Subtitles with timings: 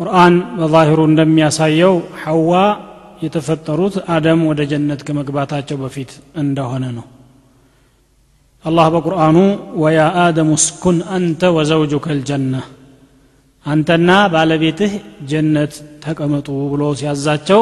[0.00, 2.52] ቁርአን በዛሂሩ እንደሚያሳየው ሐዋ
[3.24, 6.10] የተፈጠሩት አደም ወደ ጀነት ከመግባታቸው በፊት
[6.42, 7.06] እንደሆነ ነው።
[8.64, 9.36] አላህ በቁርአኑ
[9.82, 12.54] ወያ አደም እስኩን አንተ ወዘውጁከ ልጀና
[13.66, 14.92] አንተና ባለቤትህ
[15.30, 15.72] ጀነት
[16.04, 17.60] ተቀመጡ ብሎ ሲያዛቸው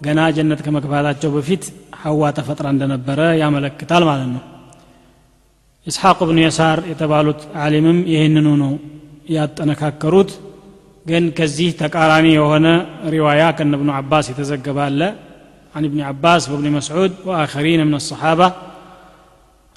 [0.00, 1.64] ገና ጀነት ከመግባታቸው በፊት
[2.02, 4.42] ሐዋ ተፈጥራ እንደነበረ ያመለክታል ማለት ነው።
[5.86, 8.72] ኢስሐቅ ብኑ የሳር የተባሉት ዓሊምም ይህንኑ ነው
[9.34, 10.30] ያጠነካከሩት
[11.09, 12.67] ግን ከዚህ ተቃራኒ የሆነ
[13.13, 15.01] ሪዋያ ከነ እብኑ አባስ የተዘገበ አለ
[15.75, 18.47] عن ابن عباس وابن مسعود وآخرين من الصحابة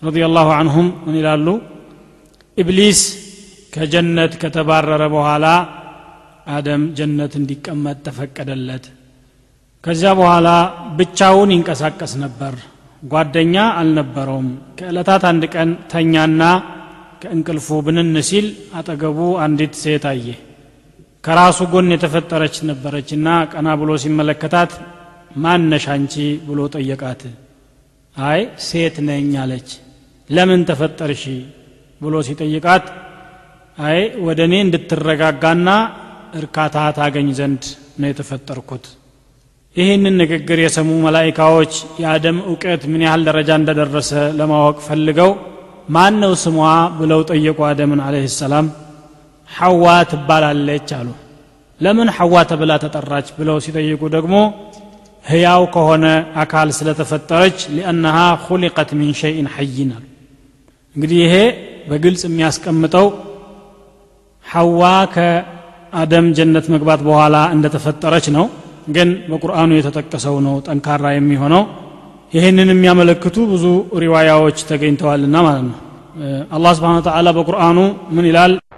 [0.02, 1.54] رضي الله عنهم من يلالو
[2.58, 3.00] إبليس
[3.74, 5.56] كجنة كتبارر بوهالا
[6.56, 8.84] آدم جنة እንዲቀመጥ ተፈቀደለት
[9.84, 10.48] ከዚያ በኋላ
[10.98, 12.54] ብቻውን ይንቀሳቀስ ነበር
[13.12, 14.48] ጓደኛ አልነበረውም
[14.78, 16.42] ከዕለታት አንድ ቀን ተኛና
[17.22, 18.46] ከእንቅልፉ ብንን ሲል
[18.78, 20.26] አጠገቡ አንዲት ሴት አየ
[21.23, 24.71] ከራሱ ጎን የተፈጠረች ነበረችና ቀና ብሎ ሲመለከታት
[25.43, 26.13] ማነሽ አንቺ?
[26.47, 27.21] ብሎ ጠየቃት።
[28.15, 29.69] አይ ሴት ነኝ አለች።
[30.29, 31.23] ለምን ተፈጠርሽ?
[32.01, 32.85] ብሎ ሲጠይቃት
[33.77, 35.69] አይ ወደ እኔ እንድትረጋጋና
[36.39, 37.63] እርካታ ታገኝ ዘንድ
[37.99, 38.85] ነው የተፈጠርኩት።
[39.75, 45.31] ይህንን ንግግር የሰሙ መላይካዎች የአደም እውቀት ምን ያህል ደረጃ እንደደረሰ ለማወቅ ፈልገው
[45.89, 46.57] ማን ነው ስሟ
[46.99, 48.67] ብለው ጠየቁ አደምን አለህ ሰላም
[49.53, 51.09] ሐዋ ትባላለች አሉ።
[51.79, 54.35] ለምን ሐዋ ተብላ ተጠራች ብለው ሲጠይቁ ደግሞ
[55.25, 56.05] ህያው ከሆነ
[56.41, 60.03] አካል ስለተፈጠረች ሊአነሃ ሁሊቀት ሚን ሸይን ሐይን አሉ።
[60.95, 61.35] እንግዲህ ይሄ
[61.89, 63.07] በግልጽ የሚያስቀምጠው
[64.45, 64.81] ሐዋ
[65.13, 68.45] ከአደም ጀነት መግባት በኋላ እንደተፈጠረች ነው።
[68.89, 71.63] ግን በቁርአኑ የተጠቀሰው ነው ጠንካራ የሚሆነው።
[72.33, 73.65] ይህንን የሚያመለክቱ ብዙ
[74.03, 75.77] ሪዋያዎች ተገኝተዋልና ማለት ነው።
[76.55, 77.77] አላህ ስብሓን ተዓላ በቁርአኑ
[78.15, 78.51] ምን ይላል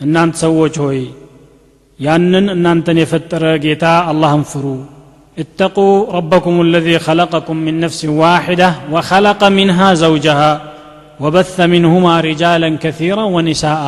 [0.00, 1.00] እናንተ ሰዎች ሆይ
[1.98, 4.66] ያንን እናንተን የፈጠረ ጌታ አላህን ፍሩ
[5.36, 10.52] اتقوا ربكم الذي خلقكم من نفس واحدة وخلق منها زوجها
[11.22, 13.82] وبث منهما رجالا كثيرا ونساء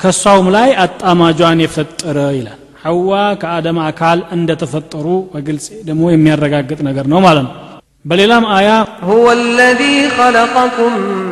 [0.00, 3.10] ከሷውም ላይ አጣማጇን የፈጠረ ይላል ሐዋ
[3.40, 7.54] ከአደም አካል እንደተፈጠሩ በግልጽ ደግሞ የሚያረጋግጥ ነገር ነው ማለት ነው
[8.04, 8.68] በሌላም አያ
[9.10, 11.31] هو الذي خلقكم من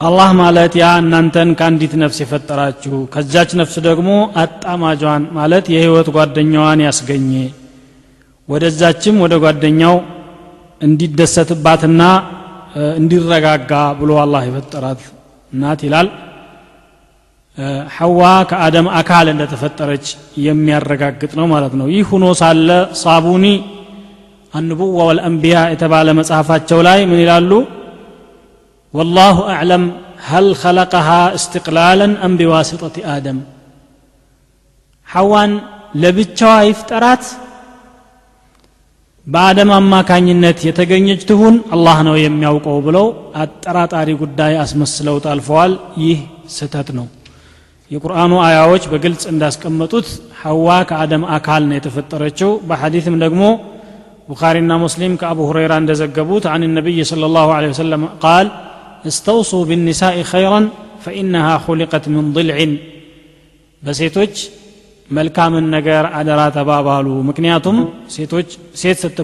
[0.00, 4.08] አላህ ማለት ያ እናንተን ከአንዲት ነፍስ የፈጠራችሁ ከዛች ነፍስ ደግሞ
[4.42, 7.30] አጣማጇን ማለት የህይወት ጓደኛዋን ያስገኘ
[8.48, 9.94] ወደዛችም ወደ ጓደኛው
[10.80, 12.02] እንዲደሰትባትና
[12.96, 13.70] እንዲረጋጋ
[14.00, 15.00] ብሎ አላህ የፈጠራት
[15.52, 16.08] ናት ይላል።
[17.96, 18.20] ሐዋ
[18.50, 20.06] ከአደም አካል እንደተፈጠረች
[20.46, 22.68] የሚያረጋግጥ ነው ማለት ነው። ይህ ሁኖ ሳለ
[23.02, 23.46] ሳቡኒ
[24.54, 27.50] አንቡዋ ወልአንቢያ የተባለ መጽሐፋቸው ላይ ምን ይላሉ
[28.93, 29.83] والله أعلم
[30.29, 33.37] هل خلقها استقلالا أم بواسطة آدم
[35.07, 35.51] حوان
[35.95, 37.23] لبتشوا يفترات
[39.27, 43.05] በአደም አማካኝነት የተገኘች ትሁን አላህ ነው የሚያውቀው ብለው
[43.41, 45.73] አጠራጣሪ ጉዳይ አስመስለው ታልፈዋል
[46.03, 46.19] ይህ
[46.55, 47.05] ስህተት ነው
[47.91, 50.07] የቁርአኑ አያዎች በግልጽ እንዳስቀመጡት
[50.41, 53.43] ሐዋ ከአደም አካል ነው የተፈጠረችው በሐዲትም ደግሞ
[54.31, 58.45] ቡኻሪና ሙስሊም ከአቡ ሁረይራ እንደዘገቡት عن النبي صلى الله عليه وسلم قال
[59.12, 60.60] استوصوا بالنساء خيرا
[61.04, 62.56] فإنها خلقت من ضلع.
[63.82, 64.34] بسيتوج
[65.16, 67.76] ملكام ነገር አደራ ተባባሉ። مكنياتم
[68.14, 68.48] ሴቶች
[68.80, 69.18] ሴት سيت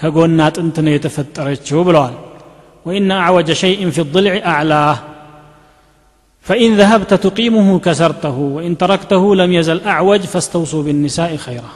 [0.00, 2.14] ከጎና አጥንት ነው የተፈጠረችው ብለዋል።
[2.86, 4.96] وإن أعوج شيء في الضلع أعلاه
[6.46, 11.72] فإن ذهبت تقيمه كسرته وإن تركته لم يزل أعوج فاستوصوا بالنساء خيرا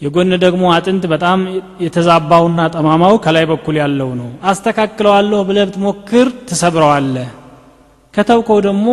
[0.00, 1.40] የጎን ደግሞ አጥንት በጣም
[1.84, 7.28] የተዛባውና ጠማማው ከላይ በኩል ያለው ነው። አስተካክለዋለሁ ብለህ ብትሞክር ትሰብረዋለህ።
[8.14, 8.86] ከተውከው ደግሞ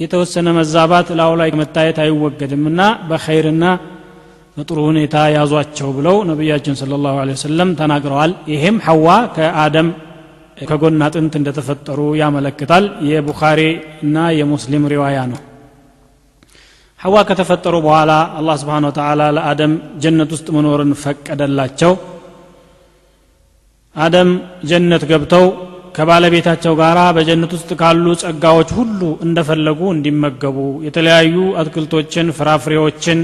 [0.00, 3.64] የተወሰነ መዛባት ላው ላይ መታየት አይወገድምና በኸይርና
[4.56, 9.06] በጥሩ ሁኔታ ያዟቸው ብለው ነቢያችን ስለ ላሁ ወሰለም ተናግረዋል። ይሄም ሐዋ
[9.36, 9.88] ከአደም
[10.62, 13.60] ከጎን አጥንት እንደተፈጠሩ ያመለክታል። የቡኻሪ
[14.02, 15.40] እና የሙስሊም ሪዋያ ነው
[17.02, 19.72] ሐዋ ከተፈጠሩ በኋላ አላህ ስብሓን ወተላ ለአደም
[20.02, 21.92] ጀነት ውስጥ መኖርን ፈቀደላቸው።
[23.96, 24.30] አደም
[24.70, 25.46] ጀነት ገብተው
[25.96, 33.18] ከባለቤታቸው ጋር በጀነት ውስጥ ካሉ ጸጋዎች ሁሉ እንደፈለጉ እንዲመገቡ የተለያዩ አትክልቶችን ፍራፍሬዎችን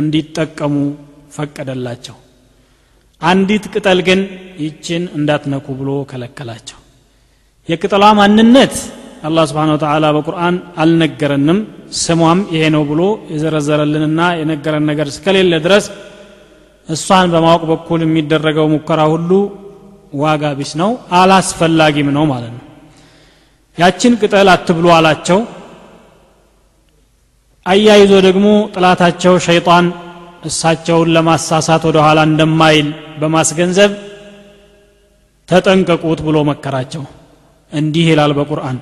[0.00, 0.74] እንዲጠቀሙ
[1.36, 2.16] ፈቀደላቸው።
[3.22, 4.20] አንዲት ቅጠል ግን
[4.64, 6.78] ይችን እንዳትነኩ ብሎ ከለከላቸው።
[7.68, 8.74] የቅጠሏ ማንነት
[9.22, 11.58] አላህ ስብሓን ወተላ በቁርአን አልነገረንም።
[11.98, 13.00] ስሟም ይሄ ነው ብሎ
[13.32, 15.84] የዘረዘረልንና የነገረን ነገር እስከሌለ ድረስ
[16.88, 19.30] እሷን በማወቅ በኩል የሚደረገው ሙከራ ሁሉ
[20.16, 22.62] ዋጋ ቢስ ነው አላስፈላጊም ነው ማለት ነው።
[23.78, 25.38] ያችን ቅጠል አትብሉ አላቸው።
[27.66, 29.86] አያይዞ ደግሞ ጥላታቸው ሸይጣን
[30.44, 32.88] እሳቸውን ለማሳሳት ወደ ኋላ እንደማይል
[33.20, 33.92] በማስገንዘብ
[35.48, 37.02] ተጠንቀቁት ብሎ መከራቸው።
[37.72, 38.76] እንዲህ ይላል በቁርአን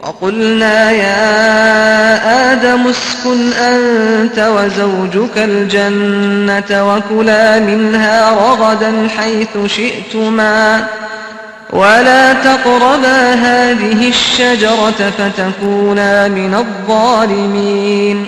[0.00, 1.24] وقلنا يا
[2.52, 10.86] آدم اسكن أنت وزوجك الجنة وكلا منها رغدا حيث شئتما
[11.72, 18.18] ولا تقربا هذه الشجرة فتكونا من الظالمين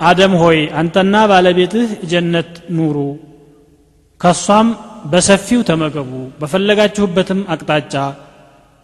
[0.00, 2.96] አደም ሆይ አንተና ባለቤትህ ጀነት ኑሩ
[4.20, 4.68] ከሷም
[5.12, 6.10] በሰፊው ተመገቡ
[6.40, 7.94] በፈለጋችሁበትም አቅጣጫ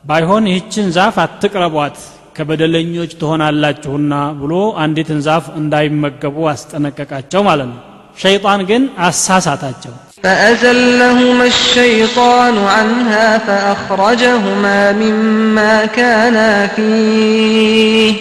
[0.04, 1.96] ባይሆን ይህችን ዛፍ አትቅረቧት
[2.36, 4.52] ከበደለኞች ትሆናላችሁና ብሎ
[4.82, 7.80] አንዲትን ዛፍ እንዳይመገቡ አስጠነቀቃቸው ማለት ነው
[8.25, 9.94] ሸይጣን ግን አሳሳታቸው
[10.25, 18.12] فأزلهما الشيطان عنها فأخرجهما مما كانا فيه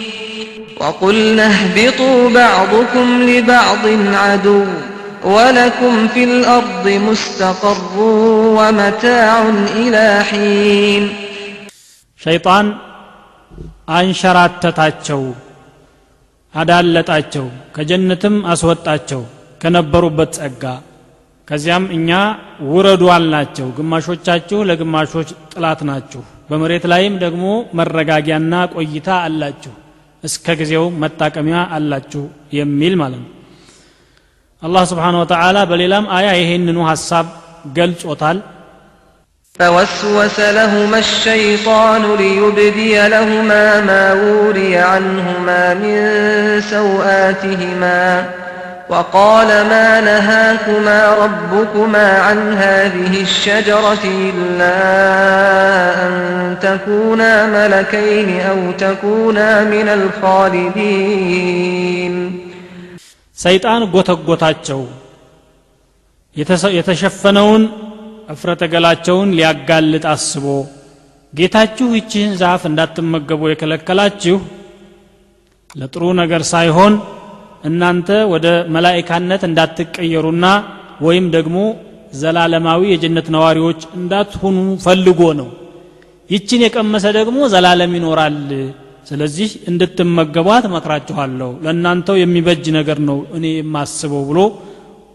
[0.80, 3.84] وقلنا اهبطوا بعضكم لبعض
[4.14, 4.64] عدو
[5.24, 7.94] ولكم في الأرض مستقر
[8.58, 9.42] ومتاع
[9.76, 11.02] إلى حين
[12.23, 12.67] ሸይጣን
[13.97, 15.21] አንሸራተታቸው
[16.53, 19.21] አዳለጣቸው ከጀነትም አስወጣቸው
[19.61, 20.63] ከነበሩበት ጸጋ።
[21.47, 22.09] ከዚያም እኛ
[22.69, 27.45] ውረዱ አልናቸው። ግማሾቻችሁ ለግማሾች ጥላት ናችሁ። በመሬት ላይም ደግሞ
[27.79, 29.73] መረጋጊያና ቆይታ አላችሁ።
[30.23, 32.23] እስከ ጊዜው መጣቀሚያ አላችሁ
[32.57, 33.31] የሚል ማለት ነው።
[34.61, 37.25] አላህ ስብሓን ወተላ በሌላም አያ ይሄንኑ ሐሳብ
[37.77, 38.37] ገልጾታል
[39.59, 48.29] فوسوس لهما الشيطان ليبدي لهما ما وري عنهما من سوآتهما
[48.89, 54.75] وقال ما نهاكما ربكما عن هذه الشجرة إلا
[56.05, 59.87] أن تكونا ملكين أو تكونا من
[60.23, 61.33] الخالدين.
[63.33, 64.85] سيطان قوتك قوتاتشو
[66.63, 67.92] يتشفنون
[68.73, 70.45] ገላቸውን ሊያጋልጥ አስቦ
[71.33, 74.37] ጌታችሁ ይችህን ዛፍ እንዳትመገቡ የከለከላችሁ
[75.75, 76.93] ለጥሩ ነገር ሳይሆን
[77.63, 80.45] እናንተ ወደ መላይካነት እንዳትቀየሩና
[81.01, 81.57] ወይም ደግሞ
[82.13, 85.49] ዘላለማዊ የጀነት ነዋሪዎች እንዳትሆኑ ፈልጎ ነው።
[86.29, 88.37] ይችን የቀመሰ ደግሞ ዘላለም ይኖራል።
[89.09, 94.39] ስለዚህ እንድትመገቧት መክራችኋለሁ። ለእናንተው የሚበጅ ነገር ነው እኔ የማስበው ብሎ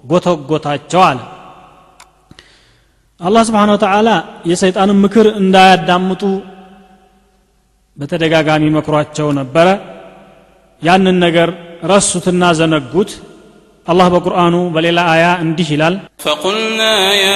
[0.05, 1.21] ጎተጎታቸው አለ
[3.21, 4.09] አላህ ስብሓን ወተላ
[4.51, 6.23] የሰይጣንን ምክር እንዳያዳምጡ
[7.97, 9.69] በተደጋጋሚ መክሯቸው ነበረ።
[10.83, 11.49] ያንን ነገር
[11.93, 13.11] ረሱትና ዘነጉት።
[13.87, 15.95] አላህ በቁርአኑ በሌላ አያ እንዲህ ይላል
[16.25, 16.81] ፈቁልና
[17.19, 17.29] ያ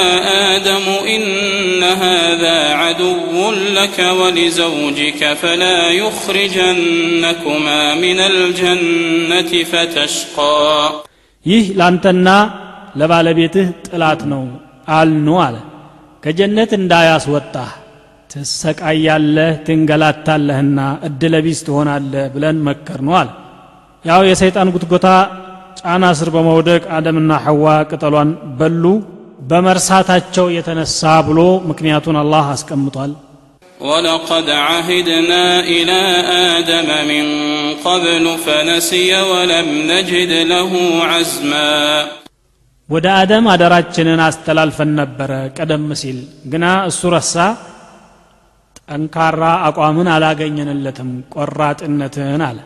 [0.49, 2.43] አደሙ ኢነ ሃذ
[2.81, 3.15] ዐድው
[3.77, 5.62] ለከ ወሊዘውጅከ ፈላ
[6.01, 7.67] ዩኽሪጀነኩማ
[8.03, 10.37] ምን አልጀነት ፈተሽቃ።
[11.47, 12.29] ይህ ላንተና
[13.01, 14.45] ለባለቤትህ ጥላት ነው
[14.95, 15.57] አልኑ አለ።
[16.24, 17.72] ከጀነት እንዳያስወጣህ
[18.32, 23.30] ትሰቃያለህ ትንገላታለህና እድለቢስ ትሆናለህ ብለን መከር ነው አለ
[24.06, 25.08] ያው የሰይጣን ጉትጎታ
[25.80, 28.84] ጫና ስር በመውደቅ አደምና ሐዋ ቅጠሏን በሉ
[29.50, 31.40] በመርሳታቸው የተነሳ ብሎ
[31.72, 33.14] ምክንያቱን አላህ አስቀምጧል
[33.82, 36.02] ولقد عهدنا إلى
[36.50, 37.26] آدم من
[37.80, 40.72] قبل فنسي ولم نجد له
[41.04, 41.74] عزما
[42.92, 46.20] ወደ አደም አደራችንን አስተላልፈን ነበረ ቀደም ሲል
[46.52, 47.36] ግና እሱ ረሳ
[48.90, 52.60] ጠንካራ አቋምን አላገኘንለትም ቆራጥነትን አለ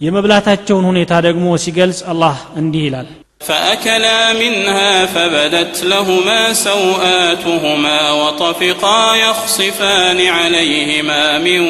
[0.00, 3.08] የመብላታቸውን ሁኔታ ደግሞ ሲገልጽ አላህ እንዲህ ይላል
[3.40, 11.60] فأكلا منها فبدت لهما سوآتهما وطفقا يخصفان عليهما من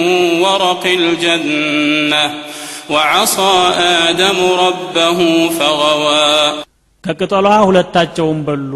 [0.41, 2.25] ورق الجنة
[2.91, 3.57] وعصى
[4.01, 5.19] آدم ربه
[5.51, 6.37] فغوى
[7.04, 8.74] ከቅጠሏ ሁለታቸውን በሉ።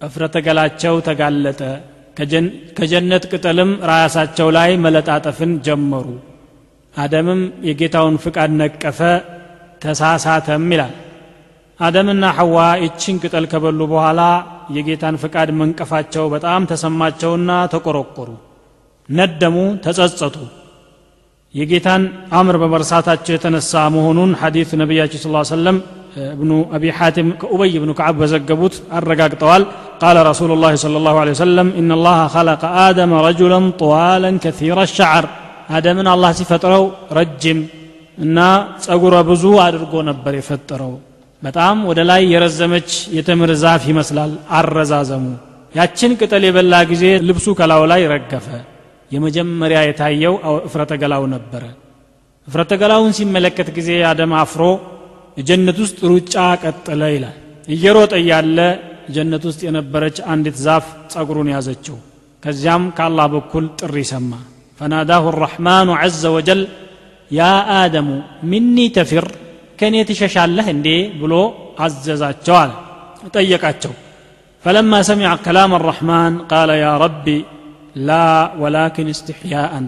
[0.00, 1.60] እፍረተ ገላቸው ተጋለጠ
[2.78, 6.06] ከጀነት ቅጠልም ራሳቸው ላይ መለጣጠፍን ጀመሩ።
[6.94, 9.00] አደምም የጌታውን ፍቃድ ነቀፈ።
[9.82, 10.94] ተሳሳተም ይላል።
[11.80, 14.20] አደምና ሐዋ ይችን ቅጠል ከበሉ በኋላ
[14.70, 18.28] የጌታን ፍቃድ መንቀፋቸው በጣም ተሰማቸውና ተቆረቆሩ።
[19.08, 20.36] ነደሙ ተጸጸቱ።
[21.54, 25.78] የጌታን አምር በመርሳታቸው የተነሳ መሆኑን ሐዲት ነቢያችን ስ ሰለም
[26.35, 29.33] ابن أبي حاتم كأبي بن كعب وزقبوت الرقاق
[30.03, 35.23] قال رسول الله صلى الله عليه وسلم إن الله خلق آدم رجلا طوالا كثير الشعر
[35.77, 36.81] آدم من الله سفتره
[37.19, 37.59] رجم
[38.23, 38.37] እና
[38.85, 40.91] ጸጉረ ብዙ አድርጎ ነበር የፈጠረው
[41.41, 45.25] በጣም ወደ ላይ የረዘመች የተምር ዛፍ ይመስላል አረዛዘሙ
[45.79, 48.47] ያችን ቅጠል የበላ ጊዜ ልብሱ ከላው ላይ ረገፈ
[49.15, 50.35] የመጀመሪያ የታየው
[50.67, 51.63] እፍረተ ገላው ነበረ
[52.47, 54.63] እፍረተ ገላውን ሲመለከት ጊዜ አደም አፍሮ
[55.40, 57.36] የጀነት ውስጥ ሩጫ ቀጠለ ይላል።
[57.68, 58.58] እየሮጠ ያለ
[59.14, 61.96] ጀነት ውስጥ የነበረች አንዲት ዛፍ ጸጉሩን ያዘችው።
[62.42, 64.32] ከዚያም ከአላህ በኩል ጥሪ ሰማ።
[64.80, 66.60] فناداه الرحمن عز وجل
[67.30, 68.08] يا آدم
[68.50, 69.26] مني تفر
[69.78, 70.88] ከእኔ ትሸሻለህ እንዴ
[71.20, 71.34] ብሎ
[71.80, 72.72] አዘዛቸው አለ።
[73.34, 73.92] ጠየቃቸው።
[74.64, 77.26] فلما سمع كلام الرحمن قال يا رب
[78.08, 78.18] ላ
[78.62, 79.86] ወላኪን እስትሕያአን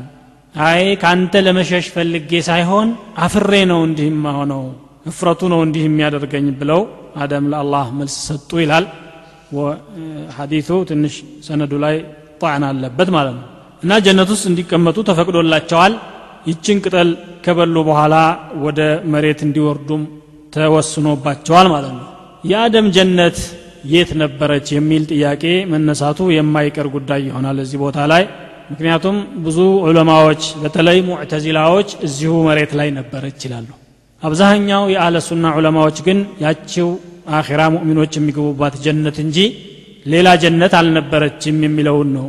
[0.54, 4.64] አይ ከአንተ ለመሸሽ ፈልጌ ሳይሆን አፍሬ ነው እንዲህማ ሆነው
[5.06, 6.80] እፍረቱ ነው እንዲህ የሚያደርገኝ ብለው
[7.22, 8.84] አደም ለአላህ መልስ ሰጡ ይላል።
[10.36, 11.14] ሐዲቱ ትንሽ
[11.46, 11.96] ሰነዱ ላይ
[12.42, 13.46] ጣዕን አለበት ማለት ነው።
[13.82, 15.94] እና ጀነት ውስጥ እንዲቀመጡ ተፈቅዶላቸዋል።
[16.46, 17.08] ይችን ቅጠል
[17.44, 18.14] ከበሉ በኋላ
[18.64, 18.80] ወደ
[19.12, 20.02] መሬት እንዲወርዱም
[20.56, 22.06] ተወስኖባቸዋል ማለት ነው።
[22.44, 23.36] የአደም ጀነት
[23.92, 28.24] የት ነበረች የሚል ጥያቄ መነሳቱ የማይቀር ጉዳይ ይሆናል እዚህ ቦታ ላይ።
[28.70, 33.68] ምክንያቱም ብዙ ዑለማዎች በተለይ ሙዕተዚላዎች እዚሁ መሬት ላይ ነበረች ይላሉ
[34.22, 36.88] አብዛኛው የአህለ ሱና ዑለማዎች ግን ያቺው
[37.36, 39.38] አኼራ ሙእሚኖች የሚገቡባት ጀነት እንጂ
[40.06, 42.26] ሌላ ጀነት አልነበረችም የሚለውን ነው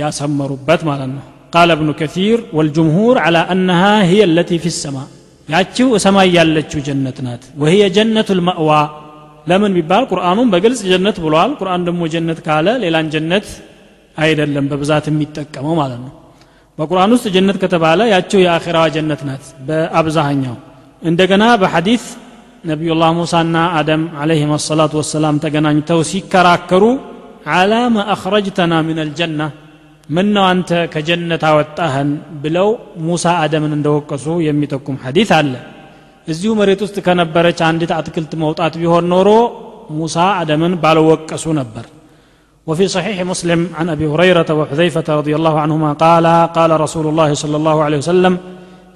[0.00, 1.22] ያሰመሩበት ማለት ነው።
[1.54, 4.96] ቃለ እብኑ ከሲር ወልጅምሁር አላ አነሃ ህየ ለቲ ፊ ሰማ።
[5.48, 8.70] ያቺው ሰማይ ያለችው ጀነት ናት። ወህየ ጀነቱ ልመእዋ
[9.46, 13.46] ለምን ቢባል ቁርአኑን በግልጽ ጀነት ብሏል። ቁርአን ደግሞ ጀነት ካለ ሌላን ጀነት
[14.16, 16.12] አይደለም በብዛት የሚጠቀመው ማለት ነው።
[16.78, 20.56] በቁርአን ውስጥ ጀነት ከተባለ ያቸው የአኼራዋ ጀነት ናት በአብዛኛው።
[21.09, 22.03] እንደገና በሐዲስ
[22.71, 26.85] ነቢዩላህ ሙሳና አደም አለይህም አሰላቱ ወሰላም ተገናኝተው ሲከራከሩ
[27.57, 29.41] አላማ አኽረጅተና ምን አልጀና
[30.15, 32.09] ምን ነው አንተ ከጀነት አወጣህን
[32.43, 32.69] ብለው
[33.07, 35.53] ሙሳ አደምን እንደወቀሱ የሚጠቁም ሐዲስ አለ
[36.33, 39.29] እዚሁ መሬት ውስጥ ከነበረች አንዲት አትክልት መውጣት ቢሆን ኖሮ
[40.01, 41.85] ሙሳ አደምን ባልወቀሱ ነበር
[42.67, 46.25] وفي صحيح مسلم عن ابي هريره وحذيفه رضي الله عنهما قال
[46.57, 48.33] قال رسول الله صلى الله عليه وسلم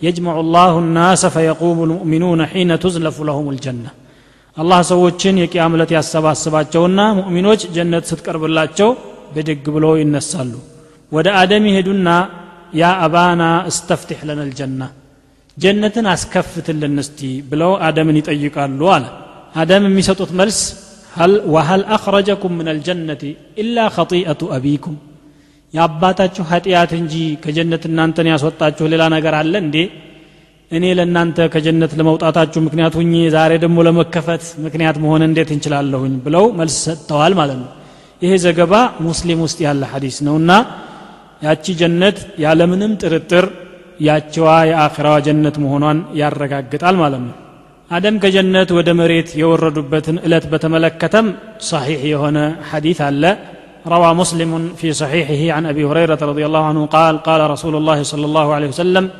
[0.01, 3.91] يجمع الله الناس فيقوم المؤمنون حين تزلف لهم الجنة
[4.57, 8.89] الله ሰዎችን የቅያም ዕለት ያሰባስባቸውና ሙእሚኖች ጀነት ስትቀርብላቸው
[9.35, 10.53] ብድግ ብለው ይነሳሉ
[11.11, 12.07] ወደ አደም ይሄዱና
[12.81, 14.81] ያ አባና እስተፍትሕ ለና ልጀና
[15.57, 19.05] ጀነትን አስከፍትልን እስቲ ብለው አደምን ይጠይቃሉ አለ
[19.61, 20.59] አደም የሚሰጡት መልስ
[21.55, 23.23] ወሀል አኽረጀኩም ምን አልጀነቲ
[23.63, 24.95] ኢላ ኸጢአቱ አቢኩም
[25.74, 29.76] የአባታችሁ ኃጢአት እንጂ ከጀነት እናንተን ያስወጣችሁ ሌላ ነገር አለ እንዴ?
[30.70, 36.14] እኔ ለእናንተ ከጀነት ለመውጣታችሁ ምክንያት ሁኜ ዛሬ ደግሞ ለመከፈት ምክንያት መሆን እንዴት እንችላለሁኝ?
[36.26, 37.68] ብለው መልስ ሰጥተዋል ማለት ነው።
[38.22, 38.74] ይሄ ዘገባ
[39.06, 40.50] ሙስሊም ውስጥ ያለ ሐዲስ ነውና
[41.42, 43.44] ያቺ ጀነት ያለምንም ጥርጥር
[44.00, 47.36] ያችዋ የአኺራዋ ጀነት መሆኗን ያረጋግጣል ማለት ነው።
[47.90, 51.26] አደም ከጀነት ወደ መሬት የወረዱበትን እለት በተመለከተም
[51.68, 52.38] ሰሒሕ የሆነ
[52.70, 53.22] ሐዲት አለ
[53.88, 58.24] روى مسلم في صحيحه عن أبي هريرة رضي الله عنه قال قال رسول الله صلى
[58.24, 59.10] الله عليه وسلم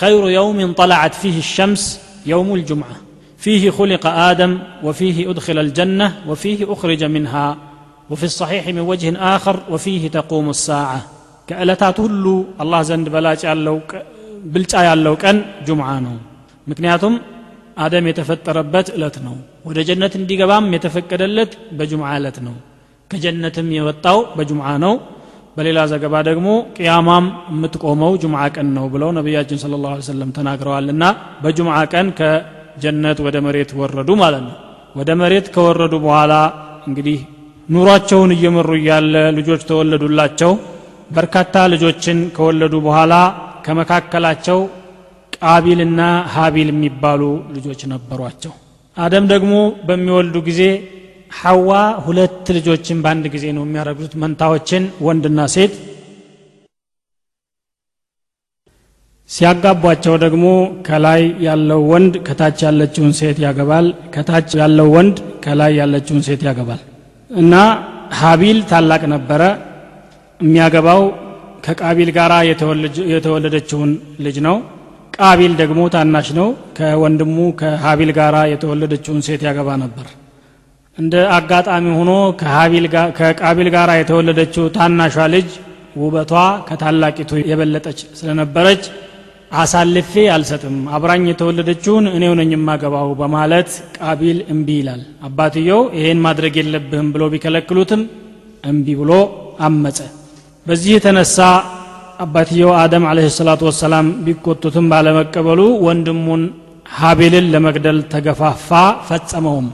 [0.00, 1.82] خير يوم طلعت فيه الشمس
[2.26, 2.96] يوم الجمعة
[3.38, 4.52] فيه خلق آدم
[4.86, 7.46] وفيه أدخل الجنة وفيه أخرج منها
[8.10, 11.00] وفي الصحيح من وجه آخر وفيه تقوم الساعة.
[11.48, 13.76] كألتات هلو الله زند بلاج ያለው
[14.54, 15.36] ብልጫ ያለው كان
[15.68, 16.14] جمعانه
[16.70, 17.14] مكنياتهم
[17.84, 22.36] آدم አደም ربات لتنو ودجنة جنة ጀነት እንዲገባም የተፈቀደለት በጁምዓ ዕለት
[23.12, 24.94] ከጀነትም የወጣው በጁምዓ ነው።
[25.56, 31.04] በሌላ ዘገባ ደግሞ ቅያማም የምትቆመው ጁምዓ ቀን ነው ብለው ነቢያችን ስለ ላሁ ሰለም ተናግረዋልና
[31.42, 34.54] በጁምዓ ቀን ከጀነት ወደ መሬት ወረዱ ማለት ነው።
[34.98, 36.32] ወደ መሬት ከወረዱ በኋላ
[36.88, 37.18] እንግዲህ
[37.68, 40.52] ኑሯቸውን እየመሩ እያለ ልጆች ተወለዱላቸው።
[41.10, 43.14] በርካታ ልጆችን ከወለዱ በኋላ
[43.66, 44.58] ከመካከላቸው
[45.36, 46.00] ቃቢልና
[46.34, 47.22] ሀቢል የሚባሉ
[47.56, 48.52] ልጆች ነበሯቸው።
[48.96, 49.52] አደም ደግሞ
[49.86, 50.62] በሚወልዱ ጊዜ
[51.32, 51.70] ሐዋ
[52.06, 55.74] ሁለት ልጆችን በአንድ ጊዜ ነው የሚያደርጉት መንታዎችን ወንድና ሴት
[59.30, 60.46] ሲያጋቧቸው ደግሞ
[60.86, 66.80] ከላይ ያለው ወንድ ከታች ያለችውን ሴት ያገባል። ከታች ያለው ወንድ ከላይ ያለችውን ሴት ያገባል።
[67.30, 67.54] እና
[68.20, 69.42] ሀቢል ታላቅ ነበረ።
[70.40, 71.02] የሚያገባው
[71.66, 72.32] ከቃቢል ጋር
[73.12, 73.90] የተወለደችውን
[74.26, 74.56] ልጅ ነው።
[75.18, 76.48] ቃቢል ደግሞ ታናሽ ነው።
[76.78, 80.06] ከወንድሙ ከሀቢል ጋር የተወለደችውን ሴት ያገባ ነበር
[80.98, 82.10] እንደ አጋጣሚ ሆኖ
[83.20, 85.48] ከቃቢል ጋር የተወለደችው ታናሿ ልጅ
[86.02, 86.32] ውበቷ
[86.68, 88.84] ከታላቂቱ የበለጠች ስለነበረች
[89.52, 97.10] አሳልፌ አልሰጥም። አብራኝ የተወለደችውን እኔው ነኝ የማገባው በማለት ቃቢል እምቢ ይላል። አባትየው ይሄን ማድረግ የለብህም
[97.14, 98.02] ብሎ ቢከለክሉትም
[98.64, 99.12] እምቢ ብሎ
[99.66, 99.98] አመፀ።
[100.66, 101.38] በዚህ የተነሳ
[102.24, 106.42] አባትየው አደም አለህ ሰላቱ ወሰላም ቢቆጡትም ባለመቀበሉ ወንድሙን
[106.96, 108.68] ሀቤልን ለመግደል ተገፋፋ
[109.08, 109.68] ፈጸመውም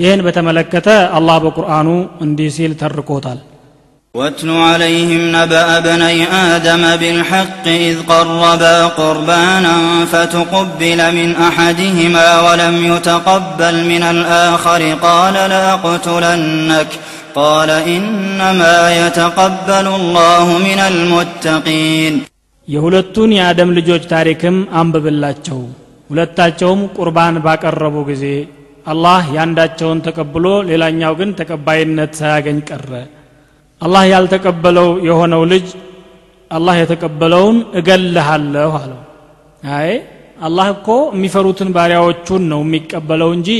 [0.00, 0.88] ይህን በተመለከተ
[1.18, 1.88] አላህ በቁርአኑ
[2.26, 3.40] እንዲህ ሲል ተርኮታል
[4.14, 9.76] واتل عليهم نبأ بني آدم بالحق إذ قربا قربانا
[10.12, 16.90] فتقبل من أحدهما ولم يتقبل من الآخر قال لأقتلنك
[17.36, 22.14] قال إنما يتقبل الله من المتقين
[22.68, 25.58] የሁለቱን የአደም ልጆች ታሪክም አንብብላቸው
[26.10, 28.24] ሁለታቸውም ቁርባን ባቀረቡ ጊዜ
[28.86, 32.90] አላህ ያንዳቸውን ተቀብሎ ሌላኛው ግን ተቀባይነት ሳያገኝ ቀረ
[33.80, 35.66] አላህ ያልተቀበለው የሆነው ልጅ
[36.50, 39.00] አላህ የተቀበለውን እገልሃለሁ አለው
[39.78, 39.90] አይ
[40.48, 43.50] አላህ እኮ የሚፈሩትን ባሪያዎቹን ነው የሚቀበለው እንጂ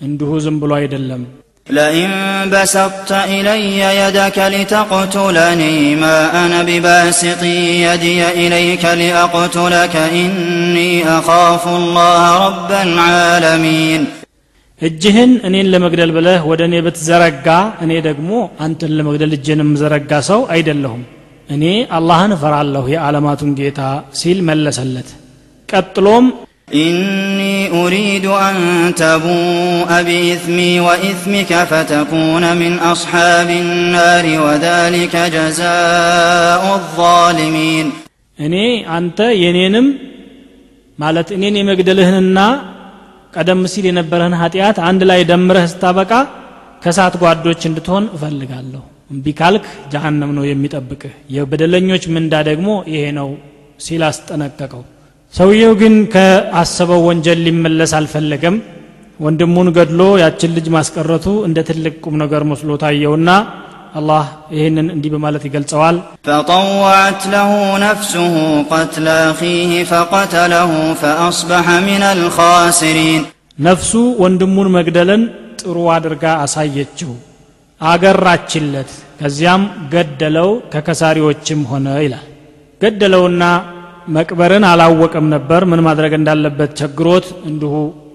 [0.00, 1.24] እንዲሁ ዝም ብሎ አይደለም
[1.68, 2.10] لئن
[2.52, 7.42] بسطت إلي يدك لتقتلني ما أنا بباسط
[7.86, 14.00] يدي إليك لأقتلك إني أخاف الله رب العالمين
[14.80, 17.46] እጅህን እኔን ለመግደል ብለህ ወደ እኔ ብትዘረጋ
[17.84, 18.30] እኔ ደግሞ
[18.64, 21.02] አንተን ለመግደል እጅን የምዘረጋ ሰው አይደለሁም
[21.54, 21.64] እኔ
[21.98, 23.80] አላህን እፈራለሁ የዓለማቱን ጌታ
[24.20, 25.10] ሲል መለሰለት
[25.68, 26.26] ቀጥሎም
[26.86, 28.56] إني أريد أن
[28.96, 37.86] تبوء بإثمي وإثمك فتكون من أصحاب النار وذلك جزاء الظالمين
[38.38, 38.54] እኔ
[38.96, 39.86] አንተ የኔንም
[40.98, 42.38] ማለት እኔን የመግደልህንና
[43.33, 46.11] ቀደም ሲል የነበረህን ኃጢአት አንድ ላይ ደምረህ ስታበቃ
[46.83, 49.63] ከሳት ጓዶች እንድትሆን እፈልጋለሁ። እምቢ ካልክ
[49.93, 53.29] ጀሃነም ነው የሚጠብቅህ። የበደለኞች ምንዳ ደግሞ ይሄ ነው
[53.79, 54.83] ሲል አስጠነቀቀው።
[55.33, 58.55] ሰውየው ግን ከአሰበው ወንጀል ሊመለስ አልፈለገም።
[59.19, 63.29] ወንድሙን ገድሎ ያችን ልጅ ማስቀረቱ እንደ ትልቅ ቁም ነገር መስሎ ታየውና
[63.91, 64.25] አላህ
[64.55, 67.51] ይህንን እንዲህ በማለት ይገልጸዋል። ፈጠወዐት ለሁ
[67.83, 68.33] ነፍሱሁ
[68.71, 73.23] ቀትለ አኺህ ፈቀተለሁ ፈአስበሐ ምን አልኻሲሪን
[73.57, 73.91] ነፍሱ
[74.23, 75.23] ወንድሙን መግደልን
[75.61, 77.11] ጥሩ አድርጋ አሳየችው
[77.81, 82.25] አገራችለት ከዚያም ገደለው ከከሳሪዎችም ሆነ ይላል።
[82.81, 83.43] ገደለውና
[84.15, 87.73] መቅበርን አላወቀም ነበር። ምን ማድረግ እንዳለበት ቸግሮት እንዲሁ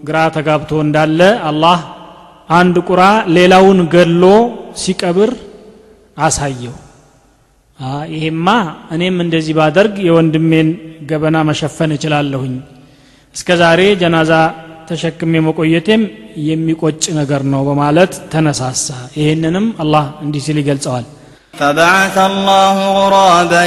[0.09, 1.79] ግራ ተጋብቶ እንዳለ አላህ
[2.51, 3.03] አንድ ቁራ
[3.37, 4.25] ሌላውን ገሎ
[4.83, 5.31] ሲቀብር
[6.26, 6.76] አሳየው
[8.16, 8.48] ይሄማ
[8.96, 10.68] እኔም እንደዚህ ባደርግ የወንድሜን
[11.10, 12.54] ገበና መሸፈን እችላለሁኝ
[13.36, 14.32] እስከ ዛሬ ጀናዛ
[14.90, 16.02] ተሸክሜ መቆየቴም
[16.50, 18.88] የሚቆጭ ነገር ነው በማለት ተነሳሳ
[19.20, 21.08] ይህንንም አላህ እንዲህ ሲል ይገልጸዋል
[21.54, 23.66] فبعث الله غرابا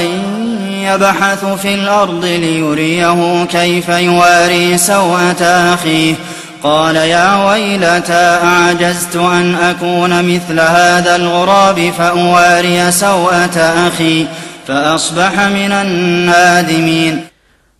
[0.89, 3.19] يبحث في الأرض ليريه
[3.57, 5.41] كيف يواري سوءة
[5.73, 6.15] أخيه
[6.62, 13.56] قال يا ويلتى أعجزت أن أكون مثل هذا الغراب فأواري سوءة
[13.88, 14.26] أخي
[14.66, 17.24] فأصبح من النادمين.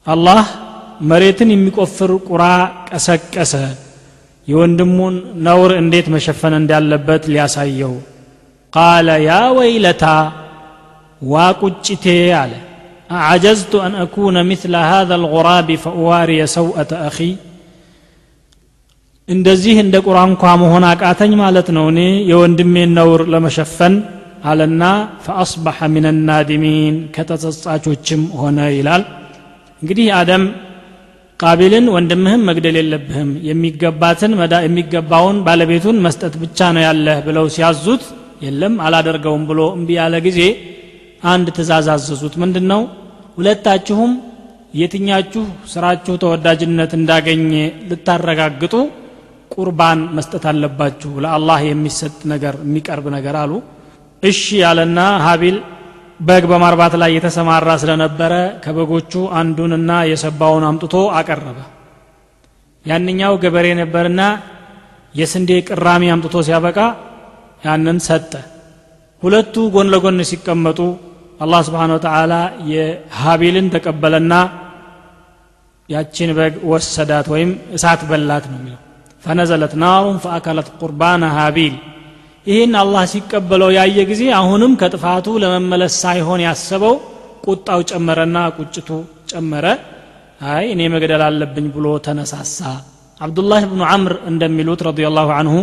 [0.08, 0.44] الله
[1.00, 3.74] مريتني مكوفر قراء أسك أسا
[4.48, 8.00] يوندمون نور انديت مشفن اندي اللبت لياسايو.
[8.72, 10.32] قال يا ويلتا
[11.22, 12.56] واكوچتي على.
[13.10, 17.36] أعجزت أن أكون مثل هذا الغراب فأواري سوءة أخي
[19.30, 23.94] እንደዚህ እንደ ቁራ እንኳ መሆን አቃተኝ ማለት ነው። እኔ የወንድሜን ነውር ለመሸፈን
[24.44, 24.82] አለና
[25.24, 29.02] ፈአስበሐ ምን ናዲሚን ከተጸጻቾችም ሆነ ይላል።
[29.82, 30.44] እንግዲህ አደም
[31.40, 34.32] ቃቢልን ወንድምህም መግደል የለብህም የሚገባትን
[34.66, 38.02] የሚገባውን ባለቤቱን መስጠት ብቻ ነው ያለህ ብለው ሲያዙት
[38.44, 40.40] የለም አላደርገውም ብሎ እምቢ ያለ ጊዜ
[41.24, 42.82] አንድ ትእዛዝ አዘዙት። ምንድን ነው
[43.38, 44.12] ሁለታችሁም
[44.74, 47.52] የትኛችሁ ስራችሁ ተወዳጅነት እንዳገኘ
[47.90, 48.74] ልታረጋግጡ
[49.50, 53.52] ቁርባን መስጠት አለባችሁ ለአላህ የሚሰጥ ነገር የሚቀርብ ነገር አሉ።
[54.22, 55.56] እሺ ያለና ሀቢል
[56.20, 58.32] በግ በማርባት ላይ የተሰማራ ስለነበረ
[58.64, 61.58] ከበጎቹ አንዱንና የሰባውን አምጥቶ አቀረበ።
[62.84, 64.20] ያንኛው ገበሬ ነበርና
[65.14, 66.78] የስንዴ ቅራሚ አምጥቶ ሲያበቃ
[67.64, 68.32] ያንን ሰጠ።
[69.22, 70.78] ሁለቱ ጎን ለጎን ሲቀመጡ
[71.40, 72.32] አላህ ስብሓን ወተዓላ
[72.70, 74.34] የሀቢልን ተቀበለና
[75.88, 78.80] ያችን በግ ወሰዳት ወይም እሳት በላት ነው የሚለው
[79.22, 81.74] ፈነዘለት ናሩን ፈአከለት ቁርባን ሀቢል
[82.46, 86.94] ይህን አላህ ሲቀበለው ያየ ጊዜ አሁንም ከጥፋቱ ለመመለስ ሳይሆን ያሰበው
[87.46, 88.88] ቁጣው ጨመረና ቁጭቱ
[89.30, 89.66] ጨመረ።
[90.50, 92.58] አይ እኔ መግደል አለብኝ ብሎ ተነሳሳ።
[93.20, 95.54] አብዱላህ ብኑ አምር እንደሚሉት ረዲ ላሁ አንሁ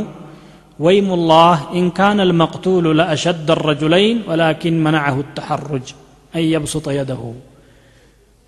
[0.80, 5.88] ወይም ላህ ኢንካነ ልመቅቱሉ ለአሸደ ረጁለይን ወላኪን መናዐሁ ተሐሩጅ
[6.34, 7.24] አን የብሱጠ የደሁ።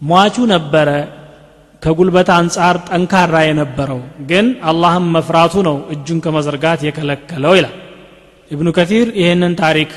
[0.01, 0.89] ሟቹ ነበረ
[1.81, 7.75] ከጉልበት አንጻር ጠንካራ የነበረው ግን አላህም መፍራቱ ነው እጁን ከመዘርጋት የከለከለው ይላል።
[8.51, 9.91] ኢብኑ ከቲር ይህንን ታሪክ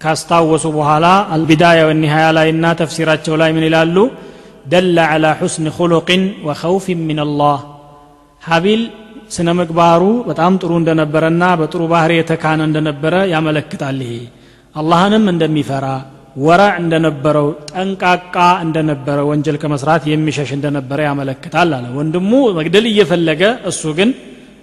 [0.00, 3.96] ካስታወሱ በኋላ አልቢዳያ ወኒሃያ ላይ እና ተፍሲራቸው ላይ ምን ይላሉ?
[4.66, 7.20] ደለ ዐላ ሑስን ኹሉቅን ወኸውፊን ምን
[8.42, 8.82] ሀቢል
[9.30, 14.12] ስነ ምግባሩ በጣም ጥሩ እንደነበረና በጥሩ ባህሪ የተካነ እንደነበረ ያመለክታል ይሄ።
[14.74, 15.86] አላህንም እንደሚፈራ
[16.36, 24.10] ወረዕ እንደነበረው ጠንቃቃ እንደነበረ ወንጀል ከመስራት የሚሸሽ እንደነበረ ያመለክታል አለ። ወንድሙ መግደል እየፈለገ እሱ ግን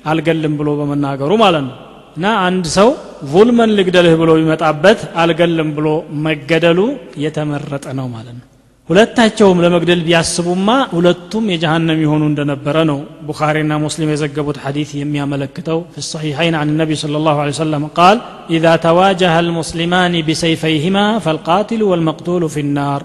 [0.05, 1.75] አልገልም ብሎ በመናገሩ ማለት ነው።
[2.17, 2.89] እና አንድ ሰው
[3.31, 5.88] ዙልመን ልግደልህ ብሎ ቢመጣበት አልገልም ብሎ
[6.25, 6.79] መገደሉ
[7.23, 8.45] የተመረጠ ነው ማለት ነው
[8.89, 16.56] ሁለታቸውም ለመግደል ቢያስቡማ ሁለቱም የጀሃነም የሆኑ እንደነበረ ነው ቡኻሪና ሙስሊም የዘገቡት ሐዲት የሚያመለክተው። ፊ ሰሒሐይን
[16.62, 18.17] አን ነቢ صለ ላሁ ሰለም ቃል
[18.56, 23.04] ኢዛ ተዋጀሀ ልሙስሊማን ቢሰይፈይህማ ፈልቃትሉ ወልመቅቱሉ ፊናር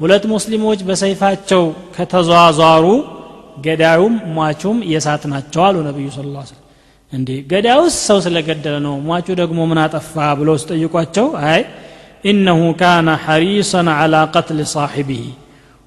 [0.00, 1.64] ሁለት ሙስሊሞች በሰይፋቸው
[1.96, 2.84] ከተዟዟሩ
[3.66, 6.60] ገዳዩም ሟቹም የሳት ናቸው አሉ ነቢዩ ስለ ላ ስለም
[7.12, 8.94] እንዴ ገዳዩስ ሰው ስለገደለ ነው?
[9.08, 11.60] ሟቹ ደግሞ ምን አጠፋ ብለው ሲጠይቋቸው አይ
[12.24, 15.24] ኢነሁ ካነ ሐሪሰን ዓላ ቀትል ሳሒቢህ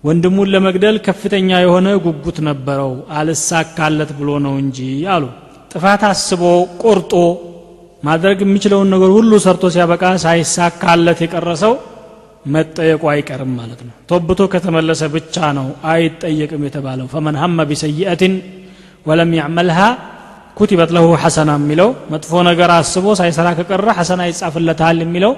[0.03, 4.79] ወንድሙን ለመግደል ከፍተኛ የሆነ ጉጉት ነበረው። አልሳካለት ብሎ ነው እንጂ
[5.13, 5.23] አሉ።
[5.71, 6.41] ጥፋት አስቦ
[6.83, 7.13] ቆርጦ
[8.03, 11.73] ማድረግ የሚችለውን ነገር ሁሉ ሰርቶ ሲያበቃ ሳይሳካለት የቀረሰው
[12.53, 18.33] መጠየቁ አይቀርም ማለት ነው። ቶብቶ ከተመለሰ ብቻ ነው አይጠየቅም የተባለው። ፈመን ሀመ ቢሰይአትን
[19.05, 19.79] ወለም ያዕመልሃ
[20.57, 25.33] ኩቲበት ለሁ ሐሰና የሚለው መጥፎ ነገር አስቦ ሳይሰራ ከቀረ ሐሰና ይጻፍለታል የሚለው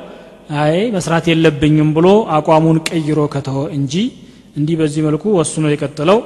[0.62, 3.94] አይ መስራት የለብኝም ብሎ አቋሙን ቀይሮ ከተወ እንጂ
[4.58, 6.18] እንዲህ በዚህ መልኩ ወስኖ የቀጥለው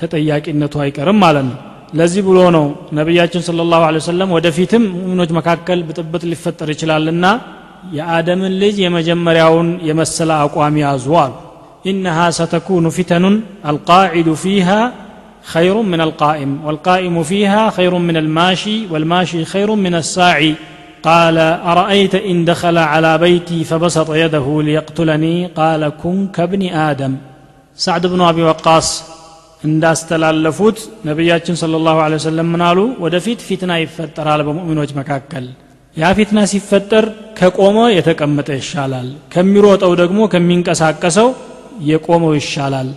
[0.00, 1.56] ተጠያቂነቱ አይቀርም ማለት ነው
[1.98, 2.66] ለዚህ ብሎ ነው
[2.98, 7.26] ነቢያችን ስለ ላሁ ወሰለም ወደፊትም ሙሚኖች መካከል ብጥብጥ ሊፈጠር ይችላልና
[7.96, 11.34] የአደምን ልጅ የመጀመሪያውን የመሰለ አቋም ያዙ አሉ
[11.90, 13.36] ኢነሃ ሰተኩኑ ፊተኑን
[13.70, 14.70] አልቃዒዱ ፊሃ
[15.44, 20.50] خير من القائم والقائم فيها خير من الماشي والماشي خير من الساعي
[21.02, 21.38] قال
[21.72, 27.12] أرأيت إن دخل على بيتي فبسط يده ليقتلني قال كن كابن آدم
[27.78, 28.88] سعد بن أبي وقاص
[29.62, 35.46] እንዳስተላለፉት ነቢያችን ስለ ላሁ ለ ወሰለም ምን አሉ ወደፊት ፊትና ይፈጠራል በሙእሚኖች መካከል
[35.96, 37.04] ያ ፊትና ሲፈጠር
[37.38, 41.28] ከቆመ የተቀመጠ ይሻላል ከሚሮጠው ደግሞ ከሚንቀሳቀሰው
[41.90, 42.88] የቆመው ይሻላል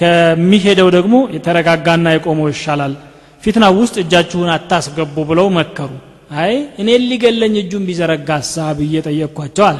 [0.00, 2.94] ከሚሄደው ደግሞ የተረጋጋና የቆመው ይሻላል
[3.42, 5.90] ፊትና ውስጥ እጃችሁን አታስገቡ ብለው መከሩ
[6.29, 9.79] አይ እኔ ሊገለኝ እጁን ቢዘረጋሳ ብዬ ጠየቅኳቸው አለ።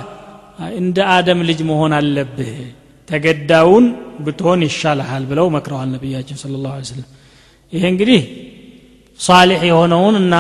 [0.78, 2.52] እንደ አደም ልጅ መሆን አለብህ
[3.08, 3.86] ተገዳውን
[4.26, 7.08] ብትሆን ይሻልሃል ብለው መክረዋል ነቢያችን ስለ ላሁ ስለም
[7.74, 8.22] ይሄ እንግዲህ
[9.20, 10.36] ሳሊሕ የሆነውን እና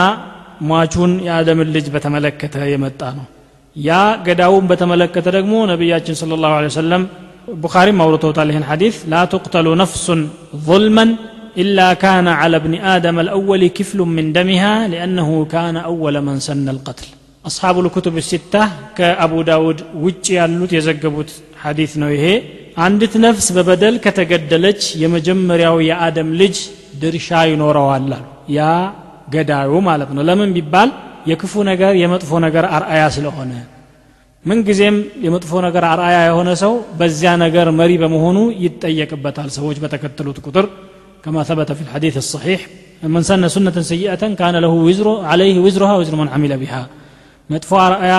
[0.69, 3.25] ሟቹን የአደምን ልጅ በተመለከተ የመጣ ነው።
[3.75, 3.91] ያ
[4.25, 7.03] ገዳውን በተመለከተ ደግሞ ነቢያችን ስለ ላሁ ወሰለም
[7.57, 10.21] ቡኻሪም አውርተውታል ይህን ሐዲስ ላ ትቅተሉ ነፍሱን
[10.67, 11.09] ظልመን
[11.62, 17.08] إلا كان على ابن آدم الأول كفل من دمها لأنه كان أول من سن القتل
[17.44, 18.62] أصحاب الكتب الستة
[18.96, 21.30] كأبو داود وجي يالوت يزقبوت
[21.62, 22.34] حديث نويه
[22.84, 26.56] አንዲት ነፍስ በበደል ከተገደለች የመጀመሪያው የአደም ልጅ
[27.02, 28.24] ድርሻ ይኖረዋል አሉ
[28.56, 28.66] ያ
[29.34, 30.90] ገዳዩ ማለት ነው ለምን ቢባል
[31.30, 33.50] የክፉ ነገር የመጥፎ ነገር አርአያ ስለሆነ
[34.44, 40.68] ምንጊዜም የመጥፎ ነገር አርአያ የሆነ ሰው በዚያ ነገር መሪ በመሆኑ ይጠየቅበታል ሰዎች በተከተሉት ቁጥር
[41.24, 42.60] كما ثبت في الحديث الصحيح
[43.04, 46.82] من سن سنة سيئة كان له وزر عليه وزرها وزر من عمل بها
[47.50, 48.14] መጥፎ አርአያ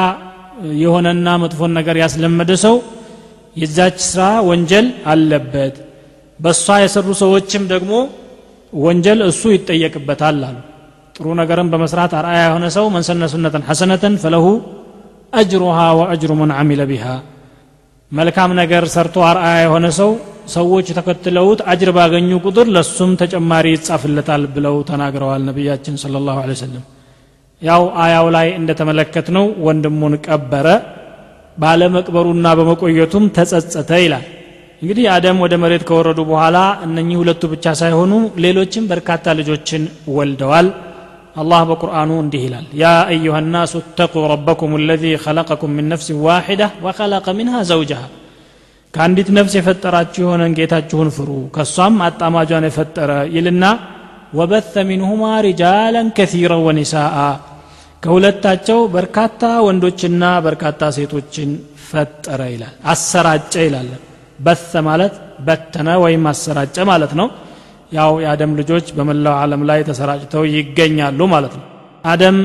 [0.84, 2.76] የሆነና መጥፎን ነገር ያስለመደ ሰው
[3.56, 5.76] የዛች ስራ ወንጀል አለበት
[6.40, 7.92] በእሷ የሰሩ ሰዎችም ደግሞ
[8.74, 10.58] ወንጀል እሱ ይጠየቅበታል አሉ
[11.16, 14.46] ጥሩ ነገርን በመስራት አርአያ የሆነ ሰው መንሰነ ሱነተን ሐሰነተን ፈለሁ
[15.34, 17.06] አጅሩሃ ወአጅሩ መን አሚለ ቢሃ
[18.12, 20.12] መልካም ነገር ሰርቶ አርአያ የሆነ ሰው
[20.49, 26.85] ሰዎች ተከትለውት አጅር ባገኙ ቁጥር ለሱም ተጨማሪ ይጻፍለታል ብለው ተናግረዋል ነቢያችን ስለ ላሁ ሰለም
[27.63, 30.67] ያው አያው ላይ እንደተመለከት ነው ወንድሙን ቀበረ
[31.59, 34.25] ባለመቅበሩና በመቆየቱም ተጸጸተ ይላል።
[34.83, 38.13] እንግዲህ አደም ወደ መሬት ከወረዱ በኋላ እነኚህ ሁለቱ ብቻ ሳይሆኑ
[38.45, 39.83] ሌሎችም በርካታ ልጆችን
[40.17, 40.69] ወልደዋል።
[41.37, 47.27] አላህ በቁርአኑ እንዲህ ይላል ያ አዩሃ ናሱ እተቁ ረበኩም አለዚ ኸለቀኩም ምን ነፍስ ዋሒዳ ወኸለቀ
[47.39, 48.03] ሚንሃ ዘውጀሃ
[48.95, 53.65] ከአንዲት ነፍስ የፈጠራችሁ የሆነን ጌታችሁን ፍሩ ከእሷም አጣማጇን የፈጠረ ይልና
[54.39, 57.17] ወበث ሚንሁማ ሪጃላን ከሲራ ወኒሳአ
[58.03, 61.51] ከሁለታቸው በርካታ ወንዶችና በርካታ ሴቶችን
[61.89, 63.89] ፈጠረ ይላል አሰራጨ ይላል።
[64.39, 65.15] በሰ ማለት
[65.47, 67.29] በተነ ወይም አሰራጨ ማለት ነው።
[67.93, 71.67] ያው የአደም ልጆች በመላው ዓለም ላይ ተሰራጭተው ይገኛሉ ማለት ነው።
[72.05, 72.39] አደም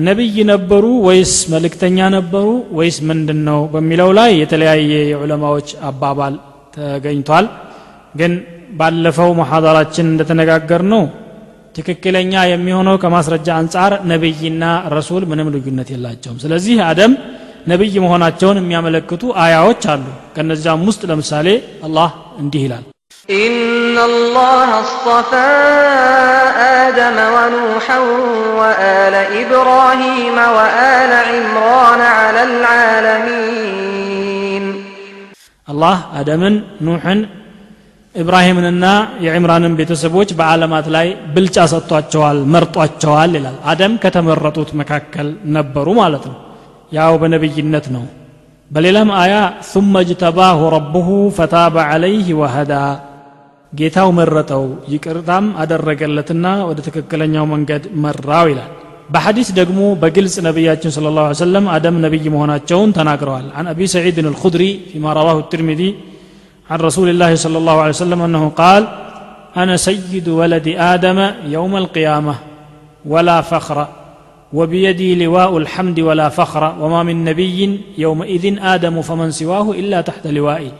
[0.00, 2.46] ነቢይ ነበሩ ወይስ መልእክተኛ ነበሩ
[2.78, 6.34] ወይስ ምንድን ነው በሚለው ላይ የተለያየ የዑለማዎች አባባል
[6.76, 7.46] ተገኝቷል።
[8.14, 8.32] ግን
[8.78, 11.02] ባለፈው መሐደራችን እንደተነጋገር ነው
[11.76, 17.12] ትክክለኛ የሚሆነው ከማስረጃ አንጻር ነቢይና ረሱል ምንም ልዩነት የላቸውም። ስለዚህ አደም
[17.68, 20.04] ነቢይ መሆናቸውን የሚያመለክቱ አያዎች አሉ።
[20.36, 21.48] ከነዚያም ውስጥ ለምሳሌ
[21.88, 22.10] አላህ
[22.42, 22.84] እንዲህ ይላል
[23.29, 25.49] إن الله اصطفى
[26.83, 27.99] آدم ونوحا
[28.59, 34.63] وآل إبراهيم وآل عمران على العالمين
[35.67, 36.53] አላህ አደምን
[36.87, 37.19] ኑሕን
[38.15, 38.85] ኢብራሂምንና
[39.25, 45.27] የዕምራንን ቤተሰቦች በዓለማት ላይ ብልጫ ሰጥቷቸዋል መርጧቸዋል ይላል አደም ከተመረጡት መካከል
[45.57, 46.37] ነበሩ ማለት ነው
[46.97, 48.05] ያው በነቢይነት ነው
[48.71, 49.33] በሌላም አያ
[49.73, 52.85] ثم اجتباه ربه فتاب عليه وهدى
[53.79, 58.71] ጌታው መረጠው ይቅርታም አደረገለትና ወደ ትክክለኛው መንገድ መራው ይላል
[59.13, 64.17] በሐዲስ ደግሞ በግልጽ ነቢያችን صلى الله عليه وسلم አደም ነቢይ መሆናቸውን ተናግረዋል عن أبي سعيد
[64.33, 65.89] الخدري فيما رواه الترمذي
[66.71, 68.83] عن رسول الله صلى الله عليه وسلم أنه قال
[69.61, 71.19] أنا سيد ولد آدم
[71.55, 72.35] يوم القيامة
[73.05, 73.77] ولا فخر
[74.53, 77.57] وبيدي لواء الحمد ولا فخر وما من نبي
[77.97, 80.71] يومئذ آدم فمن سواه إلا تحت لوائي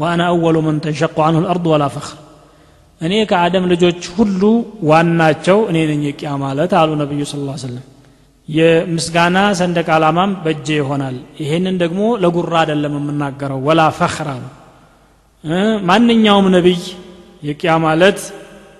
[0.00, 2.16] وأنا أول من تنشق عنه الأرض ولا فخر
[3.01, 4.41] እኔ ከአደም ልጆች ሁሉ
[4.89, 7.85] ዋናቸው እኔ ነኝ የቂያ ማለት አሉ ነቢዩ ስ ስለም
[8.49, 14.43] የምስጋና ሰንደቅ ዓላማም በእጄ ይሆናል። ይሄንን ደግሞ ለጉራ አይደለም የምናገረው ወላ ፈኽር አሉ።
[15.89, 16.79] ማንኛውም ነቢይ
[17.43, 18.19] የቂያ ማለት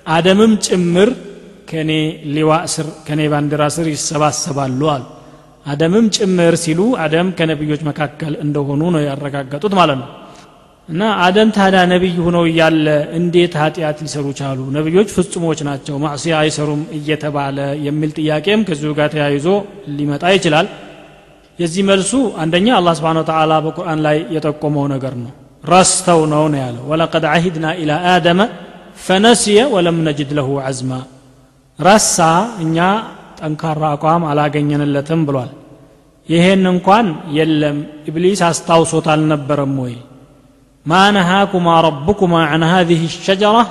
[0.07, 1.09] አደምም ጭምር
[1.69, 1.91] ከኔ
[2.35, 5.03] ሊዋ ስር ከኔ ባንዲራ ስር ይሰባሰባሉ አሉ።
[5.65, 10.09] አደምም ጭምር ሲሉ አደም ከነቢዮች መካከል እንደሆኑ ነው ያረጋገጡት ማለት ነው
[10.89, 12.85] እና አደም ታዲያ ነቢይ ሁነው እያለ
[13.17, 14.59] እንዴት ኃጢአት ሊሰሩ ቻሉ?
[14.75, 19.47] ነቢዮች ፍጹሞች ናቸው ማዕሲያ አይሰሩም እየተባለ የሚል ጥያቄም ከዚሁ ጋር ተያይዞ
[19.97, 20.67] ሊመጣ ይችላል።
[21.59, 25.31] የዚህ መልሱ አንደኛ አላህ ስብሓን ተዓላ በቁርአን ላይ የጠቆመው ነገር ነው።
[25.63, 28.41] ረስተው ነው ነው ያለው። ወለቀድ አሂድና ኢላ አደመ
[29.05, 30.91] ፈነስየ ወለም ነጅድ ለሁ አዝማ
[31.79, 32.17] ረሳ
[32.63, 32.77] እኛ
[33.39, 35.51] ጠንካራ አቋም አላገኘንለትም ብሏል።
[36.29, 37.77] ይሄን እንኳን የለም
[38.09, 39.93] ኢብሊስ አስታውሶት አልነበረም ወይ
[40.86, 43.62] ما نهاكما ربكما عن هذه الشجرة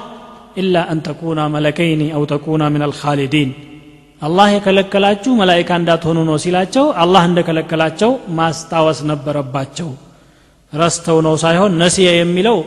[0.57, 3.49] إلا أن تكونا ملكين أو تكونا من الخالدين
[4.21, 9.89] አላህ የከለከላችሁ መላይካ እንዳትሆኑ ነው ሲላቸው አላህ እንደከለከላቸው ማስታወስ ነበረባቸው
[10.73, 12.57] ረስተው ነው ሳይሆን ነሲየ የሚለው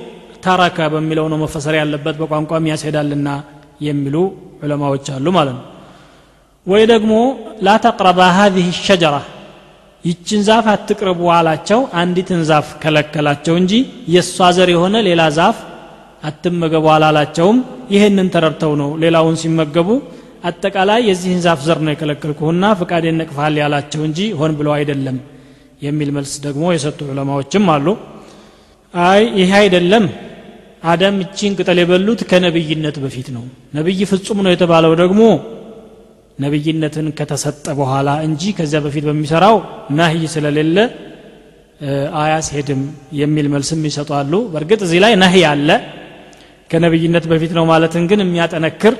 [0.47, 3.29] ተረከ በሚለው ነው መፈሰር ያለበት በቋንቋም ያስሄዳልና
[3.87, 4.17] የሚሉ
[4.65, 5.65] ዑለማዎች አሉ ማለት ነው
[6.67, 7.13] ወይ ደግሞ
[7.67, 9.15] ላተቅረባ ሀዚህ ሸጀራ
[10.04, 13.74] ይችን ዛፍ አትቅረቡ አላቸው። አንዲትን ዛፍ ከለከላቸው እንጂ
[14.14, 15.58] የእሷ ዘር የሆነ ሌላ ዛፍ
[16.24, 17.58] አትመገቡ አላላቸውም።
[17.94, 19.90] ይህንን ተረድተው ነው ሌላውን ሲመገቡ
[20.44, 25.18] አጠቃላይ የዚህን ዛፍ ዘር ነው የከለከልኩህና ፍቃዴን ነቅፋል ያላቸው እንጂ ሆን ብለው አይደለም
[25.82, 27.88] የሚል መልስ ደግሞ የሰጡ ዑለማዎችም አሉ።
[28.94, 30.06] አይ ይሄ አይደለም።
[30.84, 33.44] አደም እቺን ቅጠል የበሉት ከነብይነት በፊት ነው።
[33.76, 35.22] ነብይ ፍጹም ነው የተባለው ደግሞ
[36.39, 39.57] ነብይነትን ከተሰጠ በኋላ እንጂ ከዚያ በፊት በሚሰራው
[39.99, 40.79] ናህይ ስለሌለ
[42.23, 42.83] አያስሄድም
[43.21, 45.69] የሚል መልስም ይሰጧሉ በእርግጥ እዚህ ላይ ናህይ አለ
[46.71, 48.95] ከነብይነት በፊት ነው ማለትን ግን የሚያጠነክር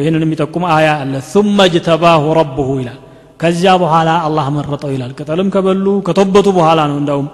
[0.00, 2.98] ይህንን የሚጠቁም አያ አለ ثم اجتباه ربه ይላል
[3.40, 7.28] ከዚያ በኋላ አላህ መረጠው ይላል ቅጠልም ከበሉ ከተበቱ በኋላ ነው እንዳውም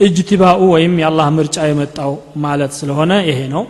[0.00, 2.12] እጅትባኡ ወይም የአላህ ምርጫ የመጣው
[2.44, 3.64] ማለት ስለሆነ ይሄ ነው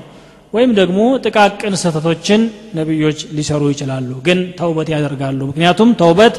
[0.53, 2.41] ወይም ደግሞ ጥቃቅን ስህተቶችን
[2.77, 6.35] ነቢዮች ሊሰሩ ይችላሉ። ግን ተውበት ያደርጋሉ። ምክንያቱም ተውበት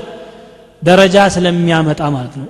[0.83, 2.49] ደረጃ ስለሚያመጣ ማለት ነው።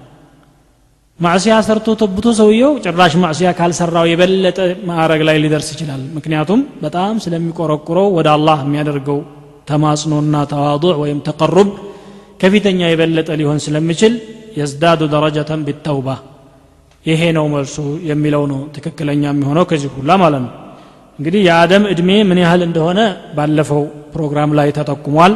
[1.18, 8.08] ማዕሲያ ሰርቶ ተብቶ ሰውየው ጭራሽ ማዕሲያ ካልሰራው የበለጠ ማዕረግ ላይ ሊደርስ ይችላል። ምክንያቱም በጣም ስለሚቆረቁረው
[8.18, 9.18] ወደ አላህ የሚያደርገው
[9.70, 11.70] ተማጽኖና ተዋضዕ ወይም ተቀሩብ
[12.40, 14.12] ከፊተኛ የበለጠ ሊሆን ስለሚችል
[14.58, 16.08] የዝዳዱ ደረጃተን ቢተውባ
[17.04, 17.76] ይሄ ነው መልሱ
[18.10, 20.52] የሚለው ነው ትክክለኛ የሚሆነው ከዚህ ሁላ ማለት ነው
[21.18, 23.00] እንግዲህ የአደም ዕድሜ ምን ያህል እንደሆነ
[23.36, 23.82] ባለፈው
[24.14, 25.32] ፕሮግራም ላይ ተጠቁሟል።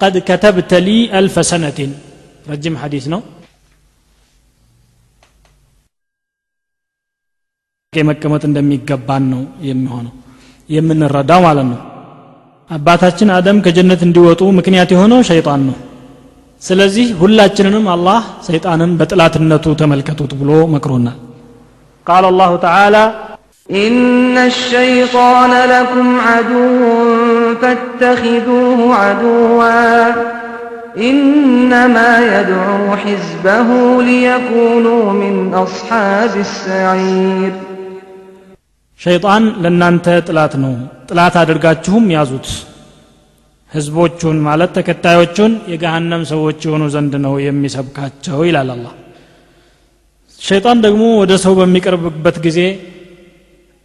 [0.00, 1.92] ቀድ ከተብተ ሊ አልፈ ሰነቲን።
[2.46, 3.20] ረጅም ሐዲስ ነው።
[7.92, 10.12] መቀመጥ እንደሚገባን ነው የሚሆነው
[10.68, 11.78] የምንረዳው ማለት ነው።
[12.70, 15.76] አባታችን አደም ከጀነት እንዲወጡ ምክንያት የሆነው ሸይጣን ነው።
[16.62, 21.18] ስለዚህ ሁላችንንም አላህ ሰይጣንን በጥላትነቱ ተመልከቱት ብሎ መክሮናል።
[22.06, 22.96] ቃል አላሁ ተዓላ
[23.69, 26.79] إن الشيطان لكم عدو
[27.61, 30.13] فاتخذوه عدوا
[30.99, 33.69] إنما يدعو حزبه
[34.03, 37.53] ليكونوا من أصحاب السعير
[38.99, 40.73] ሸይጣን ለእናንተ ጥላት ነው
[41.09, 42.47] ጥላት አድርጋችሁም ያዙት
[43.71, 48.93] ህዝቦቹን ማለት ተከታዮቹን የገሃነም ሰዎች የሆኑ ዘንድ ነው የሚሰብካቸው ይላል አላህ
[50.39, 52.59] ሸይጣን ደግሞ ወደ ሰው በሚቀርብበት ጊዜ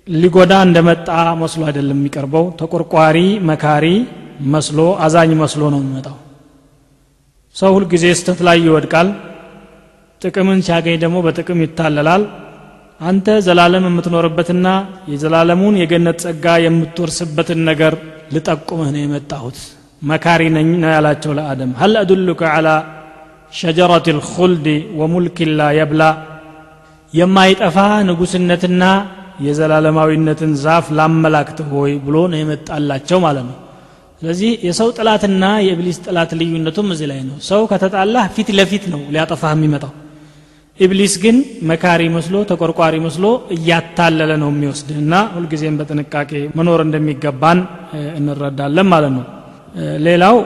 [0.08, 1.08] ሊጎዳ እንደመጣ
[1.42, 3.18] መስሎ አይደለም የሚቀርበው። ተቆርቋሪ
[3.50, 3.86] መካሪ
[4.54, 6.18] መስሎ አዛኝ መስሎ ነው የሚመጣው።
[7.56, 9.10] ሰው ሁልጊዜ ስተት ላይ ይወድቃል።
[10.22, 12.24] ጥቅምን ሲያገኝ ደግሞ በጥቅም ይታለላል።
[13.02, 14.68] አንተ ዘላለም የምትኖርበትና
[15.12, 17.94] የዘላለሙን የገነት ጸጋ የምትወርስበትን ነገር
[18.34, 19.58] ልጠቁምህ ነው የመጣሁት።
[20.02, 22.70] መካሪ ነኝ ነው ያላቸው ለአደም። ሀል አዱሉከ ዓላ
[23.54, 24.66] ሸጀረት ልኹልድ
[25.00, 26.04] ወሙልክ ላ የብላ?
[27.14, 28.84] የማይጠፋ ንጉስነትና
[29.46, 33.58] የዘላለማዊነትን ዛፍ ላመላክትህ ሆይ ብሎ ነው የመጣላቸው ማለት ነው።
[34.22, 39.54] ስለዚህ የሰው ጥላትና የኢብሊስ ጥላት ልዩነቱም እዚህ ላይ ነው። ሰው ከተጣላህ ፊት ለፊት ነው ሊያጠፋህ
[39.56, 39.92] የሚመጣው።
[40.80, 41.36] ኢብሊስ ግን
[41.70, 47.60] መካሪ መስሎ ተቆርቋሪ መስሎ እያታለለ ነው የሚወስድህ እና ሁልጊዜም በጥንቃቄ መኖር እንደሚገባን
[48.18, 49.26] እንረዳለን ማለት ነው።
[50.08, 50.38] ሌላው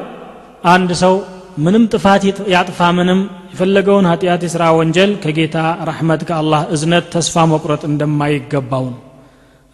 [0.67, 1.13] አንድ ሰው
[1.57, 2.23] ምንም ጥፋት
[2.53, 3.19] ያጥፋ ምንም
[3.52, 5.56] የፈለገውን ኃጢአት የሥራ ወንጀል ከጌታ
[5.88, 9.00] ረሕመት ከአላህ እዝነት ተስፋ መቁረጥ እንደማይገባው ነው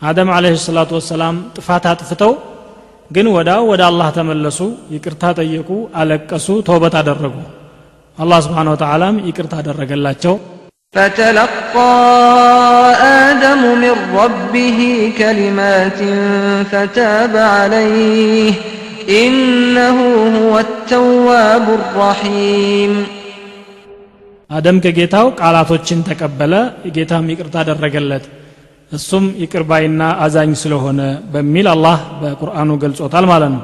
[0.03, 2.33] አደም አለህ ሰላቱ ወሰላም ጥፋት አጥፍተው
[3.11, 4.59] ግን ወዳው ወደ አላህ ተመለሱ
[4.94, 5.70] ይቅርታ ጠየቁ
[6.01, 7.37] አለቀሱ ተውበት አደረጉ
[8.18, 10.37] አላህ ስብሓን ወተዓላም ይቅርታ አደረገላቸው
[10.94, 11.94] فتلقى
[13.24, 14.79] آدم من ربه
[15.18, 16.01] كلمات
[16.72, 18.53] فتاب عليه
[19.22, 19.98] إنه
[20.37, 22.92] هو التواب الرحيم
[24.54, 26.54] አደም ከጌታው ቃላቶችን ተቀበለ
[26.96, 28.26] ጌታም ይቅርታ አደረገለት
[28.92, 31.00] እሱም ይቅርባይና አዛኝ ስለሆነ
[31.34, 33.62] በሚል አላህ በቁርአኑ ገልጾታል ማለት ነው።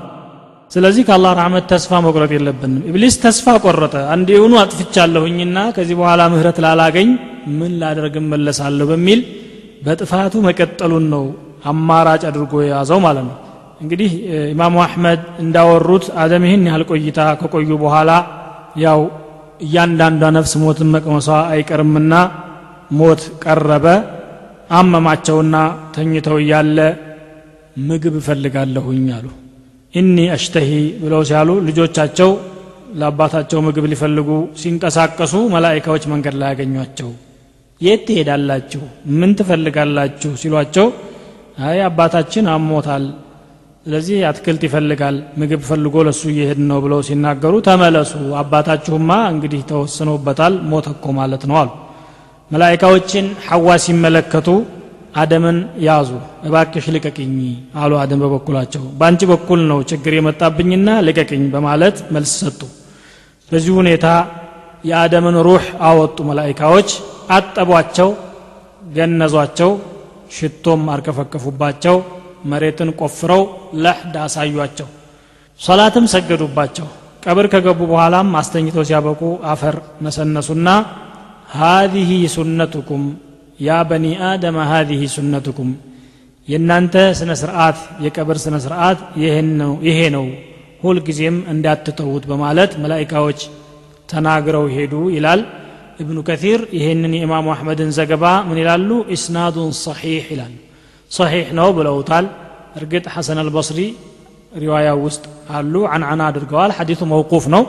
[0.72, 7.10] ስለዚህ ከአላህ ረሕመት ተስፋ መቁረጥ የለብንም። ኢብሊስ ተስፋ ቆረጠ። አንዴውኑ አጥፍቻለሁኝና ከዚህ በኋላ ምህረት ላላገኝ
[7.60, 9.22] ምን ላደርግ መለሳለሁ በሚል
[9.86, 11.24] በጥፋቱ መቀጠሉን ነው
[11.72, 13.36] አማራጭ አድርጎ የያዘው ማለት ነው።
[13.84, 14.12] እንግዲህ
[14.54, 18.12] ኢማሙ አሕመድ እንዳወሩት አደም ይህን ያህል ቆይታ ከቆዩ በኋላ
[18.82, 19.00] ያው
[19.60, 22.14] እያንዳንዷ ነፍስ ሞትን መቅመሷ አይቀርምና
[23.00, 23.86] ሞት ቀረበ።
[24.72, 25.56] አመማቸውና
[25.96, 26.78] ተኝተው እያለ
[27.88, 29.28] ምግብ እፈልጋለሁኝ አሉ።
[29.94, 30.70] ኢኒ አሽተሂ
[31.02, 32.32] ብለው ሲያሉ ልጆቻቸው
[33.00, 34.30] ለአባታቸው ምግብ ሊፈልጉ
[34.62, 37.10] ሲንቀሳቀሱ መላይካዎች መንገድ ላይ ያገኟቸው
[37.82, 38.82] የት ትሄዳላችሁ?
[39.20, 40.32] ምን ትፈልጋላችሁ?
[40.42, 40.88] ሲሏቸው
[41.64, 43.06] አይ አባታችን አሞታል
[43.90, 50.88] ስለዚህ አትክልት ይፈልጋል ምግብ ፈልጎ ለሱ እየሄድ ነው ብለው ሲናገሩ ተመለሱ። አባታችሁማ እንግዲህ ተወስኖበታል ሞተ
[50.94, 51.70] እኮ ማለት ነው አሉ።
[52.52, 54.48] መላይካዎችን ሐዋ ሲመለከቱ
[55.22, 56.10] አደምን ያዙ
[56.48, 57.34] እባክሽ ልቀቅኝ
[57.82, 62.62] አሉ አደም በበኩላቸው። በአንቺ በኩል ነው ችግር የመጣብኝና ልቀቅኝ በማለት መልስ ሰጡ።
[63.50, 64.06] በዚህ ሁኔታ
[64.84, 66.92] የአደምን ሩህ አወጡ። መላይካዎች
[67.32, 68.12] አጠቧቸው
[68.96, 69.74] ገነዟቸው
[70.38, 71.98] ሽቶም አርከፈከፉባቸው
[72.46, 73.42] መሬትን ቆፍረው
[73.84, 74.88] ለሕድ አሳዩአቸው።
[75.60, 76.88] ሶላትም ሰገዱባቸው።
[77.24, 79.22] ቀብር ከገቡ በኋላም አስተኝተው ሲያበቁ
[79.52, 80.68] አፈር ነሰነሱና
[81.56, 83.04] ሃዚህ ሱነቱኩም
[83.60, 85.72] ያ በኒ አደም ሃዚህ ሱነቱኩም
[86.48, 89.00] የእናንተ ስነ ስርዓት የቀብር ስነ ስርዓት
[89.86, 90.26] ይሄ ነው
[90.84, 93.40] ሁልጊዜም እንዳትተዉት በማለት መላይካዎች
[94.10, 95.42] ተናግረው ሄዱ ይላል።
[96.02, 98.90] እብኑ ከቲር ይህንን የኢማሙ አሕመድን ዘገባ ምን ይላሉ?
[99.16, 100.54] ኢስናዱን ሰሒሕ ይላሉ
[101.12, 102.26] ሰሒሕ ነው ብለውታል።
[102.80, 103.80] እርግጥ ሐሰን አልበስሪ
[104.56, 105.24] ሪዋያ ውስጥ
[105.56, 107.64] አሉ። አንዓና አድርገዋል። ሐዲቱ መውቁፍ ነው።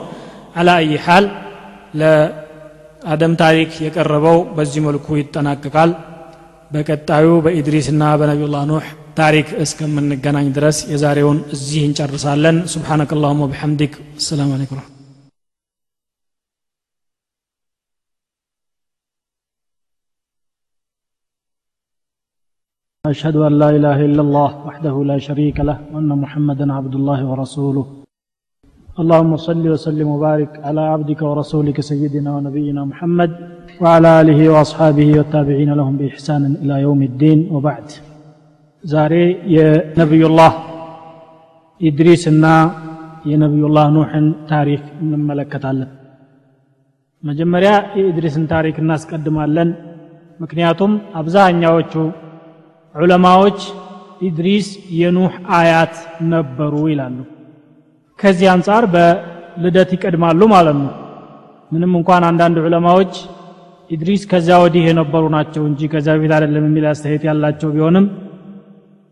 [0.55, 1.25] አላ አይ ሓል
[2.01, 5.91] ለአደም ታሪክ የቀረበው በዚህ መልኩ ይጠናቀቃል።
[6.71, 8.85] በቀጣዩ በኢድሪስና በነቢዩላህ ኑሕ
[9.17, 15.00] ታሪክ እስከምንገናኝ ድረስ የዛሬውን እዚህ እንጨርሳለን። ስብሓነከ አላሁማ ወቢሐምዲክ። አሰላሙ አለይኩም
[23.13, 27.85] أشهد أن لا إله إلا الله وحده لا شريك له وأن محمدا عبد الله ورسوله.
[29.01, 33.31] اللهم صل وسلم وبارك على عبدك ورسولك سيدنا ونبينا محمد
[33.81, 37.39] وعلى آله وأصحابه والتابعين لهم بإحسان إلى يوم الدين.
[37.53, 37.87] وبعد
[38.91, 39.67] زاري يا
[40.01, 40.51] نبي الله
[41.89, 42.55] إدريسنا
[43.31, 44.11] يا نبي الله نوح
[44.53, 45.89] تاريخ من ملكة الله
[48.81, 49.69] الناس قدم ታሪክ
[50.41, 51.93] مكنياتهم ምክንያቱም አብዛኛዎቹ
[52.95, 53.59] ዑለማዎች
[54.21, 55.93] ኢድሪስ የኑህ አያት
[56.33, 57.17] ነበሩ ይላሉ።
[58.19, 60.91] ከዚህ አንጻር በልደት ይቀድማሉ ማለት ነው።
[61.71, 63.13] ምንም እንኳን አንዳንድ ዑለማዎች
[63.89, 68.05] ኢድሪስ ከዚያ ወዲህ የነበሩ ናቸው እንጂ ከዚያ በፊት አይደለም የሚል አስተያየት ያላቸው ቢሆንም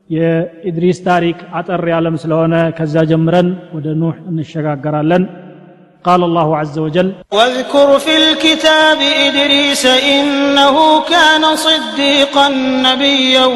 [0.10, 5.24] የኢድሪስ ታሪክ አጠር ያለም ስለሆነ ከዚያ ጀምረን ወደ ኑህ እንሸጋገራለን
[6.05, 9.85] قال الله عز وجل واذكر في الكتاب إدريس
[10.15, 12.49] إنه كان صديقا
[12.87, 13.47] نبيا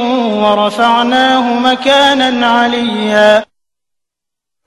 [0.43, 3.31] ورفعناه مكانا عليا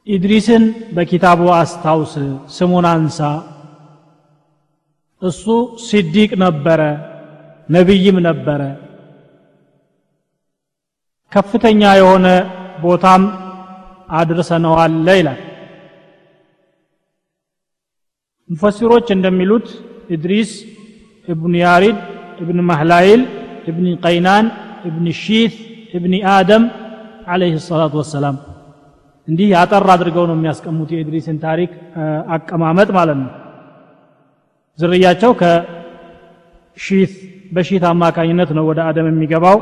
[0.07, 0.63] ኢድሪስን
[0.95, 2.13] በኪታቡ አስታውስ
[2.55, 3.19] ስሙን አንሳ
[5.21, 5.43] እሱ
[5.87, 6.81] ሲዲቅ ነበረ
[7.69, 8.61] ነቢይም ነበረ
[11.31, 12.27] ከፍተኛ የሆነ
[12.85, 13.23] ቦታም
[14.19, 15.39] አድርሰነዋለ ይላል
[18.50, 19.68] ሙፈሲሮች እንደሚሉት
[20.10, 20.50] ኢድሪስ
[21.28, 21.96] እብን ያሪድ
[22.42, 23.22] እብን ማህላይል
[23.70, 24.46] እብን ቀይናን
[24.88, 25.54] እብን ሺት
[25.94, 26.64] እብን አደም
[27.26, 28.36] አለይህ ሰላቱ ወሰላም።
[29.28, 31.70] እንዲህ አጠር አድርገው ነው የሚያስቀሙት የኢድሪስን ታሪክ
[32.34, 33.30] አቀማመጥ ማለት ነው።
[34.78, 37.12] ዝርያቸው ከሺት
[37.52, 39.58] በሺት አማካኝነት ነው ወደ አደም የሚገባው።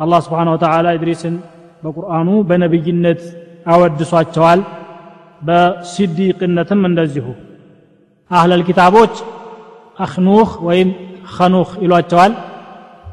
[0.00, 1.34] አላህ ስብሓን ወተላ ኢድሪስን
[1.82, 3.22] በቁርአኑ በነቢይነት
[3.66, 4.60] አወድሷቸዋል።
[5.42, 7.26] በሲዲቅነትም እንደዚሁ
[8.32, 9.14] አህለል ኪታቦች
[9.98, 10.88] አክኑህ ወይም
[11.34, 12.32] ኸኑህ ይሏቸዋል።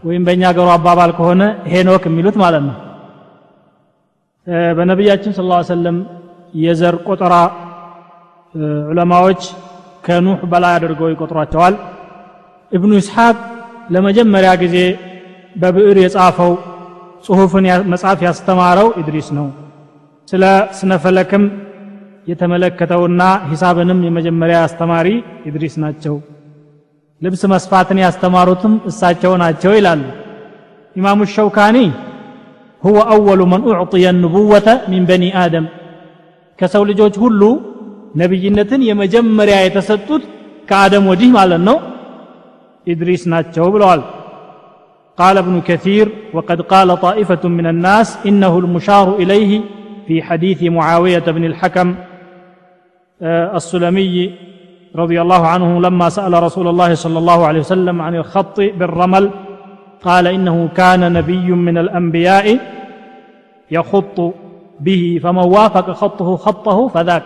[0.03, 1.41] ወይም በእኛ ገሩ አባባል ከሆነ
[1.71, 2.75] ሄኖክ የሚሉት ማለት ነው።
[4.77, 5.97] በነቢያችን ስለ ላ ሰለም
[6.55, 7.33] የዘር ቆጠራ
[8.89, 9.41] ዑለማዎች
[10.05, 11.75] ከኑህ በላይ አድርገው ይቆጥሯቸዋል።
[12.71, 13.35] እብኑ ኢስሐቅ
[13.91, 14.77] ለመጀመሪያ ጊዜ
[15.55, 16.51] በብዕር የጻፈው
[17.25, 19.47] ጽሑፍን መጻፍ ያስተማረው ኢድሪስ ነው።
[20.27, 20.43] ስለ
[20.79, 21.43] ስነፈለክም
[22.30, 25.08] የተመለከተውና ሂሳብንም የመጀመሪያ አስተማሪ
[25.48, 26.14] ኢድሪስ ናቸው
[27.22, 30.02] ልብስ መስፋትን ያስተማሩትም እሳቸው ናቸው ይላሉ
[30.96, 31.78] ኢማሙ ሸውካኒ
[32.82, 35.66] ሁወ አወሉ መን ኡዕጥየ ንቡወተ ሚን በኒ አደም
[36.58, 37.42] ከሰው ልጆች ሁሉ
[38.20, 40.24] ነቢይነትን የመጀመሪያ የተሰጡት
[40.68, 41.78] ከአደም ወዲህ ማለት ነው
[42.86, 44.02] ኢድሪስ ናቸው ብለዋል
[45.18, 49.52] قال ابن كثير وقد قال طائفة من الناس إنه المشار إليه
[50.06, 51.88] في حديث معاوية بن الحكم
[53.58, 54.16] السلمي
[54.96, 59.24] رضي الله عنه لما سأل رسول الله صلى الله عليه وسلم عن الخط بالرمل
[60.04, 62.46] قال إنه كان نبي من الأنبياء
[63.70, 64.18] يخط
[64.80, 67.24] به فمن وافق خطه خطه فذاك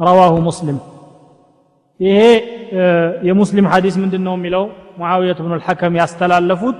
[0.00, 0.78] رواه مسلم
[2.00, 2.18] ይሄ
[3.28, 4.64] የሙስሊም ሐዲስ ምንድን ነው የሚለው
[5.00, 6.76] ሙዓውየት ብኑ ልሐከም ያስተላለፉት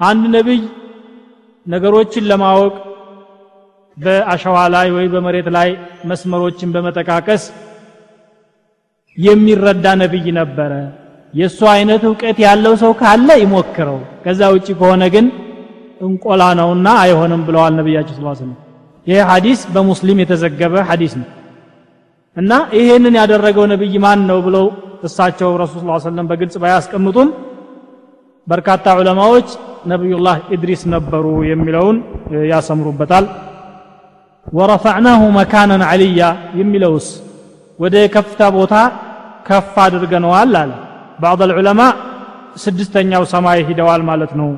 [0.00, 0.60] አንድ ነቢይ
[1.66, 2.74] ነገሮችን ለማወቅ
[3.99, 5.69] በአሸዋ ላይ ወይ በመሬት ላይ
[6.09, 7.43] መስመሮችን በመጠቃቀስ
[9.17, 10.71] የሚረዳ ነቢይ ነበረ።
[11.33, 15.25] የእሱ አይነት እውቀት ያለው ሰው ካለ ይሞክረው። ከዛ ውጭ ከሆነ ግን
[16.01, 18.53] እንቆላ ነውና አይሆንም ብለዋል ነቢያቸው ስ ስለም
[19.07, 21.27] ይህ ሐዲስ በሙስሊም የተዘገበ ሐዲስ ነው።
[22.35, 24.65] እና ይሄንን ያደረገው ነቢይ ማን ነው ብለው
[25.03, 27.29] እሳቸው ረሱል ስ ሰለም በግልጽ ባያስቀምጡም
[28.47, 29.49] በርካታ ዑለማዎች
[29.87, 31.97] ነቢዩላህ ኢድሪስ ነበሩ የሚለውን
[32.51, 33.25] ያሰምሩበታል
[34.45, 36.21] ወረፈዕናሁ መካነን አልያ
[36.59, 37.07] የሚለውስ
[37.79, 38.75] ወደ የከፍታ ቦታ
[39.47, 40.71] ከፍ አድርገነዋል አለ።
[41.21, 41.81] ባዕض ልዑለማ
[42.63, 44.49] ስድስተኛው ሰማይ ሂደዋል ማለት ነው።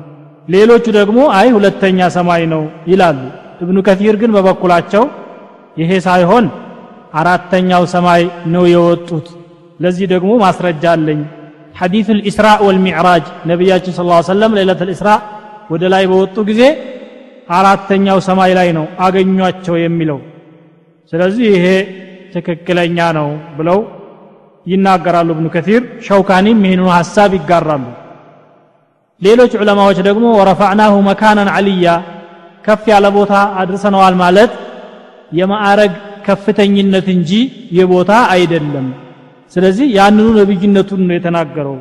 [0.48, 3.20] ሌሎቹ ደግሞ አይ ሁለተኛ ሰማይ ነው ይላሉ።
[3.62, 5.04] እብኑ ከፊር ግን በበኩላቸው
[5.76, 6.46] ይሄ ሳይሆን
[7.20, 8.22] አራተኛው ሰማይ
[8.54, 9.26] ነው የወጡት።
[9.80, 11.20] ለዚህ ደግሞ ማስረጃ አለኝ።
[11.80, 14.50] ሐዲث الإسراء والمعراج ነቢያችን صلى الله عليه وسلم
[15.72, 16.62] ወደ ላይ በወጡ ጊዜ
[17.57, 20.19] አራተኛው ሰማይ ላይ ነው አገኟቸው የሚለው
[21.13, 21.65] ስለዚህ ይሄ
[22.33, 23.79] ትክክለኛ ነው ብለው
[24.65, 27.85] ይናገራሉ እብኑ ከቲር ሸውካኒም ይህንኑ ሐሳብ ይጋራሉ
[29.21, 31.87] ሌሎች ዑለማዎች ደግሞ ወረፋዕናሁ መካናን አልያ
[32.65, 34.51] ከፍ ያለ ቦታ አድርሰነዋል ማለት
[35.39, 35.93] የማዕረግ
[36.27, 37.31] ከፍተኝነት እንጂ
[37.77, 38.87] የቦታ አይደለም
[39.51, 41.77] ስለዚህ ያንኑ ነብይነቱን ነው የተናገረው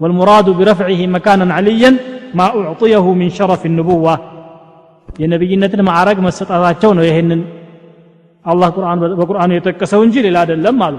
[0.00, 1.90] والمراد برفعه مكانا عليا
[2.38, 4.14] ما أعطيه من شرف النبوة
[5.19, 7.41] የነብይነትን ማዕረግ መሰጣታቸው ነው ይህንን
[8.45, 8.69] አላህ
[9.19, 10.95] በቁርአኑ የጠቀሰው እንጂ ሌላ አይደለም አሉ።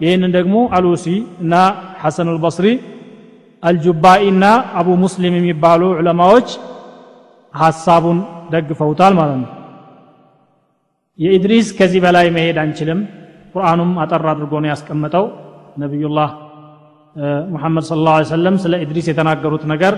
[0.00, 1.06] ይህንን ደግሞ አሉሲ
[1.42, 1.54] እና
[2.02, 2.66] ሐሰን አልበስሪ
[3.62, 4.44] አልጁባኢ እና
[4.80, 6.48] አቡ ሙስሊም የሚባሉ ዑለማዎች
[7.54, 8.18] ሐሳቡን
[8.52, 9.50] ደግፈውታል ማለት ነው።
[11.18, 13.00] የኢድሪስ ከዚህ በላይ መሄድ አንችልም።
[13.54, 15.24] ቁርአኑም አጠር አድርጎ ነው ያስቀመጠው።
[15.82, 16.30] ነቢዩላህ
[17.52, 19.94] ሙሐመድ ስለ ላ ሰለም ስለ ኢድሪስ የተናገሩት ነገር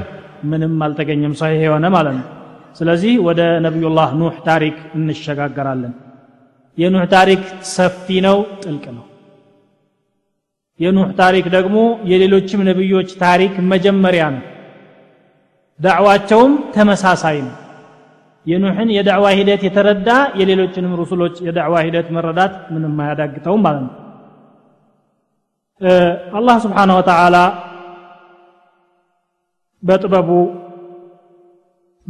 [0.51, 2.26] ምንም አልተገኘም ሰሒህ የሆነ ማለት ነው
[2.77, 5.95] ስለዚህ ወደ ነቢዩላህ ኑህ ታሪክ እንሸጋገራለን።
[6.79, 9.05] የኑህ ታሪክ ሰፊ ነው ጥልቅ ነው።
[10.81, 14.45] የኑህ ታሪክ ደግሞ የሌሎችም ነቢዮች ታሪክ መጀመሪያ ነው።
[15.81, 17.57] ዳዕዋቸውም ተመሳሳይ ነው።
[18.47, 20.09] የኑሕን የዳዕዋ ሂደት የተረዳ
[20.41, 23.97] የሌሎችንም ሩሱሎች የዳዕዋ ሂደት መረዳት ምንም አያዳግተውም ማለት ነው።
[26.35, 27.37] አላህ ስብሓንሁ ወተዓላ
[29.83, 30.31] በጥበቡ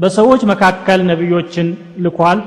[0.01, 1.69] በሰዎች መካከል ነቢዮችን
[2.05, 2.39] ልኳል።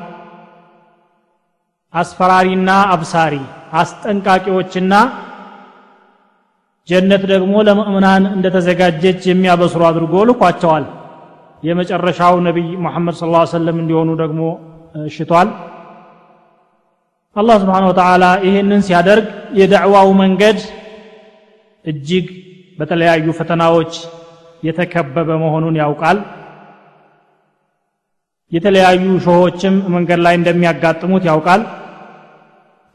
[1.94, 3.34] አስፈራሪና አብሳሪ
[3.82, 4.94] አስጠንቃቂዎችና
[6.88, 10.86] ጀነት ደግሞ ለምእምናን እንደተዘጋጀች የሚያበስሩ አድርጎ ልኳቸዋል።
[11.64, 13.24] የመጨረሻው ነቢይ ሙሐመድ ስ
[13.54, 14.42] ሰለም እንዲሆኑ ደግሞ
[15.16, 15.50] ሽቷል።
[17.36, 19.28] አላህ ስብሓን ወተዓላ ይህንን ሲያደርግ
[19.60, 20.58] የዳዕዋው መንገድ
[21.86, 22.28] እጅግ
[22.80, 23.94] በተለያዩ ፈተናዎች
[24.64, 26.18] የተከበበ መሆኑን ያውቃል
[28.54, 31.62] የተለያዩ ሾሆችም መንገድ ላይ እንደሚያጋጥሙት ያውቃል።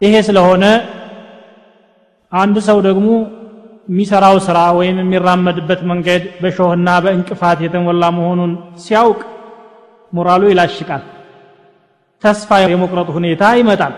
[0.00, 0.64] ይሄ ስለሆነ
[2.32, 3.08] አንድ ሰው ደግሞ
[3.88, 8.52] የሚሰራው ስራ ወይም የሚራመድበት መንገድ በሾህና በእንቅፋት የተሞላ መሆኑን
[8.84, 9.20] ሲያውቅ
[10.12, 11.02] ሞራሉ ይላሽቃል።
[12.22, 13.94] ተስፋ የመቁረጥ ሁኔታ ይመጣል።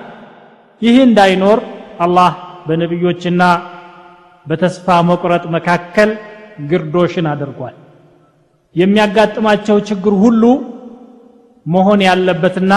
[0.82, 1.58] ይህ እንዳይኖር
[2.04, 2.32] አላህ
[2.66, 3.42] በነቢዮችና
[4.46, 6.10] በተስፋ መቁረጥ መካከል
[6.70, 7.76] ግርዶሽን አድርጓል።
[8.76, 10.42] የሚያጋጥማቸው ችግር ሁሉ
[11.66, 12.74] መሆን ያለበትና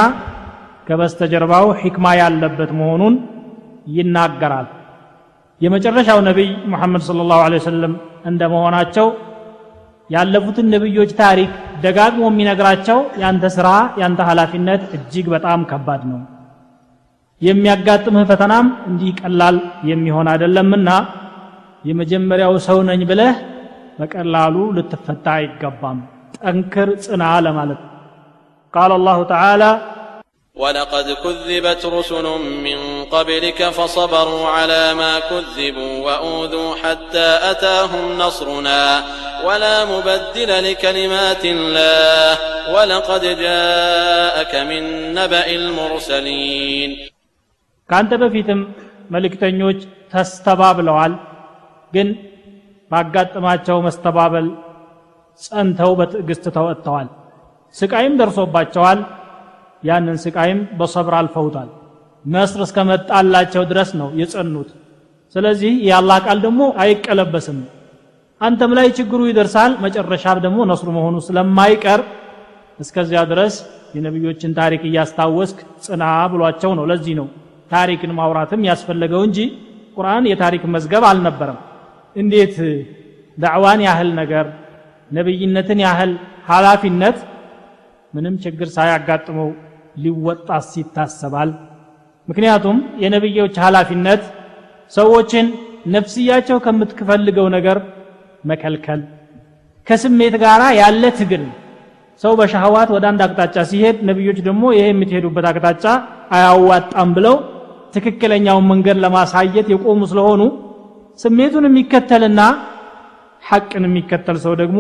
[0.88, 3.16] ከበስተጀርባው ሕክማ ያለበት መሆኑን
[3.96, 4.68] ይናገራል።
[5.62, 7.94] የመጨረሻው ነቢይ ሙሐመድ ስለ ላሁ ወሰለም
[8.30, 9.08] እንደ መሆናቸው
[10.10, 11.52] ያለፉትን ነቢዮች ታሪክ
[11.84, 13.68] ደጋግሞ የሚነግራቸው ያንተ ስራ
[14.02, 16.20] ያንተ ኃላፊነት እጅግ በጣም ከባድ ነው።
[17.42, 19.56] የሚያጋጥምህ ፈተናም እንዲህ ቀላል
[19.90, 20.90] የሚሆን አይደለምና
[21.84, 23.34] የመጀመሪያው ሰው ነኝ ብለህ
[23.98, 25.98] በቀላሉ ልትፈታ አይገባም።
[26.38, 27.82] ጠንክር ጽና ለማለት
[28.75, 29.65] ቃል አላሁ ተዓላ
[30.57, 32.27] ولقد كذبت رسل
[32.67, 32.79] من
[33.15, 38.83] قبلك فصبروا على ما كذبوا واوذوا حتى اتاهم نصرنا
[39.47, 42.33] ولا مبدل لكلمات الله
[42.75, 44.83] ولقد جاءك من
[45.15, 46.91] نبا المرسلين
[47.91, 48.61] ከአንተ በፊትም
[49.15, 49.79] መልእክተኞች
[50.13, 51.13] ተስተባብለዋል
[51.93, 52.09] ግን
[52.91, 54.47] ባጋጥማቸው መስተባበል
[55.41, 57.09] ጸንተው በትዕግስት ተወጥተዋል
[57.76, 59.00] ስቃይም ደርሶባቸዋል።
[59.84, 61.70] ያንን ስቃይም በሰብር አልፈውታል።
[62.26, 64.70] ነስር እስከመጣላቸው ድረስ ነው የጸኑት።
[65.36, 67.58] ስለዚህ የአላህ ቃል ደግሞ አይቀለበስም።
[68.42, 72.02] አንተም ላይ ችግሩ ይደርሳል መጨረሻ ደግሞ ነስሩ መሆኑ ስለማይቀር
[72.80, 73.56] እስከዚያ ድረስ
[73.96, 77.28] የነቢዮችን ታሪክ እያስታወስክ ጽና ብሏቸው ነው። ለዚህ ነው
[77.72, 79.40] ታሪክን ማውራትም ያስፈለገው እንጂ
[79.98, 81.60] ቁርአን የታሪክ መዝገብ አልነበረም።
[82.16, 82.56] እንዴት
[83.38, 84.46] ዳዕዋን ያህል ነገር
[85.12, 86.12] ነብይነትን ያህል
[86.50, 87.18] ኃላፊነት
[88.14, 89.50] ምንም ችግር ሳያጋጥመው
[90.04, 91.50] ሊወጣስ ይታሰባል።
[92.28, 94.22] ምክንያቱም የነብዮች ኃላፊነት
[94.92, 95.46] ሰዎችን
[95.94, 97.78] ነፍስያቸው ከምትፈልገው ነገር
[98.44, 99.02] መከልከል
[99.88, 101.44] ከስሜት ጋር ያለ ትግል።
[102.22, 105.86] ሰው በሻህዋት ወደ አንድ አቅጣጫ ሲሄድ ነቢዮች ደግሞ ይሄ የምትሄዱበት አቅጣጫ
[106.36, 107.36] አያዋጣም ብለው
[107.96, 110.42] ትክክለኛውን መንገድ ለማሳየት የቆሙ ስለሆኑ
[111.20, 112.42] ስሜቱን የሚከተልና
[113.44, 114.80] ሐቅን የሚከተል ሰው ደግሞ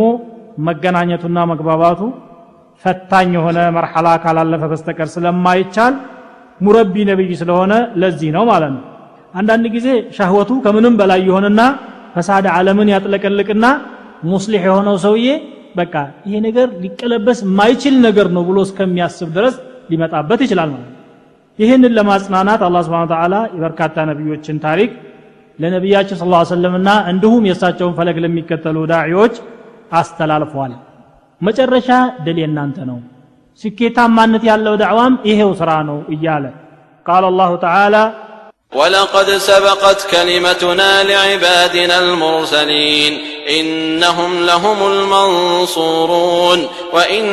[0.67, 1.99] መገናኘቱና መግባባቱ
[2.85, 5.93] ፈታኝ የሆነ መርሐላ ካላለፈ በስተቀር ስለማይቻል
[6.61, 8.83] ሙረቢ ነብይ ስለሆነ ለዚህ ነው ማለት ነው።
[9.33, 11.61] አንዳንድ ጊዜ ሻህወቱ ከምንም በላይ የሆነና
[12.15, 13.65] ፈሳድ ዓለምን ያጥለቀልቅና
[14.23, 15.27] ሙስሊሕ የሆነው ሰውዬ
[15.75, 19.55] በቃ ይሄ ነገር ሊቀለበስ የማይችል ነገር ነው ብሎ እስከሚያስብ ድረስ
[19.91, 20.99] ሊመጣበት ይችላል ማለት ነው።
[21.59, 24.91] ይህንን ለማጽናናት አላህ ስብሓን ተዓላ የበርካታ ነቢዮችን ታሪክ
[25.59, 29.35] ለነቢያችን ስ ሰለምና እንዲሁም የእሳቸውን ፈለግ ለሚከተሉ ዳዒዎች
[29.93, 30.71] አስተላልፏል
[31.40, 31.88] መጨረሻ
[32.26, 32.98] ድል የናንተ ነው
[33.60, 36.44] ስኬታማነት ያለው ዳዕዋም ይሄው ስራ ነው እያለ
[37.06, 37.96] ቃል አላሁ ተዓላ
[38.72, 43.12] ولقد سبقت كلمتنا لعبادنا المرسلين
[43.58, 46.60] إنهم لهم المنصورون
[46.94, 47.24] وإن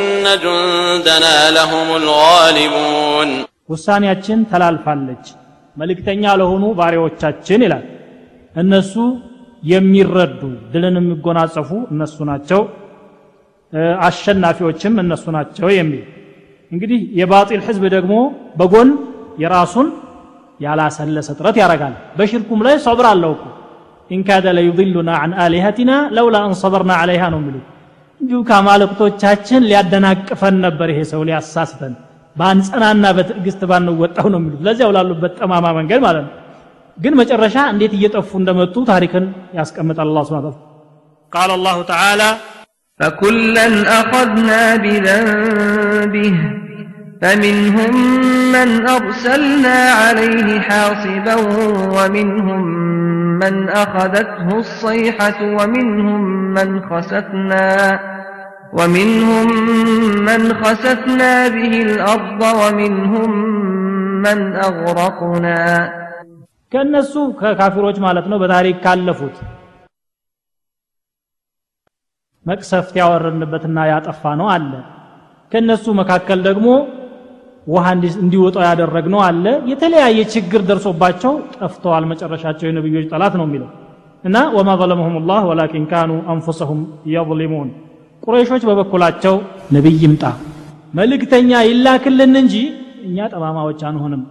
[0.44, 3.30] جندنا لهم الغالبون
[3.72, 5.26] ውሳኔያችን ተላልፋለች
[5.76, 7.86] መልእክተኛ ለሆኑ ባሪያዎቻችን ይላል
[8.56, 8.94] እነሱ
[9.64, 10.42] የሚረዱ
[10.74, 12.62] ድልን የሚጎናጸፉ እነሱ ናቸው
[14.07, 16.05] አሸናፊዎችም እነሱ ናቸው የሚል።
[16.73, 18.15] እንግዲህ የባጢል ህዝብ ደግሞ
[18.57, 18.91] በጎን
[19.39, 19.89] የራሱን
[20.61, 23.45] ያላሰለሰ ጥረት ያደርጋል። በሽርኩም ላይ ሰብር አለው እኮ።
[24.11, 27.67] ኢንካደ ለዩድሉና አን አሊሀቲና ለውላ አን ሰበርና አለይሃ ነው የሚሉት።
[28.21, 31.93] እንዲሁ ከአማልክቶቻችን ሊያደናቅፈን ነበር ይሄ ሰው ሊያሳስተን።
[32.37, 36.35] በአንጸናና በትዕግስት ባንወጣው ነው የሚሉት። ለዚያው ላሉበት ጠማማ መንገድ ማለት ነው።
[36.97, 40.57] ግን መጨረሻ እንዴት እየጠፉ እንደመጡ ታሪክን ያስቀምጣል አላ ስብን
[41.33, 42.23] ቃል አላሁ ተዓላ
[43.01, 43.67] فكلا
[44.01, 46.35] أخذنا بذنبه
[47.23, 47.95] فمنهم
[48.53, 51.37] من أرسلنا عليه حاصبا
[51.97, 52.63] ومنهم
[53.43, 56.21] من أخذته الصيحة ومنهم
[56.55, 58.01] من خسفنا
[58.73, 59.49] ومنهم
[60.29, 63.31] من خسفنا به الأرض ومنهم
[64.27, 65.93] من أغرقنا.
[66.73, 69.37] كأن السوق كافر مالتنا بذلك كالفوت.
[72.47, 74.73] መቅሰፍት ያወረንበትና ያጠፋ ነው አለ።
[75.53, 76.69] ከእነሱ መካከል ደግሞ
[77.67, 77.87] ውሃ
[78.19, 83.69] እንዲወጣ ያደረግነው አለ። የተለያየ ችግር ደርሶባቸው ጠፍተዋል መጨረሻቸው የነቢዮች ጠላት ነው የሚለው።
[84.25, 86.81] እና ወማ ظለመሁም ላህ ወላኪን ካኑ አንፉሰሁም
[87.13, 87.69] የظሊሙን
[88.23, 89.35] ቁረይሾች በበኩላቸው
[89.73, 90.25] ነቢይ ይምጣ
[90.95, 92.55] መልእክተኛ ይላክልን እንጂ
[93.07, 94.23] እኛ ጠማማዎች አንሆንም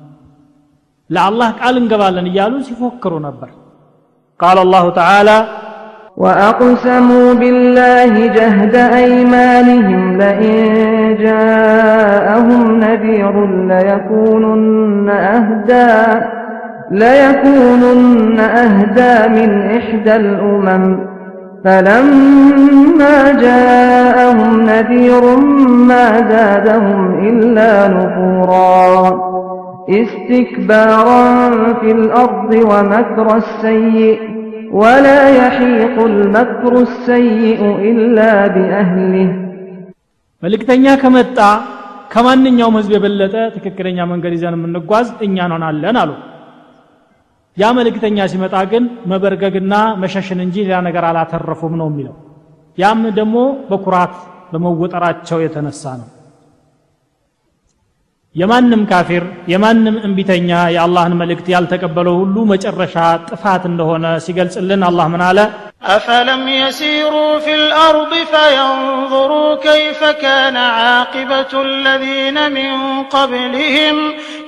[1.10, 3.50] ለአላህ ቃል እንገባለን እያሉ ሲፎክሩ ነበር።
[4.40, 5.30] ቃል አላሁ ተዓላ
[6.20, 16.20] وأقسموا بالله جهد أيمانهم لئن جاءهم نذير ليكونن أهدى
[16.92, 21.00] ليكونن أهدى من إحدى الأمم
[21.66, 29.20] فلما جاءهم نذير ما زادهم إلا نفورا
[29.90, 31.50] استكبارا
[31.82, 34.39] في الأرض ومكر السيئ
[34.81, 37.61] ولا يحيق المكر السيء
[37.91, 39.29] إلا بأهله
[40.43, 41.39] መልእክተኛ ከመጣ
[42.13, 46.11] ከማንኛውም ህዝብ የበለጠ ትክክለኛ መንገድ ይዘን የምንጓዝ እኛ እንሆናለን አሉ
[47.57, 52.15] ያ መልእክተኛ ሲመጣ ግን መበርገግና መሸሽን እንጂ ሌላ ነገር አላተረፉም ነው የሚለው
[52.79, 53.37] ያም ደግሞ
[53.71, 54.15] በኩራት
[54.53, 56.09] በመወጠራቸው የተነሳ ነው
[58.39, 62.97] የማንም ካፊር የማንም እንቢተኛ የአላህን መልእክት ያልተቀበለው ሁሉ መጨረሻ
[63.29, 65.39] ጥፋት እንደሆነ ሲገልጽልን አላህ ምን አለ
[65.87, 72.73] أفلم يسيروا في الأرض فينظروا كيف كان عاقبة الذين من
[73.07, 73.97] قبلهم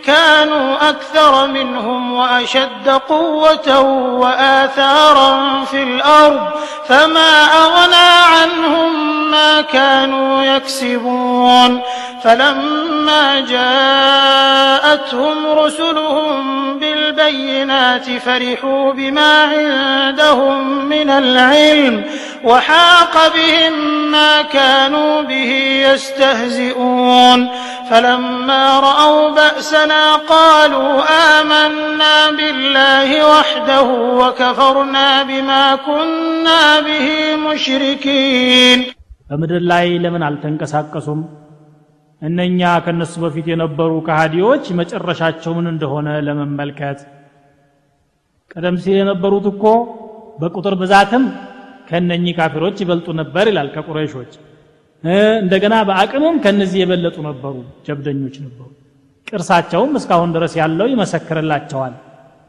[0.06, 3.80] كانوا أكثر منهم وأشد قوة
[4.20, 6.42] وآثارا في الأرض
[6.88, 11.82] فما أغنى عنهم ما كانوا يكسبون.
[12.24, 16.80] فلما جاءتهم رسلهم
[17.21, 21.95] بالبينات فرحوا بما عندهم من العلم
[22.45, 23.75] وحاق بهم
[24.11, 25.51] ما كانوا به
[25.87, 27.41] يستهزئون
[27.91, 30.93] فلما رأوا بأسنا قالوا
[31.31, 33.87] آمنا بالله وحده
[34.21, 37.09] وكفرنا بما كنا به
[37.47, 38.79] مشركين
[39.31, 41.21] በምድር ላይ ለምን አልተንቀሳቀሱም
[42.22, 47.00] እነኛ ከነሱ በፊት የነበሩ ከሃዲዎች መጨረሻቸው ምን እንደሆነ ለመመልከት።
[48.52, 49.64] ቀደም ሲል የነበሩት እኮ
[50.42, 51.24] በቁጥር ብዛትም
[51.90, 54.34] ከነኚህ ካፊሮች ይበልጡ ነበር ይላል ከቁረይሾች።
[55.42, 57.56] እንደገና በአቅምም ከነዚህ የበለጡ ነበሩ
[57.88, 58.68] ጀብደኞች ነበሩ።
[59.28, 61.94] ቅርሳቸውም እስካሁን ድረስ ያለው ይመሰክርላቸዋል።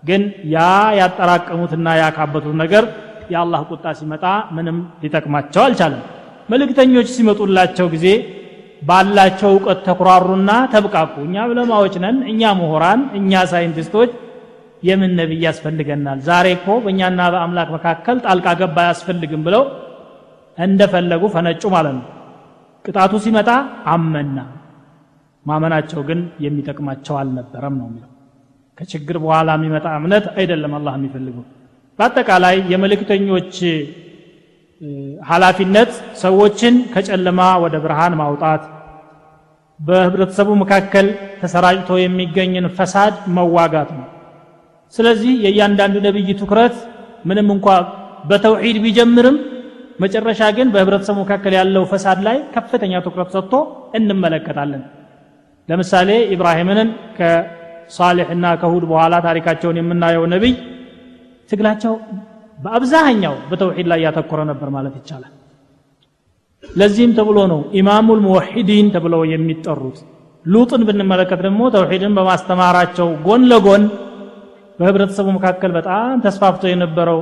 [0.03, 0.23] ግን
[0.55, 0.59] ያ
[1.01, 2.85] ያጠራቀሙትና ያካበቱት ነገር
[3.33, 4.25] የአላህ ቁጣ ሲመጣ
[4.57, 6.03] ምንም ሊጠቅማቸው አልቻለም።
[6.49, 8.07] መልእክተኞች ሲመጡላቸው ጊዜ
[8.83, 14.11] ባላቸው እውቀት ተኩራሩና ተብቃቁ። እኛ ብለማዎች ነን እኛ ምሁራን እኛ ሳይንቲስቶች።
[14.83, 16.19] የምን ነቢይ ያስፈልገናል?
[16.29, 19.63] ዛሬ እኮ በእኛና በአምላክ መካከል ጣልቃ ገባ አያስፈልግም ብለው
[20.59, 22.07] እንደፈለጉ ፈነጩ ማለት ነው።
[22.85, 23.51] ቅጣቱ ሲመጣ
[23.87, 24.39] አመና።
[25.47, 28.11] ማመናቸው ግን የሚጠቅማቸው አልነበረም ነው የሚለው።
[28.79, 31.45] ከችግር በኋላ የሚመጣ እምነት አይደለም አላህ የሚፈልገው።
[31.99, 33.55] በአጠቃላይ የመልእክተኞች
[35.29, 35.91] ኃላፊነት
[36.23, 38.63] ሰዎችን ከጨለማ ወደ ብርሃን ማውጣት
[39.81, 41.07] በህብረተሰቡ መካከል
[41.41, 44.07] ተሰራጭቶ የሚገኝን ፈሳድ መዋጋት ነው።
[44.95, 46.75] ስለዚህ የእያንዳንዱ ነቢይ ትኩረት
[47.29, 47.67] ምንም እንኳ
[48.31, 49.37] በተውሂድ ቢጀምርም
[50.01, 53.55] መጨረሻ ግን በህብረተሰቡ መካከል ያለው ፈሳድ ላይ ከፍተኛ ትኩረት ሰጥቶ
[53.99, 54.83] እንመለከታለን።
[55.69, 60.55] ለምሳሌ ኢብራሂምንን ከሳሌሕና ከሁድ በኋላ ታሪካቸውን የምናየው ነቢይ
[61.51, 61.95] ትግላቸው
[62.63, 65.33] በአብዛኛው በተውሂድ ላይ ያተኮረ ነበር ማለት ይቻላል።
[66.65, 69.99] ለዚህም ተብሎ ነው ኢማሙል ሙወሒዲን ተብለው የሚጠሩት።
[70.45, 73.83] ሉጥን ብንመለከት ደግሞ ተውሂድን በማስተማራቸው ጎን ለጎን
[74.79, 77.21] በህብረተሰቡ መካከል በጣም ተስፋፍቶ የነበረው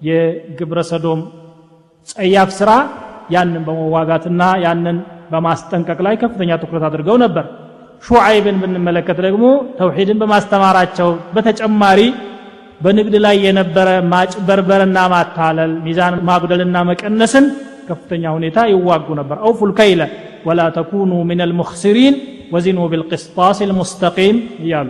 [0.00, 1.20] የግብረ ሰዶም
[2.08, 2.70] ጸያፍ ስራ
[3.34, 4.96] ያንን በመዋጋትና ያንን
[5.32, 7.44] በማስጠንቀቅ ላይ ከፍተኛ ትኩረት አድርገው ነበር።
[8.04, 9.44] ሹዓይብን ብንመለከት ደግሞ
[9.78, 12.00] ተውሂድን በማስተማራቸው በተጨማሪ
[12.80, 17.46] በንግድ ላይ የነበረ ማጭበርበርና ማታለል ሚዛን ማጉደልና መቀነስን
[17.88, 20.02] ከፍተኛ ሁኔታ ይዋጉ ነበር። አውፉ ልከይለ
[20.46, 22.14] ወላ ተኩኑ ምን አልሙክስሪን
[22.54, 24.88] ወዚኑ ቢልቅስጣስ ልሙስተቂም እያሉ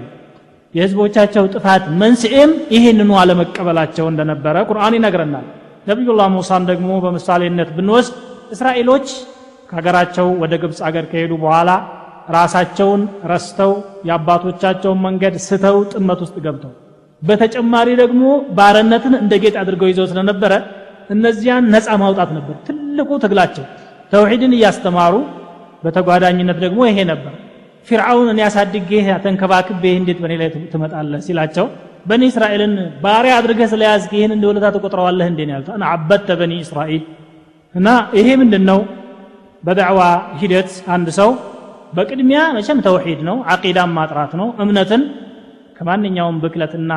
[0.74, 5.46] የህዝቦቻቸው ጥፋት መንስኤም ይህንኑ አለመቀበላቸው እንደነበረ ቁርአን ይነግረናል።
[5.86, 8.14] ነቢዩላህ ሙሳን ደግሞ በምሳሌነት ብንወስድ
[8.54, 9.06] እስራኤሎች
[9.70, 11.70] ከሀገራቸው ወደ ግብፅ አገር ከሄዱ በኋላ
[12.36, 13.72] ራሳቸውን ረስተው
[14.08, 16.72] የአባቶቻቸውን መንገድ ስተው ጥመት ውስጥ ገብተው
[17.22, 18.22] በተጨማሪ ደግሞ
[18.58, 20.52] ባርነትን እንደ ጌጥ አድርገው ይዘው ስለነበረ
[21.10, 23.64] እነዚያን ነፃ ማውጣት ነበር። ትልቁ ትግላቸው።
[24.12, 25.14] ተውሒድን እያስተማሩ
[25.84, 27.34] በተጓዳኝነት ደግሞ ይሄ ነበር።
[27.88, 31.66] ፊርዓውን እኔ ያሳድጌህ ተንከባክቤህ እንዴት በእኔ ላይ ትመጣለህ ሲላቸው
[32.06, 35.40] በኒ እስራኤልን ባሪያ አድርገህ ስለያዝክ ይህን እንደ ውለታ ትቆጥረዋለህ እንዴ?
[35.46, 37.02] ነው ያሉት። አና አበተ በኒ እስራኤል.
[37.74, 38.78] እና ይሄ ምንድን ነው
[39.62, 40.00] በዳዕዋ
[40.40, 41.30] ሂደት አንድ ሰው
[41.96, 45.02] በቅድሚያ መቼም ተውሒድ ነው አቂዳን ማጥራት ነው እምነትን
[45.80, 46.92] ከማንኛውም ብክለትና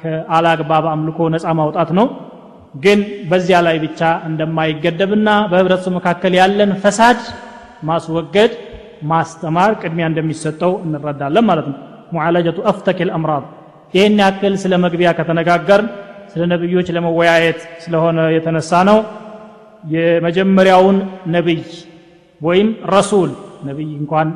[0.00, 2.06] ከአላግባብ አምልኮ ነፃ ማውጣት ነው።
[2.82, 2.98] ግን
[3.30, 7.20] በዚያ ላይ ብቻ እንደማይገደብና በህብረተሰቡ መካከል ያለን ፈሳድ
[7.88, 8.52] ማስወገድ
[9.10, 11.76] ማስተማር ቅድሚያ እንደሚሰጠው እንረዳለን ማለት ነው።
[12.14, 13.44] ሙዓለጀቱ አፍተክ ልአምራድ
[13.94, 15.82] ይህን ያክል ስለ መግቢያ ከተነጋገር
[16.32, 18.98] ስለ ነቢዮች ለመወያየት ስለሆነ የተነሳ ነው።
[19.94, 20.96] የመጀመሪያውን
[21.34, 21.60] ነቢይ
[22.40, 23.30] ወይም ረሱል
[23.68, 24.28] ነቢይ እንኳን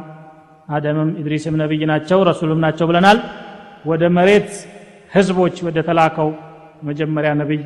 [0.68, 3.18] አደምም ኢድሪስም ነቢይ ናቸው ረሱልም ናቸው ብለናል
[3.84, 4.50] ወደ መሬት
[5.10, 6.28] ህዝቦች ወደ ተላከው
[6.88, 7.62] መጀመሪያ ነቢይ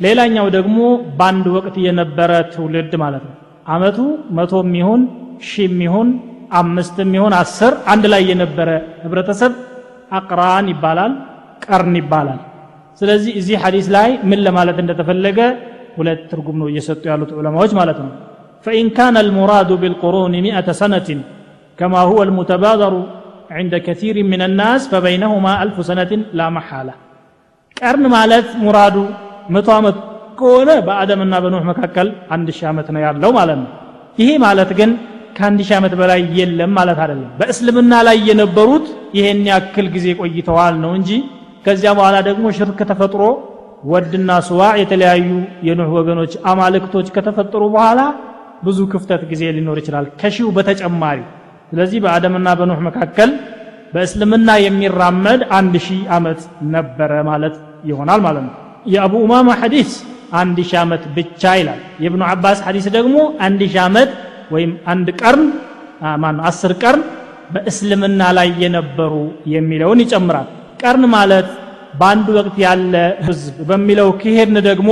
[0.00, 0.78] ሌላኛው ደግሞ
[1.18, 3.34] በአንድ ወቅት የነበረ ትውልድ ማለት ነው።
[3.66, 3.98] አመቱ
[4.36, 5.02] መቶ ይሁን
[5.42, 6.08] ሺ ይሁን
[6.58, 8.68] አምስትም ይሁን አስር አንድ ላይ የነበረ
[9.04, 9.52] ህብረተሰብ
[10.12, 11.12] አቅራን ይባላል፣
[11.64, 12.40] ቀርን ይባላል።
[13.00, 15.38] ስለዚህ እዚህ ሐዲስ ላይ ምን ለማለት እንደተፈለገ
[15.96, 18.10] ሁለት ትርጉም ነው እየሰጡ ያሉት ዑለማዎች ማለት ነው።
[18.66, 21.20] ፈኢን ካነ አልሙራዱ ቢልቁሩን ሚአተ ሰነትን
[21.78, 22.94] ከማ ሁወ አልሙተባደሩ
[23.51, 26.93] عند كثير من الناس فبينهما ألف سنة لا محالة
[27.77, 28.95] ቀርን ማለት ሙራዱ
[29.53, 29.97] መቶ ዓመት
[30.39, 33.69] ከሆነ በአደምና በኖህ መካከል አንድ ሺህ ዓመት ነው ያለው ማለት ነው
[34.19, 34.91] ይሄ ማለት ግን
[35.37, 38.85] ከአንድ ሺህ ዓመት በላይ የለም ማለት አይደለም በእስልምና ላይ የነበሩት
[39.17, 41.09] ይሄን ያክል ጊዜ ቆይተዋል ነው እንጂ
[41.65, 43.23] ከዚያ በኋላ ደግሞ ሽርክ ተፈጥሮ
[43.91, 45.29] ወድና ስዋ የተለያዩ
[45.67, 48.01] የኖህ ወገኖች አማልክቶች ከተፈጠሩ በኋላ
[48.65, 51.19] ብዙ ክፍተት ጊዜ ሊኖር ይችላል ከሺው በተጨማሪ
[51.72, 53.30] ስለዚህ በአደምና በኖህ መካከል
[53.94, 56.40] በእስልምና የሚራመድ አንድ ሺህ ዓመት
[56.74, 57.54] ነበረ ማለት
[57.90, 58.54] ይሆናል ማለት ነው።
[58.86, 59.90] የአቡ ኡማማ ሐዲስ
[60.40, 64.10] አንድ ሺህ ዓመት ብቻ ይላል። የእብኑ አባስ ሐዲስ ደግሞ አንድ ሺህ ዓመት
[64.54, 65.44] ወይም አንድ ቀርን
[66.22, 67.02] ማን አስር ቀርን
[67.54, 69.12] በእስልምና ላይ የነበሩ
[69.54, 70.48] የሚለውን ይጨምራል።
[70.82, 71.48] ቀርን ማለት
[72.00, 72.94] በአንድ ወቅት ያለ
[73.26, 74.90] ህዝብ በሚለው ከሄድን ደግሞ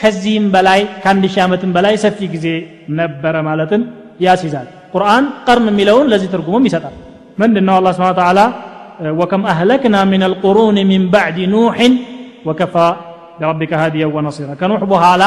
[0.00, 2.46] ከዚህም በላይ ከአንድ ሺህ ዓመትም በላይ ሰፊ ጊዜ
[2.98, 3.82] ነበረ ማለትን
[4.20, 6.95] ያስይዛል ቁርአን ቀርን የሚለውን ለዚህ ትርጉሙም ይሰጣል
[7.41, 8.39] ምንድን ነው አላ ስብን ተዓላ
[9.19, 11.93] ወከም አህለክና ምን አልቁሩን ሚን ባዕድ ኑሕን
[12.49, 12.75] ወከፋ
[13.39, 15.23] ቢረቢከ ሃዲያ ወነሲራ ከኑሕ በኋላ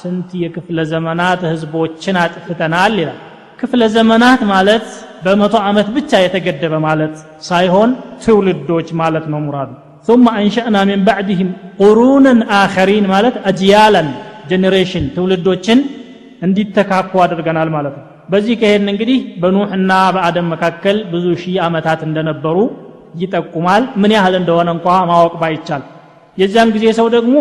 [0.00, 3.18] ስንት የክፍለ ዘመናት ህዝቦችን አጥፍተናል ይላል
[3.60, 4.86] ክፍለ ዘመናት ማለት
[5.24, 7.14] በመቶ ዓመት ብቻ የተገደበ ማለት
[7.50, 7.92] ሳይሆን
[8.24, 9.70] ትውልዶች ማለት ነው ሙራዱ
[10.08, 11.48] ثم أنشأنا من بعدهم
[11.80, 12.32] قرونا
[12.64, 14.04] آخرين ማለት أجيالا
[14.50, 15.78] ጀኔሬሽን ትውልዶችን
[16.46, 22.57] እንዲተካኩ አድርገናል ማለት ነው በዚህ ከሄድን እንግዲህ በኑሕና በአደም መካከል ብዙ ሺህ ዓመታት እንደነበሩ
[23.21, 25.83] ይጠቁማል። ምን ያህል እንደሆነ እንኳ ማወቅ ባይቻል።
[26.37, 27.35] የዚያን ጊዜ ሰው ደግሞ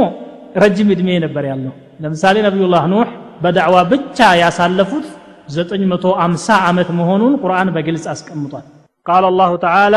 [0.62, 1.72] ረጅም ዕድሜ ነበር ያለው።
[2.02, 3.08] ለምሳሌ ነቢዩላህ ኑሕ
[3.42, 5.06] በዳዕዋ ብቻ ያሳለፉት
[5.52, 8.64] 950 ዓመት መሆኑን ቁርአን በግልጽ አስቀምጧል።
[9.06, 9.96] ቃል አላሁ ተዓላ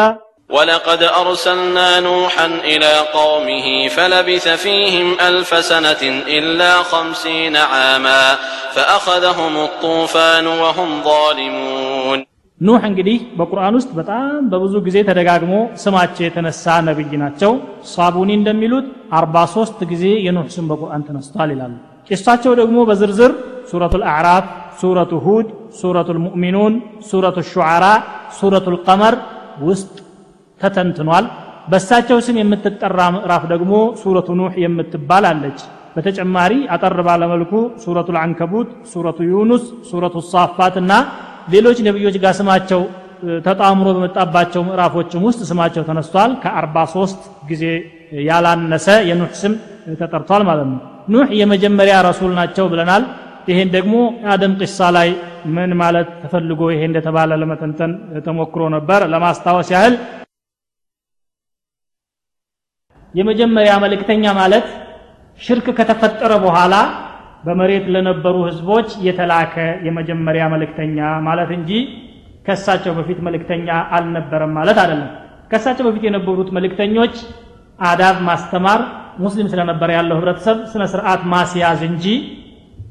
[0.51, 8.25] ولقد أرسلنا نوحا إلى قومه فلبث فيهم ألف سنة إلا خمسين عاما
[8.75, 12.21] فأخذهم الطوفان وهم ظالمون
[12.61, 15.53] ኑህ እንግዲህ በቁርአን ውስጥ በጣም በብዙ ጊዜ ተደጋግሞ
[15.83, 17.53] ስማቸው የተነሳ ነብይ ናቸው
[17.93, 18.87] ሳቡኒ እንደሚሉት
[19.21, 21.73] 43 ጊዜ የኑህ ስም በቁርአን ተነስቷል ይላሉ
[22.09, 23.33] ቂሳቸው ደግሞ በዝርዝር
[23.71, 24.45] ሱረቱ ልአዕራፍ
[24.81, 25.49] ሱረቱ ሁድ
[25.81, 26.75] ሱረቱ ልሙእሚኑን
[27.11, 27.87] ሱረቱ ሹዓራ
[28.41, 29.17] ሱረቱ ልቀመር
[29.69, 29.91] ውስጥ
[30.62, 31.26] ተተንትኗል።
[31.72, 35.60] በእሳቸው ስም የምትጠራ ምዕራፍ ደግሞ ሱረቱ ኑህ የምትባል አለች።
[35.96, 37.52] በተጨማሪ አጠር ባለመልኩ
[37.84, 40.92] ሱረቱ ልአንከቡት ሱረቱ ዩኑስ ሱረቱ ሳፋት እና
[41.54, 42.82] ሌሎች ነቢዮች ጋር ስማቸው
[43.46, 47.64] ተጣምሮ በመጣባቸው ምዕራፎችም ውስጥ ስማቸው ተነስቷል። ከ43 ጊዜ
[48.28, 49.54] ያላነሰ የኑህ ስም
[50.02, 50.80] ተጠርቷል ማለት ነው።
[51.14, 53.04] ኑህ የመጀመሪያ ረሱል ናቸው ብለናል።
[53.50, 53.96] ይሄን ደግሞ
[54.34, 55.10] አደም ቂሳ ላይ
[55.56, 57.92] ምን ማለት ተፈልጎ ይሄ እንደተባለ ለመተንተን
[58.26, 59.96] ተሞክሮ ነበር። ለማስታወስ ያህል
[63.16, 64.68] የመጀመሪያ መልእክተኛ ማለት
[65.40, 66.76] ሽርክ ከተፈጠረ በኋላ
[67.46, 69.56] በመሬት ለነበሩ ህዝቦች የተላከ
[69.88, 70.98] የመጀመሪያ መልእክተኛ
[71.28, 71.72] ማለት እንጂ
[72.48, 75.12] ከሳቸው በፊት መልእክተኛ አልነበረም ማለት አይደለም።
[75.52, 77.16] ከሳቸው በፊት የነበሩት መልእክተኞች
[77.82, 78.82] አዳብ ማስተማር
[79.24, 82.06] ሙስሊም ስለነበረ ያለው ህብረተሰብ ስነ ስርዓት ማስያዝ እንጂ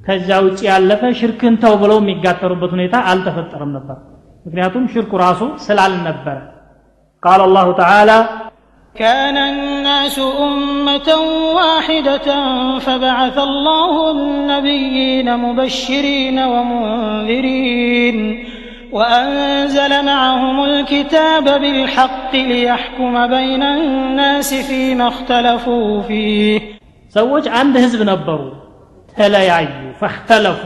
[0.06, 3.96] ከዚያ ውጭ ያለፈ ሽርክን ተው ብለው የሚጋተሩበት ሁኔታ አልተፈጠረም ነበር።
[4.46, 6.36] ምክንያቱም ሽርኩ ራሱ ስላልነበረ።
[7.22, 8.10] ቃል አላሁ ተዓላ
[8.95, 11.09] كان الناس أمة
[11.55, 12.27] واحدة
[12.79, 18.17] فبعث الله النبيين مبشرين ومنذرين
[18.91, 26.59] وأنزل معهم الكتاب بالحق ليحكم بين الناس فيما اختلفوا فيه
[27.17, 28.39] ሰዎች አንድ ህዝብ ነበሩ
[29.17, 29.69] ተለያዩ
[30.01, 30.61] ፈክተለፉ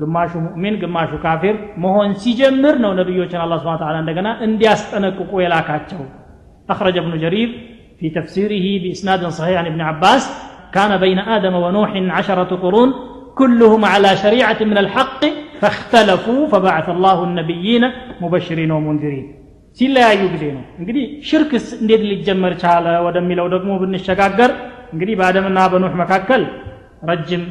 [0.00, 6.00] ግማሹ ሙእሚን ግማሹ ካፊር መሆን ሲጀምር ነው ነቢዮችን አላ ስብን ተላ እንደገና እንዲያስጠነቅቁ የላካቸው
[6.70, 7.48] أخرج ابن جرير
[8.00, 10.22] في تفسيره بإسناد صحيح عن ابن عباس
[10.72, 12.88] كان بين آدم ونوح عشرة قرون
[13.34, 15.22] كلهم على شريعة من الحق
[15.60, 17.82] فاختلفوا فبعث الله النبيين
[18.20, 19.26] مبشرين ومنذرين
[19.78, 24.50] ሲለያዩ ጊዜ ነው እንግዲህ ሽርክስ እንዴት ሊጀመር ቻለ ወደሚለው ደግሞ ብንሸጋገር
[24.92, 26.42] እንግዲህ በአደምና በኑህ መካከል
[27.10, 27.42] ረጅም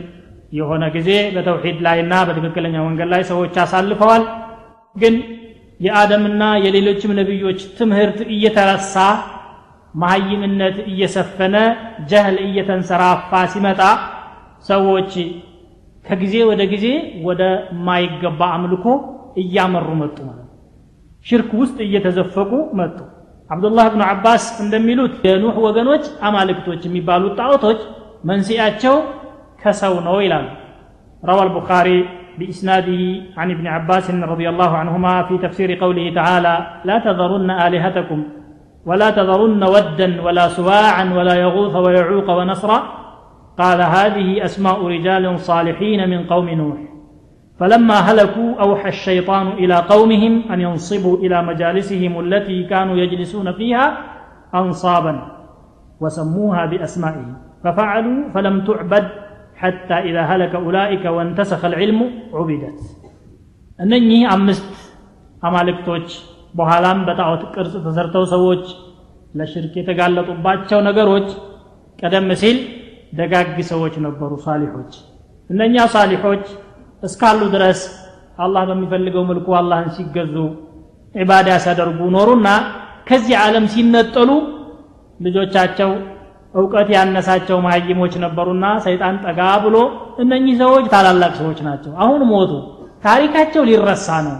[0.59, 4.23] የሆነ ጊዜ በተውሂድ ላይና በትክክለኛ መንገድ ላይ ሰዎች አሳልፈዋል
[4.95, 5.15] ግን
[5.80, 8.94] የአደምና የሌሎችም ነቢዮች ትምህርት እየተረሳ
[9.94, 11.56] መሀይምነት እየሰፈነ
[12.10, 13.80] ጀህል እየተንሰራፋ ሲመጣ
[14.68, 15.12] ሰዎች
[16.04, 16.86] ከጊዜ ወደ ጊዜ
[17.26, 17.42] ወደ
[17.86, 18.84] ማይገባ አምልኮ
[19.42, 20.46] እያመሩ መጡ ማለት
[21.26, 22.98] ሽርክ ውስጥ እየተዘፈቁ መጡ።
[23.50, 27.80] አብዱላህ ብኑ አባስ እንደሚሉት የኑህ ወገኖች አማልክቶች የሚባሉት ጣዖቶች
[28.30, 28.96] መንስያቸው
[29.62, 30.46] ከሰው ነው ይላሉ።
[31.22, 31.88] ረዋ አልቡኻሪ
[32.40, 38.24] بإسناده عن ابن عباس رضي الله عنهما في تفسير قوله تعالى لا تذرن آلهتكم
[38.86, 42.82] ولا تذرن ودا ولا سواعا ولا يغوث ويعوق ونصرا
[43.58, 46.78] قال هذه أسماء رجال صالحين من قوم نوح.
[47.60, 53.98] فلما هلكوا أوحى الشيطان إلى قومهم أن ينصبوا إلى مجالسهم التي كانوا يجلسون فيها
[54.54, 55.14] أنصابا
[56.00, 59.08] وسموها بأسمائهم ففعلوا فلم تعبد
[59.59, 61.99] حتى إذا هلك أولئك وانتسخ العلم
[62.37, 62.79] عبدت
[63.79, 64.69] እነኚህ አምስት
[65.43, 66.07] አማልክቶች
[66.57, 68.63] በኋላም በጣዖት ቅርጽ ተሰርተው ሰዎች
[69.39, 71.27] ለሽርክ የተጋለጡባቸው ነገሮች
[71.99, 72.57] ቀደም ሲል
[73.19, 74.93] ደጋግ ሰዎች ነበሩ ሳሊሖች
[75.49, 76.45] እነኛ ሳሊሖች
[77.07, 77.81] እስካሉ ድረስ
[78.45, 80.35] አላህ በሚፈልገው መልኩ አላህን ሲገዙ
[81.15, 82.47] ዒባዳ ሲያደርጉ ኖሩና
[83.09, 84.29] ከዚህ ዓለም ሲነጠሉ
[85.19, 85.91] ልጆቻቸው
[86.54, 89.76] እውቀት ያነሳቸው መሀይሞች ነበሩና ሰይጣን ጠጋ ብሎ
[90.22, 92.52] እነኚህ ሰዎች ታላላቅ ሰዎች ናቸው። አሁን ሞቱ።
[93.04, 94.36] ታሪካቸው ሊረሳ ነው።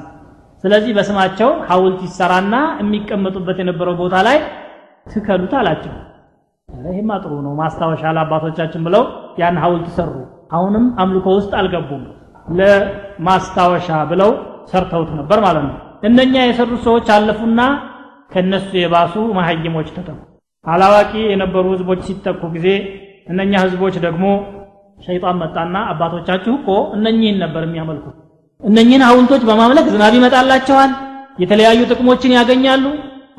[0.65, 4.39] ስለዚህ በስማቸው ሐውልት ይሰራና የሚቀመጡበት የነበረው ቦታ ላይ
[5.07, 5.95] ትከሉት አላቸው።
[6.89, 9.05] ይህማ ጥሩ ነው። ማስታወሻ ለአባቶቻችን ብለው
[9.41, 10.13] ያን ሐውልት ሰሩ።
[10.53, 12.03] አሁንም አምልኮ ውስጥ አልገቡም።
[12.61, 14.31] ለማስታወሻ ብለው
[14.71, 15.77] ሰርተውት ነበር ማለት ነው።
[16.09, 17.61] እነኛ የሰሩት ሰዎች አለፉና
[18.33, 20.19] ከነሱ የባሱ መሀይሞች ተተኩ
[20.65, 22.67] አላዋቂ የነበሩ ህዝቦች ሲተኩ ጊዜ
[23.31, 24.25] እነኛ ህዝቦች ደግሞ
[24.99, 28.17] ሸይጣን መጣና አባቶቻችሁ እኮ እነኚህን ነበር የሚያመልኩት።
[28.63, 30.91] እነኚህን ሐውልቶች በማምለክ ዝናብ ይመጣላቸዋል
[31.43, 32.85] የተለያዩ ጥቅሞችን ያገኛሉ።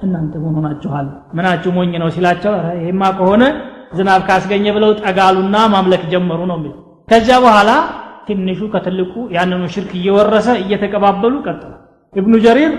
[0.05, 1.07] እናንተ ምን ሆናችኋል?
[1.38, 3.43] ምናችሁ ሞኝ ነው ሲላቸው ይሄማ ከሆነ
[3.97, 7.69] ዝናብ ካስገኘ ብለው ጠጋሉና ማምለክ ጀመሩ ነው የሚለው ከዚያ በኋላ
[8.28, 11.72] ትንሹ ከትልቁ ያንኑ ሽርክ እየወረሰ እየተቀባበሉ ቀጥሉ
[12.13, 12.74] ኢብኑ ጀሪር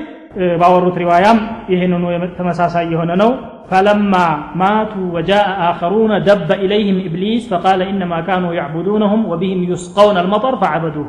[0.61, 1.39] ባወሩት ሪዋያም
[1.73, 2.05] ይህንኑ
[2.39, 3.31] ተመሳሳይ የሆነ ነው።
[3.71, 4.15] فلما
[4.61, 11.07] ماتوا وجاء آخرون دب إليهم إبليس فقال إنما كانوا يعبدونهم وبهم يسقون المطر فعبدوهم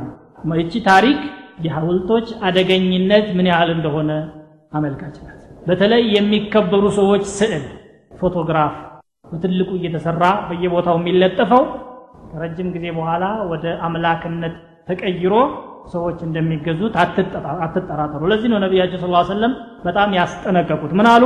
[0.59, 1.19] ይቺ ታሪክ
[1.65, 4.11] የሐውልቶች አደገኝነት ምን ያህል እንደሆነ
[4.73, 7.65] አመልካች ናት። በተለይ የሚከበሩ ሰዎች ስዕል
[8.11, 8.73] ፎቶግራፍ
[9.25, 11.63] በትልቁ እየተሰራ በየቦታው የሚለጠፈው
[12.31, 14.55] ከረጅም ጊዜ በኋላ ወደ አምላክነት
[14.87, 15.33] ተቀይሮ
[15.85, 16.93] ሰዎች እንደሚገዙት
[17.65, 19.53] አትጠራጠሩ። ለዚህ ነው ነቢያችን ስ ሰለም
[19.85, 21.23] በጣም ያስጠነቀቁት። ምን አሉ?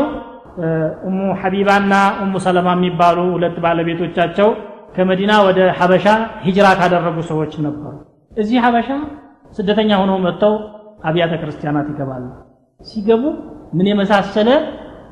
[1.08, 1.94] እሙ ሐቢባና
[2.24, 4.50] እሙ ሰለማ የሚባሉ ሁለት ባለቤቶቻቸው
[4.96, 6.06] ከመዲና ወደ ሐበሻ
[6.46, 7.94] ሂጅራ ካደረጉ ሰዎች ነበሩ።
[8.38, 8.90] እዚህ ሐበሻ
[9.58, 10.54] ስደተኛ ሆነው መጥተው
[11.08, 12.26] አብያተ ክርስቲያናት ይገባሉ።
[12.82, 13.24] ሲገቡ
[13.78, 14.50] ምን የመሳሰለ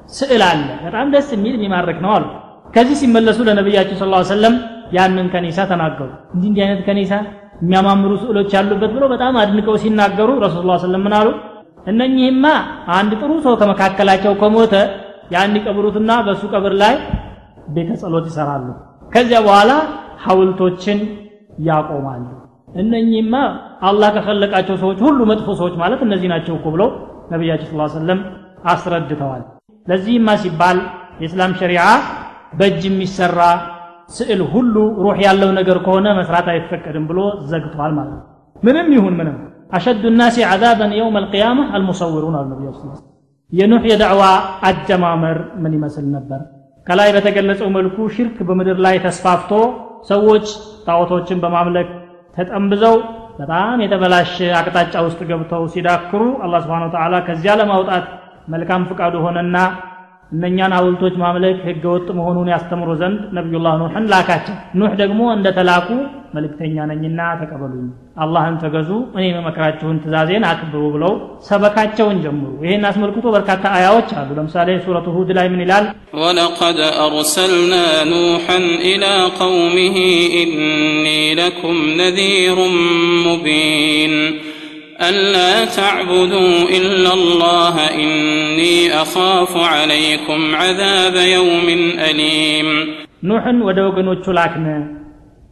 [0.10, 0.68] ስዕል አለ?
[0.86, 2.26] በጣም ደስ የሚል የሚማርክ ነው አሉ።
[2.76, 4.56] ከዚህ ሲመለሱ ለነቢያችን ስ ሰለም
[4.98, 7.14] ያንን ከኒሳ ተናገሩ። እንዲህ እንዲህ አይነት ከኒሳ
[7.62, 11.28] የሚያማምሩ ስዕሎች ያሉበት ብለው በጣም አድንቀው ሲናገሩ ረሱል ላ ስለም ምን አሉ?
[11.91, 12.45] እነኚህማ
[12.95, 14.74] አንድ ጥሩ ሰው ከመካከላቸው ከሞተ
[15.34, 16.95] ያን ይቀብሩትና በእሱ ቀብር ላይ
[17.76, 18.68] ቤተ ጸሎት ይሰራሉ።
[19.14, 19.72] ከዚያ በኋላ
[20.26, 20.99] ሐውልቶችን
[21.68, 22.26] ያቆማሉ።
[22.82, 23.34] እነኚህማ
[23.89, 26.89] አላህ ከፈለቃቸው ሰዎች ሁሉ መጥፎ ሰዎች ማለት እነዚህ ናቸው እኮ ብለው
[27.34, 28.20] ነቢያችን ስ ሰለም
[28.72, 29.43] አስረድተዋል።
[29.88, 30.78] ለዚህማ ሲባል
[31.22, 31.84] የእስላም ሸሪዓ
[32.60, 33.39] በእጅ የሚሰራ
[34.10, 37.20] ስዕል ሁሉ ሩህ ያለው ነገር ከሆነ መስራት አይፈቀድም ብሎ
[37.51, 38.24] ዘግቷል ማለት ነው።
[38.64, 39.38] ምንም ይሁን ምንም
[39.76, 43.01] አሸዱ ናሲ ዓዛበን የውም አልቅያማ አልሙሰውሩን አሉ ነቢዩ ስ
[43.51, 44.24] የኑሕ የዳዕዋ
[44.70, 46.39] አጀማመር ምን ይመስል ነበር?
[46.88, 49.51] ከላይ በተገለጸው መልኩ ሽርክ በምድር ላይ ተስፋፍቶ
[50.10, 50.45] ሰዎች
[50.88, 51.89] ጣዖቶችን በማምለክ
[52.38, 52.95] ተጠምብዘው
[53.39, 58.06] በጣም የተበላሸ አቅጣጫ ውስጥ ገብተው ሲዳክሩ አላህ ስብሓን ተዓላ ከዚያ ለማውጣት
[58.53, 59.58] መልካም ፍቃዱ ሆነና
[60.32, 65.89] እነኛን ሐውልቶች ማምለክ ህገ ወጥ መሆኑን ያስተምሮ ዘንድ ነቢዩላህ ኑሕን ላካቸው። ኑሕ ደግሞ እንደተላኩ
[66.36, 67.86] መልእክተኛ ነኝና ተቀበሉኝ።
[68.23, 71.13] አላህን ተገዙ እኔ የመመክራችሁን ትእዛዜን አክብሩ ብለው
[71.47, 75.86] ሰበካቸውን ጀምሩ ይህን አስመልክቶ በርካታ አያዎች አሉ። ለምሳሌ ሱረቱ ሁድ ላይ ምን ይላል?
[76.21, 77.73] ወለቀድ አርሰልና
[78.11, 79.05] ኑሐን ኢላ
[79.39, 79.95] ቀውሚህ
[80.41, 81.05] ኢኒ
[81.39, 82.57] ለኩም ነዚሩ
[83.26, 84.15] ሙቢን።
[85.03, 91.66] ألا تعبدوا إلا الله إني أخاف عليكم عذاب يوم
[92.09, 92.68] أليم
[93.28, 94.66] ኑሕን ወደ ወገኖቹ ላክነ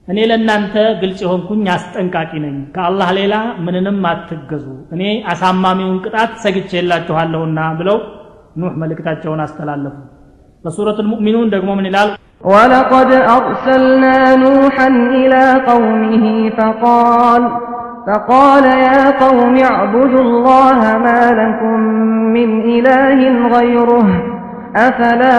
[0.09, 4.65] እኔ ለእናንተ ግልጽ የሆንኩኝ አስጠንቃቂ ነኝ ከአላህ ሌላ ምንንም አትገዙ
[4.95, 5.03] እኔ
[5.33, 7.99] አሳማሚውን ቅጣት ሰግቼላችኋለሁና ብለው
[8.61, 9.97] ኑሕ መልእክታቸውን አስተላለፉ
[10.65, 12.11] በሱረት ልሙእሚኑን ደግሞ ምን ይላል
[12.53, 14.89] ولقد أرسلنا نوحا
[15.21, 16.25] إلى قومه
[16.59, 17.43] فقال
[18.07, 21.79] فقال يا قوم اعبدوا الله ما لكم
[22.37, 23.21] من إله
[23.55, 24.09] غيره
[24.87, 25.37] أفلا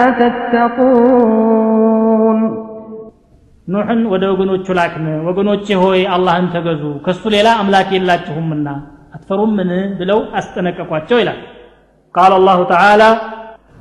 [1.40, 2.38] تتقون
[3.68, 8.68] ኑሕን ወደ ወገኖቹ ላክን ወገኖቼ ሆይ አላህን ተገዙ ከሱ ሌላ አምላክ የላችሁምና
[9.16, 9.70] አትፈሩምን
[10.00, 11.38] ብለው አስጠነቀቋቸው ይላል
[12.14, 13.02] ቃል አላሁ ተዓላ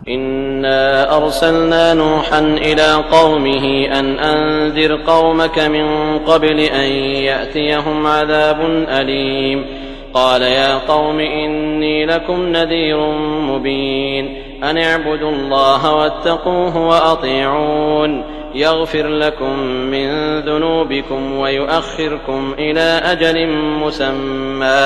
[0.09, 6.89] إنا أرسلنا نوحا إلى قومه أن أنذر قومك من قبل أن
[7.25, 9.67] يأتيهم عذاب أليم
[10.15, 13.01] قال يا قوم إني لكم نذير
[13.41, 18.25] مبين أن اعبدوا الله واتقوه وأطيعون
[18.56, 19.54] يغفر لكم
[19.94, 20.08] من
[20.40, 23.38] ذنوبكم ويؤخركم إلى أجل
[23.84, 24.82] مسمى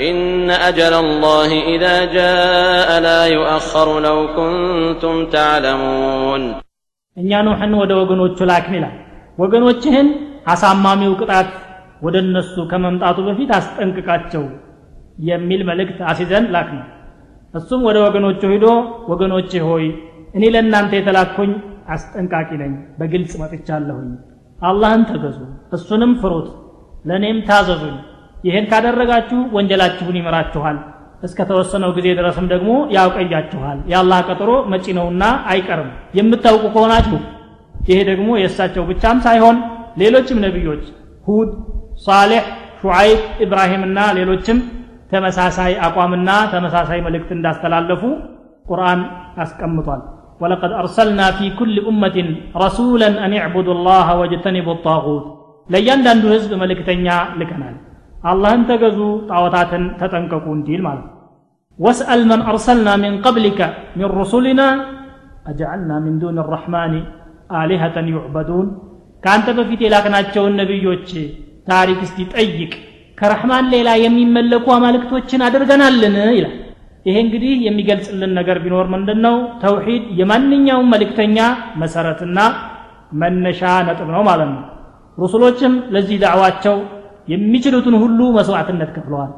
[0.00, 0.16] إن
[0.68, 6.42] أجل الله إذا جاء لا يؤخر لو كنتم تعلمون
[7.16, 8.94] እኛ ኑሕን ወደ ወገኖቹ ላክን ይላል
[9.42, 10.08] ወገኖችህን
[10.52, 11.50] አሳማሚው ቅጣት
[12.04, 14.44] ወደ እነሱ ከመምጣቱ በፊት አስጠንቅቃቸው
[15.28, 16.80] የሚል መልእክት አሲዘን ላክን
[17.58, 18.66] እሱም ወደ ወገኖቹ ሂዶ
[19.10, 19.84] ወገኖቼ ሆይ
[20.36, 21.52] እኔ ለእናንተ የተላኩኝ
[21.89, 24.09] አስጠንቃቂ ነኝ። በግልጽ መጥቻለሁኝ።
[24.59, 25.39] አላህን ተገዙ
[25.75, 26.47] እሱንም ፍሩት
[27.05, 27.97] ለእኔም ታዘዙኝ።
[28.43, 30.77] ይህን ካደረጋችሁ ወንጀላችሁን ይምራችኋል
[31.23, 37.19] እስከ ተወሰነው ጊዜ ድረስም ደግሞ ያውቀያችኋል። የአላህ ቀጠሮ መጪ ነውና አይቀርም። የምታውቁ ከሆናችሁ
[37.89, 39.57] ይሄ ደግሞ የእሳቸው ብቻም ሳይሆን
[40.01, 40.83] ሌሎችም ነቢዮች
[41.27, 41.49] ሁድ
[42.05, 42.43] ሳሌሕ
[42.81, 44.57] ሹዓይብ ኢብራሂምና ሌሎችም
[45.11, 48.01] ተመሳሳይ አቋምና ተመሳሳይ መልእክት እንዳስተላለፉ
[48.69, 48.99] ቁርአን
[49.43, 50.01] አስቀምጧል
[50.42, 52.16] ولقد أرسلنا في كل أمة
[52.64, 55.24] رسولا أن اعبدوا الله واجتنبوا الطاغوت
[55.68, 57.06] ለእያንዳንዱ ህዝብ መልእክተኛ
[57.40, 57.76] ልከናል
[58.30, 58.98] አላህን ተገዙ
[59.30, 61.12] ጣዖታትን ተጠንቀቁ እንዲል ማለት ነው
[61.78, 63.60] ወስአል መን አርሰልና ሚን ቀብሊከ
[63.98, 64.62] ሚን ሩሱሊና
[65.50, 66.92] አጀዐልና ሚን ዱን ራሕማን
[67.60, 68.66] አሊሀተን ዩዕበዱን
[69.24, 71.08] ከአንተ በፊት የላክናቸውን ነቢዮች
[71.70, 72.72] ታሪክ እስቲ ጠይቅ
[73.18, 76.54] ከረሕማን ሌላ የሚመለኩ አማልክቶችን አድርገናልን ይላል
[77.05, 81.37] ይሄ እንግዲህ የሚገልጽልን ነገር ቢኖር ምንድን ነው ተውሂድ የማንኛውም መልእክተኛ
[81.81, 82.39] መሰረትና
[83.21, 84.63] መነሻ ነጥብ ነው ማለት ነው።
[85.17, 86.75] ሩሱሎችም ለዚህ ዳዕዋቸው
[87.27, 89.31] የሚችሉትን ሁሉ መስዋዕትነት ከፍለዋል።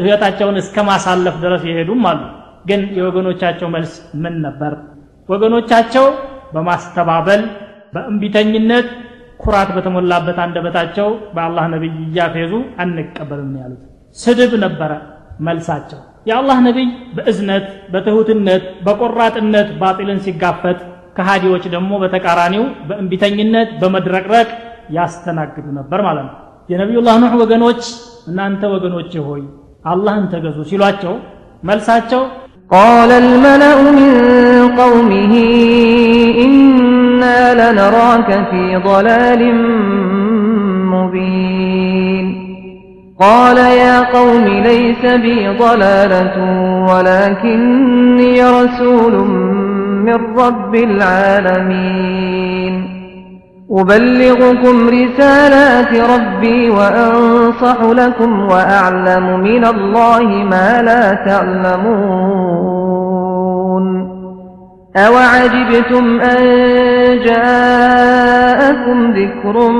[0.00, 2.20] ህይወታቸውን እስከ ማሳለፍ ድረስ የሄዱም አሉ።
[2.66, 3.92] ግን የወገኖቻቸው መልስ
[4.22, 4.72] ምን ነበር?
[5.28, 6.06] ወገኖቻቸው
[6.54, 7.42] በማስተባበል
[7.94, 8.88] በእንቢተኝነት
[9.40, 12.52] ኩራት በተሞላበት አንደበታቸው በአላህ ነቢይ እያፌዙ
[12.82, 13.82] አንቀበልም ያሉት
[14.16, 14.92] ስድብ ነበረ
[15.40, 20.77] መልሳቸው የአላህ ነቢይ በእዝነት በትሁትነት በቆራጥነት ባጢልን ሲጋፈጥ
[21.17, 24.47] ከሃዲዎች ደግሞ በተቃራኒው በእንቢተኝነት በመድረቅረቅ
[24.97, 26.33] ያስተናግዱ ነበር ማለት ነው
[26.71, 27.81] የነቢዩላህ ኑሕ ወገኖች
[28.29, 29.43] እናንተ ወገኖች ሆይ
[29.91, 31.15] አላህን ተገዙ ሲሏቸው
[31.69, 32.23] መልሳቸው
[32.71, 34.11] قال الملأ من
[34.81, 35.33] قومه
[36.45, 39.41] إنا لنراك في ضلال
[40.93, 41.78] مبين
[43.20, 46.36] قال يا قوم ليس بي ضلالة
[46.90, 49.28] ولكني رسول
[50.04, 52.20] من رب العالمين.
[53.72, 62.80] أبلغكم رسالات ربي وأنصح لكم وأعلم من الله ما لا تعلمون.
[64.96, 66.42] أوعجبتم أن
[67.24, 69.70] جاءكم ذكر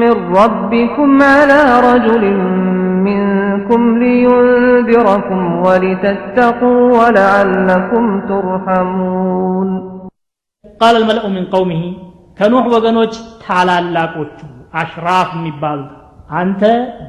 [0.00, 2.24] من ربكم على رجل
[3.07, 9.69] منكم لينذركم ولتتقوا ولعلكم ترحمون
[10.81, 11.81] ቃል አልመልኡ ሚን ቀውሚሂ
[12.37, 14.37] ከኑሕ ወገኖች ታላላቆቹ
[14.81, 15.91] አሽራፍ የሚባሉት
[16.39, 16.61] አንተ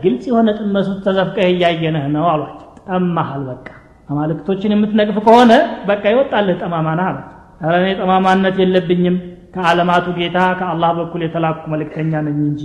[0.03, 3.67] ግልጽ የሆነ ጥመት ውስጥ ተዘፍቀህ እያየነህ ነው አሏቸው ጠማሃል በቃ
[4.09, 5.53] አማልክቶችን የምትነቅፍ ከሆነ
[5.91, 7.29] በቃ ይወጣልህ ጠማማ ነህ አሏቸው
[7.63, 9.17] ኧረ እኔ ጠማማነት የለብኝም
[9.55, 12.63] ከዓለማቱ ጌታ ከአላህ በኩል የተላኩ መልእክተኛ ነኝ እንጂ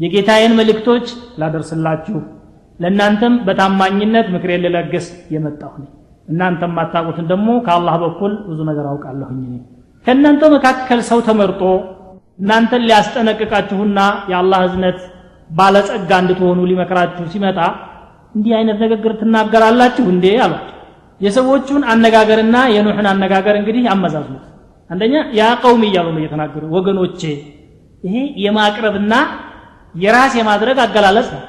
[0.00, 1.06] የጌታዬን መልእክቶች
[1.40, 2.18] ላደርስላችሁ
[2.81, 5.89] ለእናንተም በታማኝነት ምክሬን ልለግስ የመጣሁ ነኝ።
[6.27, 9.41] እናንተም ማታቁትን ደግሞ ከአላህ በኩል ብዙ ነገር አውቃለሁኝ
[10.05, 11.61] ከእናንተ መካከል ሰው ተመርጦ
[12.39, 13.99] እናንተን ሊያስጠነቅቃችሁና
[14.31, 14.99] የአላህ እዝነት
[15.49, 17.59] ባለጸጋ እንድትሆኑ ሊመክራችሁ ሲመጣ
[18.35, 20.67] እንዲህ አይነት ንግግር ትናገራላችሁ እንዴ አሏቸው።
[21.21, 24.45] የሰዎቹን አነጋገርና የኑሕን አነጋገር እንግዲህ አመዛዝኑት።
[24.89, 27.21] አንደኛ ያ ቀውም እያሉ ነው እየተናገሩ ወገኖቼ
[28.03, 28.15] ይሄ
[28.45, 29.13] የማቅረብና
[29.95, 31.43] የራስ የማድረግ አገላለጽ ነው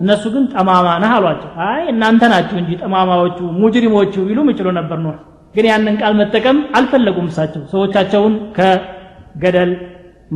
[0.00, 5.16] እነሱ ግን ጠማማ ነህ አሏቸው። አይ እናንተ ናችሁ እንጂ ጠማማዎቹ ሙጅሪሞቹ ቢሉ ይችሉ ነበር ኑሕ
[5.54, 9.70] ግን ያንን ቃል መጠቀም አልፈለጉም እሳቸው። ሰዎቻቸውን ከገደል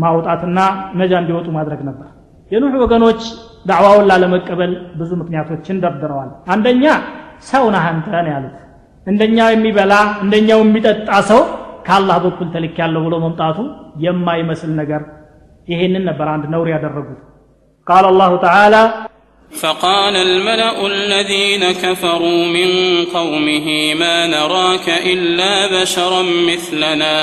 [0.02, 0.58] ማውጣትና
[0.98, 2.08] ነጃ እንዲወጡ ማድረግ ነበር።
[2.50, 3.20] የኑሕ ወገኖች
[3.68, 6.84] ዳዕዋውን ላለመቀበል ብዙ ምክንያቶችን ደርድረዋል። አንደኛ
[7.50, 8.56] ሰው ነህ አንተ ነው ያሉት።
[9.06, 9.92] እንደኛው የሚበላ
[10.24, 11.40] እንደኛው የሚጠጣ ሰው
[11.86, 13.58] ከአላህ በኩል ተልክ ያለው ብሎ መምጣቱ
[14.04, 15.02] የማይመስል ነገር።
[15.68, 17.20] ይሄንን ነበር አንድ ነውር ያደረጉት።
[17.86, 18.76] ቃል አላሁ ተዓላ
[19.51, 22.69] فقال الملأ الذين كفروا من
[23.17, 23.67] قومه
[24.01, 27.15] ما نراك إلا بشرا مثلنا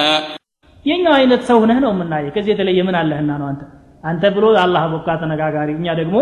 [0.86, 3.62] የኛው አይነት ሰው ነህ ነው የምናየ ከዚህ የተለየ ምን አለህና ነው አንተ
[4.04, 6.16] አንተ ብሎ አላህ በቃ ተነጋጋሪ እኛ ደግሞ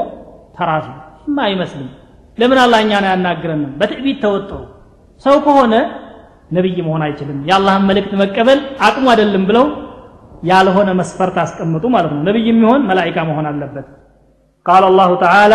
[0.56, 0.86] ተራሱ
[1.36, 1.88] ማ አይመስልም
[2.38, 4.60] ለምን አላህ እኛን አያናግረንም በትዕቢት ተወጠሩ
[5.24, 5.74] ሰው ከሆነ
[6.50, 9.66] ነብይ መሆን አይችልም የአላህን መልእክት መቀበል አቅሙ አይደለም ብለው
[10.50, 13.88] ያልሆነ መስፈርት አስቀምጡ ማለት ነው ነብይ የሚሆን መላኢካ መሆን አለበት
[14.66, 15.54] ቃል አላሁ ተዓላ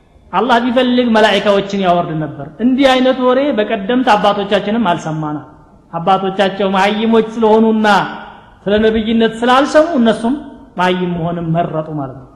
[0.33, 5.37] አላህ ቢፈልግ መላኢካዎችን ያወርድ ነበር። እንዲህ አይነት ወሬ በቀደምት አባቶቻችንም አልሰማና
[5.93, 7.87] አባቶቻቸው መሀይሞች ስለሆኑና
[8.65, 10.35] ስለ ነብይነት ስላልሰሙ እነሱም
[10.79, 12.27] መሀይም መሆንም መረጡ ማለት ነው።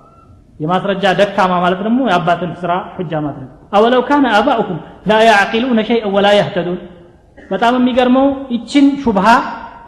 [0.60, 4.78] የማስረጃ ደካማ ማለት ደግሞ የአባትን ስራ ሁጃ ማድረግ አወለው ካነ አባኡኩም
[5.10, 6.78] ላ ያዕቂሉነ ሸይአን ወላ ያህተዱን።
[7.50, 9.28] በጣም የሚገርመው ይችን ሹብሃ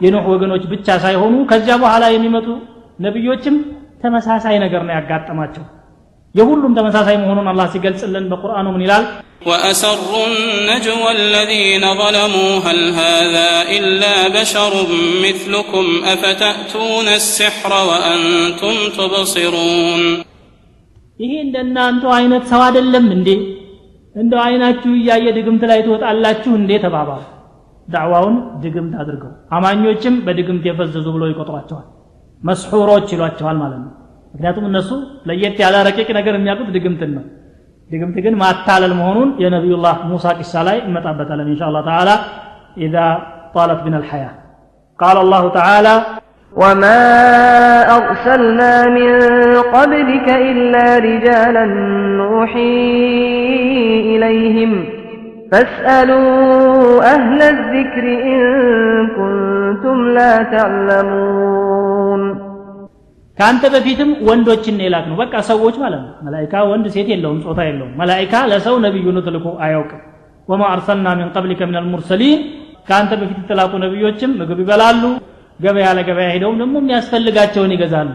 [0.03, 2.47] የኖህ ወገኖች ብቻ ሳይሆኑ ከዚያ በኋላ የሚመጡ
[3.05, 3.55] ነብዮችም
[4.01, 5.63] ተመሳሳይ ነገር ነው ያጋጠማቸው
[6.36, 9.04] የሁሉም ተመሳሳይ መሆኑን አላህ ሲገልጽልን በቁርአኑ ምን ይላል
[9.46, 14.72] وأسروا النجوى الذين ظلموا هل هذا إلا بشر
[15.24, 20.02] مثلكم أفتأتون السحر وأنتم تبصرون
[21.20, 23.28] ይሄ እንደናንተ አይነት ሰው አይደለም እንዴ
[24.14, 27.20] እንደው አይናችሁ እያየ ድግምት ላይ ትወጣላችሁ እንዴ ተባባሉ
[27.88, 31.86] ዳዕዋውን ድግምት አድርገው አማኞችም በድግምት የፈዘዙ ብሎ ይቆጥሯቸዋል
[32.40, 33.92] መስሑሮች ይሏቸዋል ማለት ነው
[34.36, 34.90] ምክንያቱም እነሱ
[35.28, 37.24] ለየት ያለ ረቂቅ ነገር የሚያውቁት ድግምትን ነው
[37.90, 42.10] ድግምት ግን ማታለል መሆኑን የነቢዩላህ ሙሳ ቂሳ ላይ እንመጣበታለን እንሻ አላህ ተዓላ
[42.86, 42.96] ኢዛ
[43.54, 44.26] ጣለት ብን አልሐያ
[44.98, 45.88] ቃል አላሁ ተዓላ
[46.52, 47.02] وما
[47.98, 49.12] أرسلنا من
[49.76, 51.64] قبلك إلا رجالا
[52.20, 52.74] نوحي
[54.12, 54.72] إليهم
[55.52, 56.32] فاسألوا
[57.14, 58.40] أهل الذكر إن
[59.18, 62.22] كنتم لا تعلمون
[63.37, 67.91] ከአንተ በፊትም ወንዶችን የላክ ነው በቃ ሰዎች ማለት ነው። መላይካ ወንድ ሴት የለውም ጾታ የለውም።
[67.99, 70.01] መላይካ ለሰው ነቢዩን ተልኮ አያውቅም።
[70.47, 72.39] ወማ አርሰልና ሚን ቀብሊከ ምን አልሙርሰሊን
[72.87, 75.03] ከአንተ በፊት የተላኩ ነቢዮችም ምግብ ይበላሉ
[75.59, 78.11] ገበያ ለገበያ ሄደውም ደግሞ የሚያስፈልጋቸውን ይገዛሉ።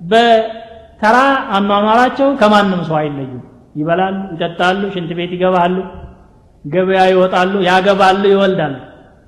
[0.00, 1.16] በተራ
[1.56, 3.42] አኗኗራቸው ከማንም ሰው አይለዩም።
[3.76, 5.76] ይበላሉ ይጠጣሉ ሽንት ቤት ይገባሉ
[6.64, 8.74] ገበያ ይወጣሉ ያገባሉ ይወልዳሉ።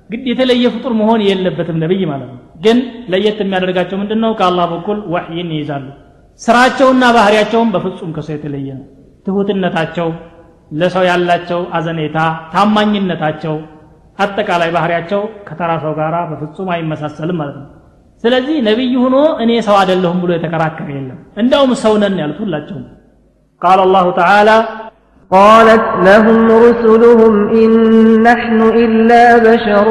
[0.09, 2.77] ግድ የተለየ ፍጡር መሆን የለበትም ነብይ ማለት ነው ግን
[3.11, 5.85] ለየት የሚያደርጋቸው ምንድን ነው ከአላህ በኩል ወሕይን ይይዛሉ።
[6.41, 8.85] ስራቸውና ባህሪያቸውም በፍጹም ከሰው የተለየ ነው።
[9.25, 10.07] ትሁትነታቸው
[10.71, 12.17] ለሰው ያላቸው አዘኔታ
[12.53, 13.55] ታማኝነታቸው
[14.19, 17.67] አጠቃላይ ባህሪያቸው ከተራ ሰው ጋር በፍጹም አይመሳሰልም ማለት ነው።
[18.23, 22.85] ስለዚህ ነቢይ ሆኖ እኔ ሰው አይደለሁም ብሎ የተከራከረ የለም። እንዳውም ሰው ነን ያሉት ሁላቸውም።
[23.61, 24.49] ቃል አላሁ ተዓላ
[25.30, 27.70] قالت لهم رسلهم إن
[28.28, 29.86] نحن إلا بشر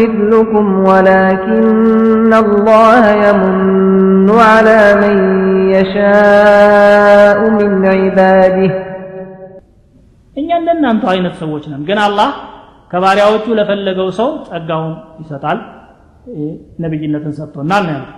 [0.00, 5.16] مثلكم ولكن الله يمن على من
[5.74, 8.72] يشاء من عباده
[10.36, 12.30] እኛ እንደናንተ አይነት ሰዎች ነን ግን አላህ
[12.92, 14.92] ከባሪያዎቹ ለፈለገው ሰው ጸጋውን
[15.22, 15.58] ይሰጣል
[16.82, 18.16] ነብይነትን ሰጥቶናል ነው ያሉት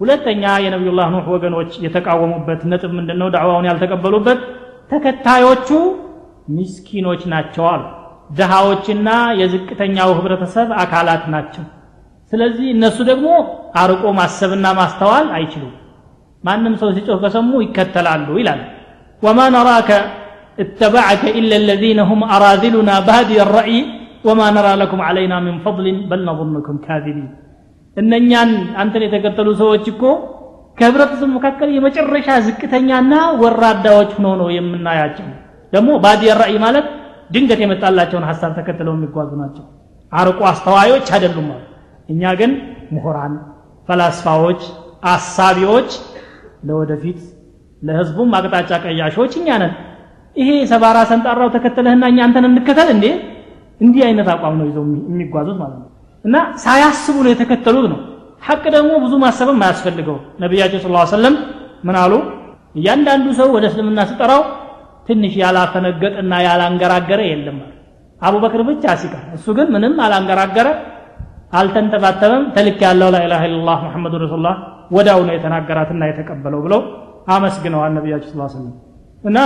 [0.00, 4.40] ሁለተኛ የነቢዩላህ ኑህ ወገኖች የተቃወሙበት ነጥብ ምንድነው ዳዕዋውን ያልተቀበሉበት
[4.92, 5.68] ተከታዮቹ
[6.56, 7.82] ምስኪኖች ናቸው አሉ
[8.38, 9.08] ድሃዎችና
[9.40, 11.64] የዝቅተኛው ህብረተሰብ አካላት ናቸው
[12.32, 13.28] ስለዚህ እነሱ ደግሞ
[13.82, 15.74] አርቆ ማሰብና ማስተዋል አይችሉም
[16.44, 18.62] ማንም ሰው ሲጮህ ከሰሙ ይከተላሉ ይላል
[19.22, 19.90] ወማ ነራከ
[20.62, 23.78] اتبعك إلا الذين هم أراذلنا بادي الرأي
[24.26, 27.28] وما نرى لكم علينا من فضل بل نظنكم كاذبين
[27.96, 28.50] እነኛን
[28.82, 30.02] አንተን የተከተሉ ሰዎች እኮ
[30.79, 35.27] ከህብረተሰቡ መካከል የመጨረሻ ዝቅተኛና ወራዳዎች ሆኖ ነው የምናያቸው።
[35.73, 36.85] ደግሞ ባዲ ራእይ ማለት
[37.33, 39.65] ድንገት የመጣላቸውን ሀሳብ ተከትለው የሚጓዙ ናቸው።
[40.11, 41.65] አርቆ አስተዋዮች አይደሉም ማለት
[42.09, 42.51] እኛ ግን
[42.95, 43.33] ምሁራን
[43.89, 44.61] ፈላስፋዎች
[45.11, 45.89] አሳቢዎች
[46.67, 47.19] ለወደፊት
[47.81, 49.73] ለህዝቡም አቅጣጫ ቀያሾች እኛ ነን።
[50.35, 53.05] ይሄ ሰባራ ሰንጣራው ተከተለህና እኛ አንተን እንከተል እንዴ?
[53.81, 55.87] እንዲህ አይነት አቋም ነው ይዘው የሚጓዙት ማለት ነው።
[56.25, 57.99] እና ሳያስቡ ነው የተከተሉት ነው
[58.41, 61.35] ሐቅ ደግሞ ብዙ ማሰብም አያስፈልገው። ነቢያቸው ስለ ሰለም
[61.87, 62.13] ምን አሉ?
[62.75, 64.41] እያንዳንዱ ሰው ወደ እስልምና ስጠራው
[65.07, 67.57] ትንሽ ያላፈነገጠና ያላንገራገረ የለም
[68.21, 70.67] አቡበክር ብቻ ሲቀር እሱ ግን ምንም አላንገራገረ
[71.59, 74.55] አልተንተባተበም። ተልክ ያለው ላኢላሃ ኢላላህ ሙሐመዱ ረሱሉላህ
[74.95, 76.81] ወዳው ነው የተናገራትና የተቀበለው ብለው
[77.35, 78.75] አመስግነዋል ነቢያቸው ስለ ሰለም
[79.23, 79.37] እና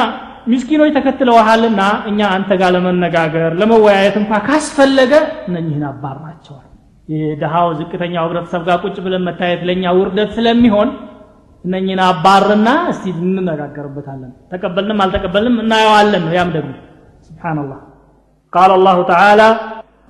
[0.52, 5.14] ምስኪኖች ተከትለውሃልና እኛ አንተ ጋር ለመነጋገር ለመወያየት እንኳ ካስፈለገ
[5.48, 6.68] እነኝህን አባራቸዋል
[7.09, 10.91] የድሃው ዝቅተኛው ህብረተሰብ ጋር ቁጭ ብለን መታየት ለእኛ ውርደት ስለሚሆን
[11.65, 16.73] እነኝህን አባርና እስቲ እንነጋገርበታለን ተቀበልንም አልተቀበልንም እናየዋለን ነው ያም ደግሞ
[17.31, 17.81] ስብሓንላህ
[18.53, 19.43] ቃል አላሁ ተዓላ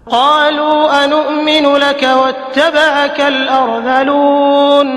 [0.07, 4.89] قالوا أنؤمن لك واتبعك الأرذلون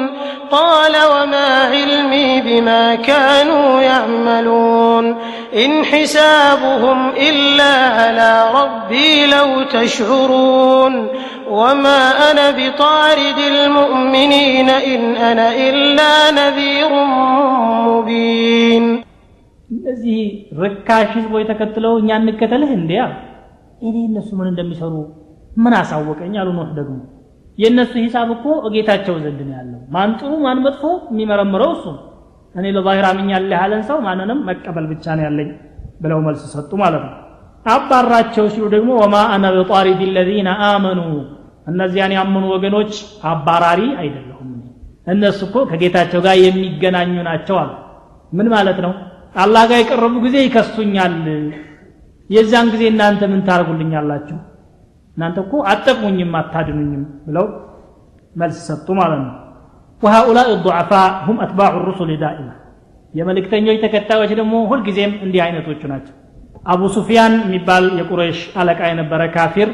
[0.51, 5.05] قال وما علمي بما كانوا يعملون
[5.55, 6.99] إن حسابهم
[7.29, 10.93] إلا على ربي لو تشعرون
[11.51, 16.91] وما أنا بطارد المؤمنين إن أنا إلا نذير
[17.87, 18.85] مبين
[19.75, 20.17] እነዚህ
[20.61, 23.01] ርካሽ ህዝቦች ተከትለው እኛ እንከተልህ እንዲያ
[23.87, 24.93] እኔ እነሱ ምን እንደሚሰሩ
[25.63, 26.97] ምን አሳወቀኝ አሉ ኖህ ደግሞ
[27.57, 31.85] የእነሱ ሂሳብ እኮ ጌታቸው ዘንድ ነው ያለው ማን ጥሩ ማን መጥፎ የሚመረምረው እሱ
[32.56, 35.48] እኔ ለዛሂር አምኛለሁ ያለን ሰው ማንንም መቀበል ብቻ ነው ያለኝ
[36.02, 37.14] ብለው መልስ ሰጡ ማለት ነው።
[37.66, 41.00] አባራቸው ሲሉ ደግሞ ወማ አነ በጣሪድ ለዚነ አመኑ።
[41.70, 42.92] እነዚያን ያመኑ ወገኖች
[43.30, 44.50] አባራሪ አይደለሁም።
[45.06, 47.72] እነሱ እኮ ከጌታቸው ጋር የሚገናኙ ናቸው አሉ።
[48.32, 48.92] ምን ማለት ነው?
[49.36, 51.14] አላህ ጋር የቀረቡ ጊዜ ይከሱኛል።
[52.30, 54.38] የዛን ጊዜ እናንተ ምን ታደርጉልኛላችሁ?
[55.16, 57.46] እናንተ እኮ አጠቅሙኝም አታድኑኝም ብለው
[58.34, 59.34] መልስ ሰጡ ማለት ነው
[60.02, 62.54] وهؤلاء الضعفاء هم أتباع الرسل دائما.
[63.14, 66.06] يا ملك تنجي تكتا وجدمو هل قزيم اندي عينة وچنات
[66.66, 69.68] أبو سفيان مبال يقريش ألك عين برا كافر.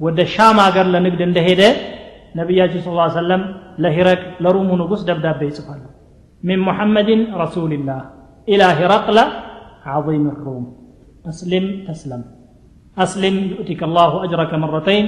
[0.00, 1.68] ود الشام أقر لنقد اندهيدة.
[2.36, 3.42] نبي صلى الله عليه وسلم
[3.78, 5.80] لهرك لروم نقص دب دب بيسفان
[6.42, 8.00] من محمد رسول الله
[8.48, 9.18] إلى هرقل
[9.84, 10.64] عظيم الروم.
[11.28, 12.22] أسلم تسلم.
[12.98, 15.04] أسلم يؤتك الله أجرك مرتين.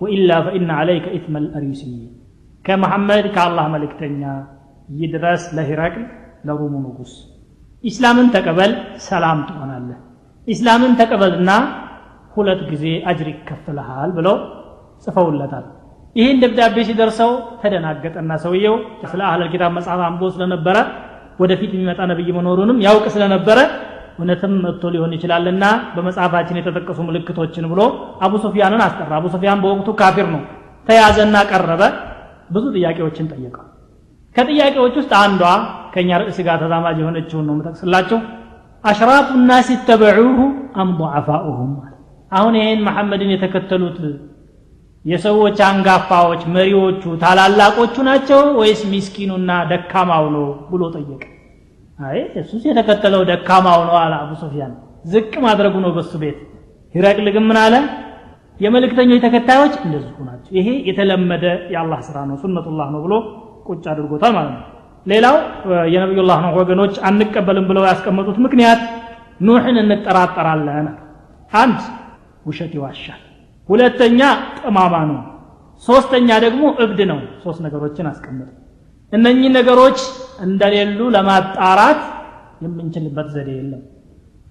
[0.00, 2.21] وإلا فإن عليك إثم الأريسيين.
[2.64, 4.22] ከመሐመድ ከአላህ መልእክተኛ
[4.98, 6.04] ይድረስ ለሂረቅል
[6.48, 7.12] ለሩሙ ንጉሥ
[7.84, 8.72] ኢስላምን ተቀበል
[9.06, 9.98] ሰላም ትሆናለህ።
[10.46, 11.50] ኢስላምን ተቀበልና
[12.34, 14.36] ሁለት ጊዜ አጅር ይከፍልሃል ብለው
[15.04, 15.64] ጽፈውለታል።
[16.16, 17.30] ይህን ደብዳቤ ሲደርሰው
[17.60, 18.74] ተደናገጠና ሰውየው
[19.10, 20.76] ስለ አህለል ኪታብ መጽሐፍ አንብቦ ስለነበረ
[21.42, 23.58] ወደፊት የሚመጣ ነብይ መኖሩንም ያውቅ ስለነበረ
[24.16, 25.64] እውነትም መጥቶ ሊሆን ይችላልና
[25.94, 27.80] በመጽሐፋችን የተጠቀሱ ምልክቶችን ብሎ
[28.24, 30.42] አቡ ሶፊያንን አስጠራ። አቡ ሱፊያን በወቅቱ ካፊር ነው።
[30.86, 31.82] ተያዘና ቀረበ።
[32.52, 33.66] ብዙ ጥያቄዎችን ጠየቀው።
[34.36, 35.42] ከጥያቄዎች ውስጥ አንዷ
[35.94, 38.20] ከኛ ርዕስ ጋር ተዛማጅ የሆነችውን ነው የምጠቅስላቸው።
[38.84, 40.38] አሽራፉ ናስ ይተበዑሁ
[40.76, 40.92] አም
[42.32, 43.98] አሁን ይሄን መሐመድን የተከተሉት
[45.04, 51.22] የሰዎች አንጋፋዎች መሪዎቹ ታላላቆቹ ናቸው ወይስ ሚስኪኑና ደካማው ነው ብሎ ጠየቀ?
[51.98, 54.72] አይ እሱስ የተከተለው ደካማው ነው አለ አቡ ሶፊያን
[55.12, 56.38] ዝቅ ማድረጉ ነው በሱ ቤት።
[56.94, 57.74] ሂረቅል ግን አለ
[58.60, 63.14] የመልእክተኞች ተከታዮች እንደዚሁ ናቸው። ይሄ የተለመደ የአላህ ስራ ነው ሱነቱላህ ነው ብሎ
[63.68, 64.62] ቁጭ አድርጎታል ማለት ነው።
[65.06, 65.36] ሌላው
[65.92, 68.80] የነቢዩላህ ነው ወገኖች አንቀበልም ብለው ያስቀመጡት ምክንያት
[69.40, 70.88] ኑሕን እንጠራጠራለን።
[71.52, 71.78] አንድ
[72.46, 73.20] ውሸት ይዋሻል።
[73.68, 74.20] ሁለተኛ
[74.58, 75.18] ጠማማ ነው።
[75.82, 78.50] ሶስተኛ ደግሞ እብድ ነው። ሶስት ነገሮችን አስቀምጥ።
[79.12, 79.98] እነኚህ ነገሮች
[80.44, 82.00] እንደሌሉ ለማጣራት
[82.64, 83.82] የምንችልበት ዘዴ የለም።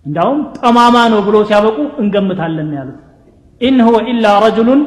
[0.05, 2.99] እንዳውም ጠማማ ነው ብሎ ሲያበቁ እንገምታለን ያሉት
[3.61, 4.81] إن هو إلا رجل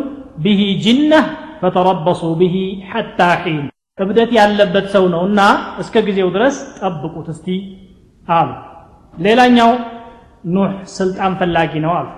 [0.44, 1.26] به جنة
[1.60, 2.55] فتربصوا به
[2.90, 3.62] حتى حين
[3.98, 5.40] እብደት ያለበት ሰው ነውና
[5.82, 7.46] እስከ ጊዜው ድረስ ጠብቁት እስቲ
[8.28, 8.48] አሉ።
[9.14, 9.70] ሌላኛው
[10.55, 12.09] ኑሕ ስልጣን ፈላጊ ነው አሉ።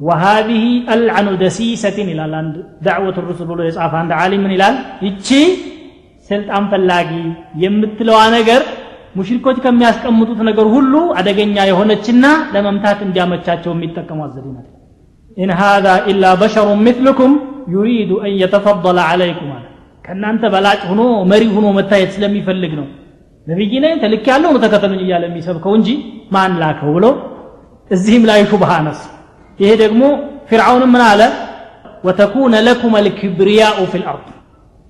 [0.00, 0.62] ወሃዚህ
[0.92, 2.54] አልዓኑ ደሲሰትን ይላል አንድ
[2.86, 4.76] ዳዕወት ሩሱል ብሎ የጻፈ አንድ ዓሊም ምን ይላል?
[5.06, 5.28] ይቺ
[6.30, 7.10] ስልጣን ፈላጊ
[7.62, 8.62] የምትለዋ ነገር
[9.16, 12.24] ሙሽሪኮች ከሚያስቀምጡት ነገር ሁሉ አደገኛ የሆነችና
[12.54, 14.68] ለመምታት እንዲያመቻቸው የሚጠቀሟት ዘዴ ናት
[15.36, 17.32] ኢን ሃዛ ኢላ በሸሩ ምትልኩም
[17.74, 19.50] ዩሪዱ አን የተፈضለ አለይኩም
[20.06, 22.86] ከእናንተ በላጭ ሆኖ መሪ ሆኖ መታየት ስለሚፈልግ ነው
[23.46, 25.88] ነቢይ ነኝ ተልክ ያለው ተከተሉኝ እያለ የሚሰብከው እንጂ
[26.34, 27.06] ማን ላከው ብሎ
[27.90, 29.00] እዚህም ላይ ሹብሃ ነስ
[29.58, 30.02] ይሄ ደግሞ
[30.50, 31.22] ፊርዓውን ምን አለ
[32.06, 34.28] ወተኩነ ለኩም አልክብሪያኡ ፊ ልአርድ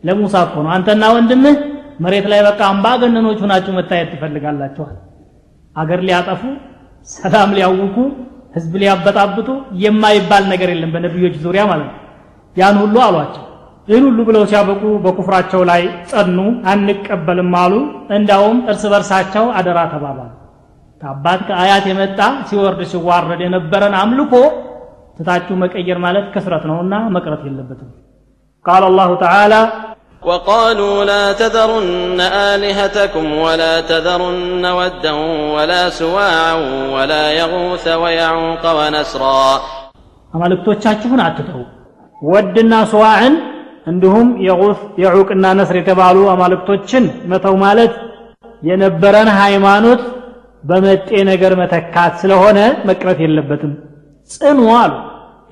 [0.04, 1.56] ለሙሳ እኮ ነው አንተና ወንድምህ
[2.04, 4.96] መሬት ላይ በቃ አምባገነኖች ሁናችሁ መታየት ትፈልጋላችኋል
[5.76, 6.42] አገር ሊያጠፉ
[7.08, 7.96] ሰላም ሊያውኩ
[8.54, 9.48] ህዝብ ሊያበጣብጡ
[9.82, 11.98] የማይባል ነገር የለም በነቢዮች ዙሪያ ማለት ነው።
[12.56, 13.44] ያን ሁሉ አሏቸው።
[13.88, 16.38] ይህን ሁሉ ብለው ሲያበቁ በኩፍራቸው ላይ ጸኑ
[16.72, 17.74] አንቀበልም አሉ።
[18.16, 20.30] እንዳውም እርስ በርሳቸው አደራ ተባባሉ።
[21.00, 22.18] ከአባት ከአያት የመጣ
[22.48, 24.34] ሲወርድ ሲዋረድ የነበረን አምልኮ
[25.16, 27.90] ትታችሁ መቀየር ማለት ክስረት ነውና መቅረት የለበትም።
[28.64, 29.54] ቃል አላሁ ተዓላ
[30.21, 32.19] وقالوا لا تذرن
[32.51, 35.13] آلهتكم ولا تذرن ودا
[35.55, 36.53] ولا سواعا
[36.95, 39.43] ولا يغوث ويعوق ونسرا
[40.33, 41.61] አማልክቶቻችሁን አትተው
[42.21, 43.35] ወድና ስዋዕን
[43.91, 47.93] እንዲሁም የጉስ የዑቅና ነስር የተባሉ አማልክቶችን መተው ማለት
[48.61, 50.01] የነበረን ሃይማኖት
[50.63, 53.73] በመጤ ነገር መተካት ስለሆነ መቅረት የለበትም
[54.29, 54.93] ጽኑ አሉ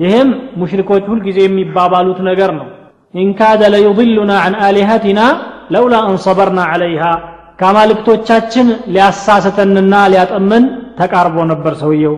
[0.04, 0.30] ይህም
[0.62, 2.68] ሙሽሪኮች ሁልጊዜ የሚባባሉት ነገር ነው
[3.15, 5.27] إن كاد ليضلنا عن آلهتنا
[5.75, 7.13] لولا أن صبرنا عليها.
[7.61, 10.65] ከአማልክቶቻችን ሊያሳስተንና ሊያጠምን
[10.99, 12.15] ተቃርቦ ነበር ሰውየው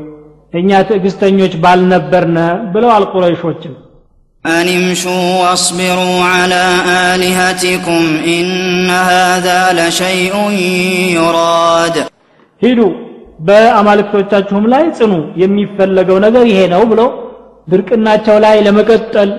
[0.59, 2.39] እኛ ትዕግስተኞች ባልነበርነ
[2.75, 3.75] ብለዋል ቁረይሾችም
[4.45, 6.65] أن امشوا واصبروا على
[7.13, 8.03] آلهتكم
[8.37, 10.35] إن هذا لشيء
[11.19, 11.97] يراد.
[12.63, 12.81] ሂዱ
[13.47, 15.13] በአማልክቶቻችሁም ላይ ጽኑ።
[15.43, 17.01] የሚፈለገው ነገር ይሄ ነው ብሎ
[17.73, 19.31] ድርቅናቸው ላይ ለመቀጠል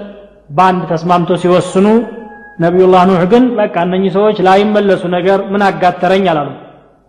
[0.54, 1.88] በአንድ ተስማምቶ ሲወስኑ
[2.60, 6.50] ነቢዩላህ ኑህ ግን በቃ እነኚህ ሰዎች ላይመለሱ ነገር ምን አጋተረኝ አላሉ።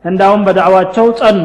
[0.04, 1.40] እንዳውም በዳዕዋቸው ጸኑ